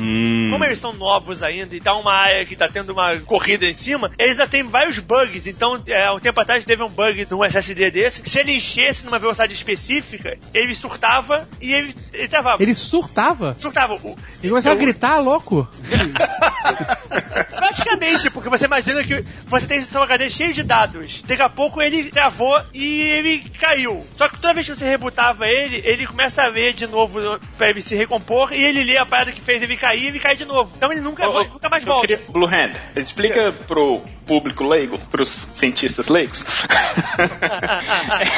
[0.50, 3.74] Como eles são novos ainda e tá uma área que tá tendo uma corrida em
[3.74, 5.48] cima, eles ainda têm vários bugs.
[5.48, 8.54] Então, é, há um tempo atrás teve um bug num SSD desse, que se ele
[8.56, 12.62] enchesse numa velocidade específica, ele surtava e ele, ele travava.
[12.62, 13.56] Ele surtava?
[13.60, 13.94] Surtava.
[13.96, 15.68] O- Ele começava a eu- gritar, louco.
[17.50, 18.30] Praticamente.
[18.30, 21.22] Porque você imagina que você tem seu HD cheio de dados.
[21.26, 24.06] Daqui a pouco ele travou e ele caiu.
[24.18, 27.70] Só que toda vez que você rebutava ele, ele começa a ler de novo pra
[27.70, 30.36] ele se recompor e ele lê a parada que fez ele cair e ele cai
[30.36, 30.72] de novo.
[30.76, 32.08] Então ele nunca, Ô, ô, nunca mais eu volta.
[32.08, 36.44] queria- Blue Hand, explica pro True público leigo, pros cientistas leigos.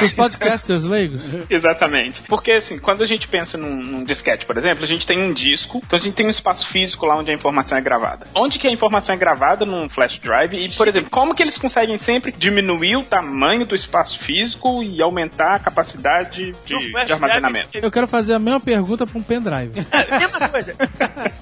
[0.04, 1.22] Os podcasters leigos.
[1.50, 2.22] Exatamente.
[2.24, 5.34] Porque, assim, quando a gente pensa num, num disquete, por exemplo, a gente tem um
[5.34, 8.28] disco, então a gente tem um espaço físico lá onde a informação é gravada.
[8.36, 10.56] Onde que a informação é gravada num flash drive?
[10.58, 15.02] E, por exemplo, como que eles conseguem sempre diminuir o tamanho do espaço físico e
[15.02, 17.72] aumentar a capacidade de, de armazenamento?
[17.72, 19.86] drive, Eu quero fazer a mesma pergunta pra um pendrive.
[19.98, 20.76] É, mesma coisa.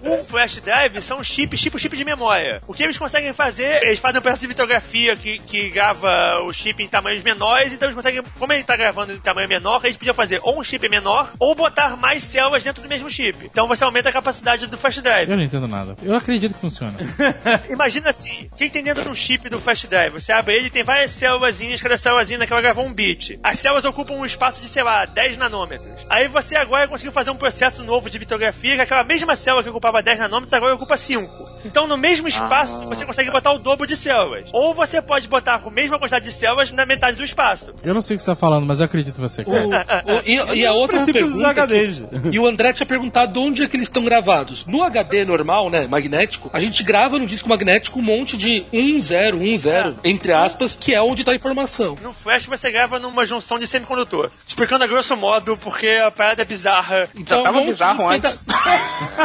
[0.01, 2.61] O flash drive são chips, tipo chip de memória.
[2.67, 6.07] O que eles conseguem fazer, eles fazem um de litografia que, que grava
[6.45, 9.83] o chip em tamanhos menores, então eles conseguem, como ele tá gravando em tamanho menor,
[9.83, 13.37] eles podiam fazer ou um chip menor ou botar mais células dentro do mesmo chip.
[13.45, 15.29] Então você aumenta a capacidade do flash drive.
[15.29, 15.95] Eu não entendo nada.
[16.03, 16.93] Eu acredito que funciona.
[17.69, 20.69] Imagina assim, quem tem dentro de um chip do flash drive, você abre ele e
[20.69, 23.39] tem várias células, cada célulazinha naquela gravou um bit.
[23.43, 25.89] As células ocupam um espaço de, sei lá, 10 nanômetros.
[26.09, 29.69] Aí você agora conseguiu fazer um processo novo de litografia, que aquela mesma célula que
[29.69, 31.55] ocupava 10 nanômetros agora ocupa 5.
[31.65, 34.24] Então no mesmo espaço você consegue botar o dobro de células.
[34.53, 37.73] Ou você pode botar com a mesma quantidade de células na metade do espaço.
[37.83, 39.43] Eu não sei o que você tá falando, mas eu acredito em você.
[39.43, 40.03] cara.
[40.05, 42.03] O- e, e a outra pergunta HDs.
[42.21, 44.65] que- e o André tinha perguntado onde é que eles estão gravados.
[44.65, 49.63] No HD normal, né, magnético, a gente grava no disco magnético um monte de 10,
[49.63, 51.97] 10, entre aspas, que é onde tá a informação.
[52.01, 54.29] No flash você grava numa junção de semicondutor.
[54.47, 57.09] Explicando a grosso modo porque a parada é bizarra.
[57.15, 58.45] Então, tava vamos bizarro antes.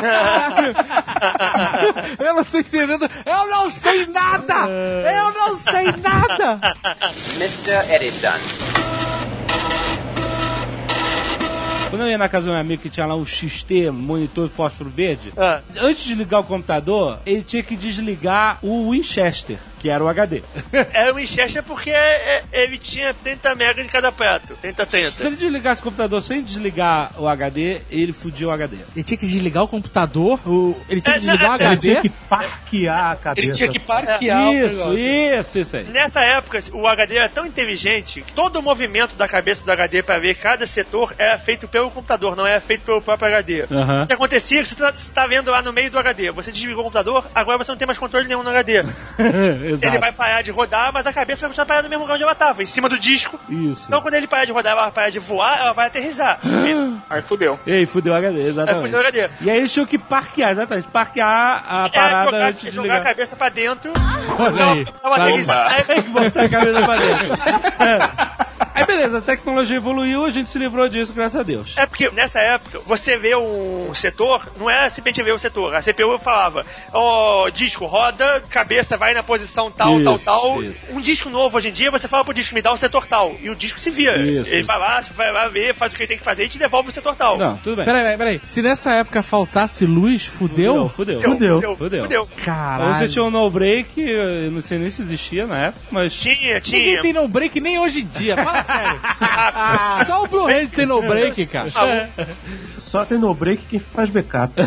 [2.18, 3.08] Eu não tô entendendo.
[3.26, 4.54] Eu não sei nada!
[4.90, 6.60] Eu não sei nada!
[7.36, 7.94] Mr.
[7.94, 8.30] Edison.
[11.90, 14.88] Quando eu ia na casa do meu amigo que tinha lá um XT, monitor fósforo
[14.88, 15.60] verde, Ah.
[15.80, 20.42] antes de ligar o computador, ele tinha que desligar o Winchester, que era o HD.
[20.92, 24.54] Era um Winchester porque é, ele tinha 30 MB de cada prato.
[24.60, 25.26] 30, Se 30.
[25.26, 28.76] ele desligasse o computador sem desligar o HD, ele fudia o HD.
[28.94, 31.80] Ele tinha que desligar o computador, o- ele tinha que desligar o Ele HD.
[31.80, 33.46] tinha que parquear a cabeça.
[33.46, 35.84] Ele tinha que parquear o Isso, isso, isso aí.
[35.84, 40.02] Nessa época, o HD era tão inteligente que todo o movimento da cabeça do HD
[40.02, 43.64] para ver cada setor era feito pelo computador, não era feito pelo próprio HD.
[43.70, 44.04] Aham.
[44.04, 46.30] O que acontecia é que você tá, você tá vendo lá no meio do HD,
[46.30, 48.82] você desligou o computador, agora você não tem mais controle nenhum no HD.
[49.74, 50.00] Ele Exato.
[50.00, 52.32] vai parar de rodar, mas a cabeça vai continuar parada no mesmo lugar onde ela
[52.32, 53.38] estava, em cima do disco.
[53.48, 53.86] Isso.
[53.88, 56.38] Então quando ele parar de rodar, ela vai parar de voar, ela vai aterrizar.
[57.08, 57.58] Aí fudeu.
[57.66, 58.82] Ei, fudeu o HD, Aí exatamente.
[58.82, 59.28] fudeu o HD.
[59.40, 62.82] E aí eles tinham que parquear, exatamente, parquear a É, parada jogar, antes de jogar
[62.88, 63.00] ligar.
[63.00, 63.92] a cabeça pra dentro.
[64.38, 64.86] Olha aí.
[65.76, 67.28] Aí- Tem que botar a cabeça pra dentro.
[68.80, 71.76] Aí beleza, a tecnologia evoluiu, a gente se livrou disso, graças a Deus.
[71.76, 75.74] É porque nessa época, você vê um setor, não é simplesmente ver o setor.
[75.74, 80.62] A CPU falava, ó, disco, roda, cabeça vai na posição tal, Isso, tal, tal.
[80.62, 80.86] isso.
[80.90, 83.34] Um disco novo hoje em dia, você fala pro disco, me dá o setor tal.
[83.42, 84.20] E o disco se vira.
[84.22, 84.66] Isso, ele isso.
[84.66, 86.88] vai lá, vai lá ver, faz o que ele tem que fazer e te devolve
[86.88, 87.36] o setor tal.
[87.38, 87.84] Não, tudo bem.
[87.84, 88.40] Peraí, peraí, peraí.
[88.42, 90.88] Se nessa época faltasse luz, fudeu?
[90.88, 91.20] Fudeu.
[91.20, 91.60] Fudeu.
[91.76, 92.02] Fudeu.
[92.02, 92.28] Fudeu.
[92.44, 92.88] Caralho.
[92.88, 96.12] Ou você tinha um no break, eu não sei nem se existia na época, mas.
[96.14, 97.02] Tinha, Ninguém tinha.
[97.02, 98.36] tem no break nem hoje em dia.
[98.36, 99.00] Fala sério.
[100.06, 101.70] Só o Blue Hand tem no break, cara.
[102.78, 104.54] Só tem no break quem faz backup.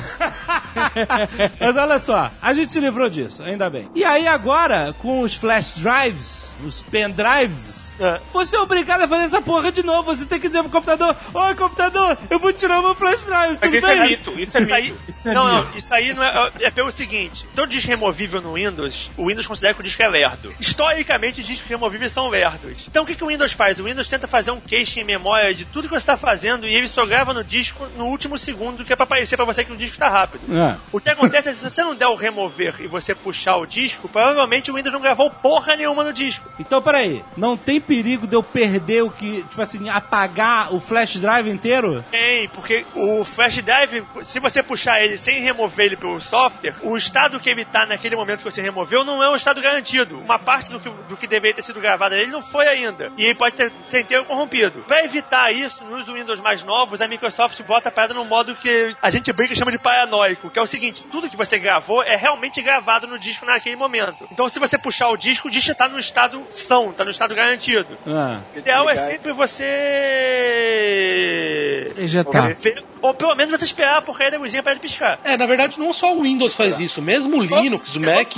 [1.59, 3.89] Mas olha só, a gente se livrou disso, ainda bem.
[3.95, 8.19] E aí agora, com os flash drives, os pendrives, É.
[8.31, 10.15] você é obrigado a fazer essa porra de novo.
[10.15, 13.51] Você tem que dizer pro computador: Oi, computador, eu vou tirar o meu flash drive.
[13.51, 14.09] Mas Tudo isso é bem?
[14.09, 14.95] mito, isso é Isso aí.
[15.07, 18.53] Isso é não, não, isso aí não é, é pelo seguinte: todo disco removível no
[18.53, 20.53] Windows, o Windows considera que o disco é lerdo.
[20.59, 22.85] Historicamente, discos removíveis são lerdos.
[22.87, 23.79] Então o que, que o Windows faz?
[23.79, 26.73] O Windows tenta fazer um cache em memória de tudo que você está fazendo e
[26.75, 29.71] ele só grava no disco no último segundo, que é pra parecer pra você que
[29.71, 30.41] o disco está rápido.
[30.55, 30.77] É.
[30.91, 33.65] O que acontece é que se você não der o remover e você puxar o
[33.65, 36.47] disco, provavelmente o Windows não gravou porra nenhuma no disco.
[36.59, 41.17] Então, peraí, não tem perigo de eu perder o que, tipo assim, apagar o flash
[41.17, 42.03] drive inteiro?
[42.09, 46.95] Tem, porque o flash drive, se você puxar ele sem remover ele pelo software, o
[46.97, 50.19] estado que ele tá naquele momento que você removeu não é um estado garantido.
[50.19, 53.11] Uma parte do que, do que deveria ter sido gravado nele não foi ainda.
[53.17, 54.83] E ele pode ter, ser inteiro corrompido.
[54.87, 58.95] Para evitar isso, nos Windows mais novos, a Microsoft bota a parada num modo que
[59.01, 62.03] a gente brinca e chama de paranoico, que é o seguinte, tudo que você gravou
[62.03, 64.27] é realmente gravado no disco naquele momento.
[64.31, 67.35] Então se você puxar o disco, o disco tá no estado são, tá no estado
[67.35, 67.72] garantido.
[68.07, 68.39] Ah.
[68.55, 69.63] O ideal é sempre você.
[71.97, 72.55] Ejetar.
[73.01, 75.19] Ou pelo menos você esperar a porcaria da luzinha para ele piscar.
[75.23, 78.37] É, na verdade, não só o Windows faz isso, mesmo o Linux, o Mac,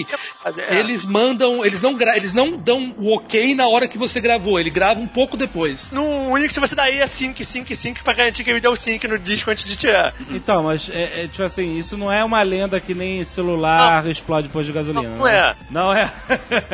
[0.57, 0.80] é.
[0.80, 4.72] Eles mandam, eles não, eles não dão o ok na hora que você gravou, ele
[4.72, 5.91] grava um pouco depois.
[5.91, 9.20] No Unix você daí é sync, sync, sync pra garantir que ele deu sync no
[9.20, 10.14] disco antes de tirar.
[10.32, 14.48] Então, mas é, é, tipo assim, isso não é uma lenda que nem celular explode
[14.48, 15.16] depois de gasolina.
[15.16, 15.56] Não é.
[15.70, 16.12] Não é.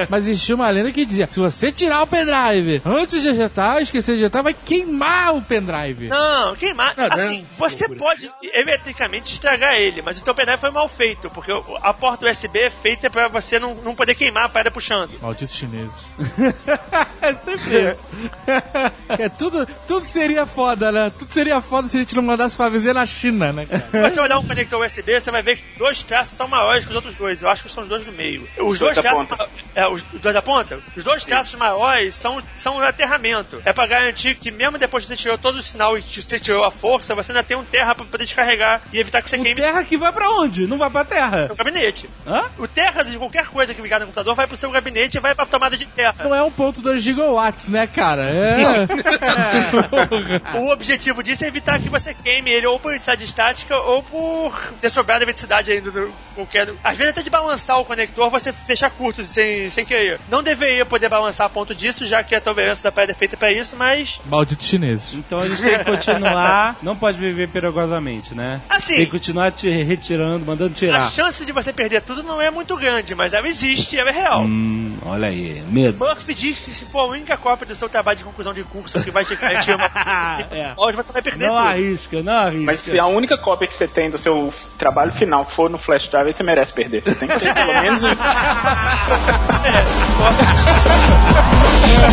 [0.10, 2.51] Mas existia uma lenda que dizia: se você tirar o pendrive
[2.86, 6.07] antes de ejetar, esquecer de ejetar, vai queimar o pendrive.
[6.07, 6.94] Não, queimar.
[6.98, 7.57] Não, assim, não.
[7.57, 11.52] você pode eletricamente estragar ele, mas o teu pendrive foi mal feito, porque
[11.82, 15.11] a porta USB é feita pra você não, não poder queimar a pedra puxando.
[15.22, 15.95] Malditos chineses.
[17.22, 18.03] é sempre isso.
[19.10, 21.11] É, tudo, tudo seria foda, né?
[21.18, 23.88] Tudo seria foda se a gente não mandasse fazer na China, né, cara?
[23.91, 26.90] Se você olhar um conector USB, você vai ver que dois traços são maiores que
[26.90, 27.41] os outros dois.
[27.41, 28.44] Eu acho que são os dois do meio.
[28.57, 29.28] Os dois, dois da traços.
[29.28, 29.49] ponta.
[29.76, 30.80] É, os, os dois da ponta?
[30.95, 33.61] Os dois traços maiores são, são o aterramento.
[33.65, 36.39] É pra garantir que, mesmo depois que você tirou todo o sinal e que você
[36.39, 39.38] tirou a força, você ainda tem um terra pra poder descarregar e evitar que você
[39.38, 40.68] O queime terra que vai pra onde?
[40.68, 41.47] Não vai pra terra.
[41.47, 42.09] seu gabinete.
[42.26, 42.43] Hã?
[42.57, 45.34] O terra de qualquer coisa que ligar no computador vai pro seu gabinete e vai
[45.34, 46.15] pra tomada de terra.
[46.23, 48.22] Não é 1.2 gigawatts, né, cara?
[49.22, 50.57] É.
[50.57, 54.59] O objetivo disso é evitar que você queime ele ou por eletricidade estática ou por
[54.80, 56.69] ter sobrado eletricidade ainda do qualquer.
[56.84, 60.19] Às vezes até de balançar o conector você fechar curto sem, sem querer.
[60.30, 63.36] Não deveria poder balançar a ponto disso, já que a tolerância da pedra é feita
[63.38, 64.20] pra isso, mas.
[64.26, 65.14] Malditos chineses.
[65.14, 66.76] Então a gente tem que continuar.
[66.84, 68.62] Não pode viver perigosamente, né?
[68.70, 68.95] Assim.
[68.98, 71.12] Tem que continuar te retirando, mandando A tirar.
[71.12, 74.41] chance de você perder tudo não é muito grande, mas ela existe, ela é real.
[74.44, 75.98] Hum, olha aí, medo.
[76.03, 79.02] Murphy diz que se for a única cópia do seu trabalho de conclusão de curso
[79.03, 79.86] que vai te garantir uma.
[80.52, 80.74] É.
[80.78, 81.68] Hoje você vai perder Não tudo.
[81.68, 82.66] arrisca, não arrisca.
[82.66, 86.08] Mas se a única cópia que você tem do seu trabalho final for no flash
[86.10, 87.02] drive, aí você merece perder.
[87.03, 88.10] Você tem que ter pelo menos um.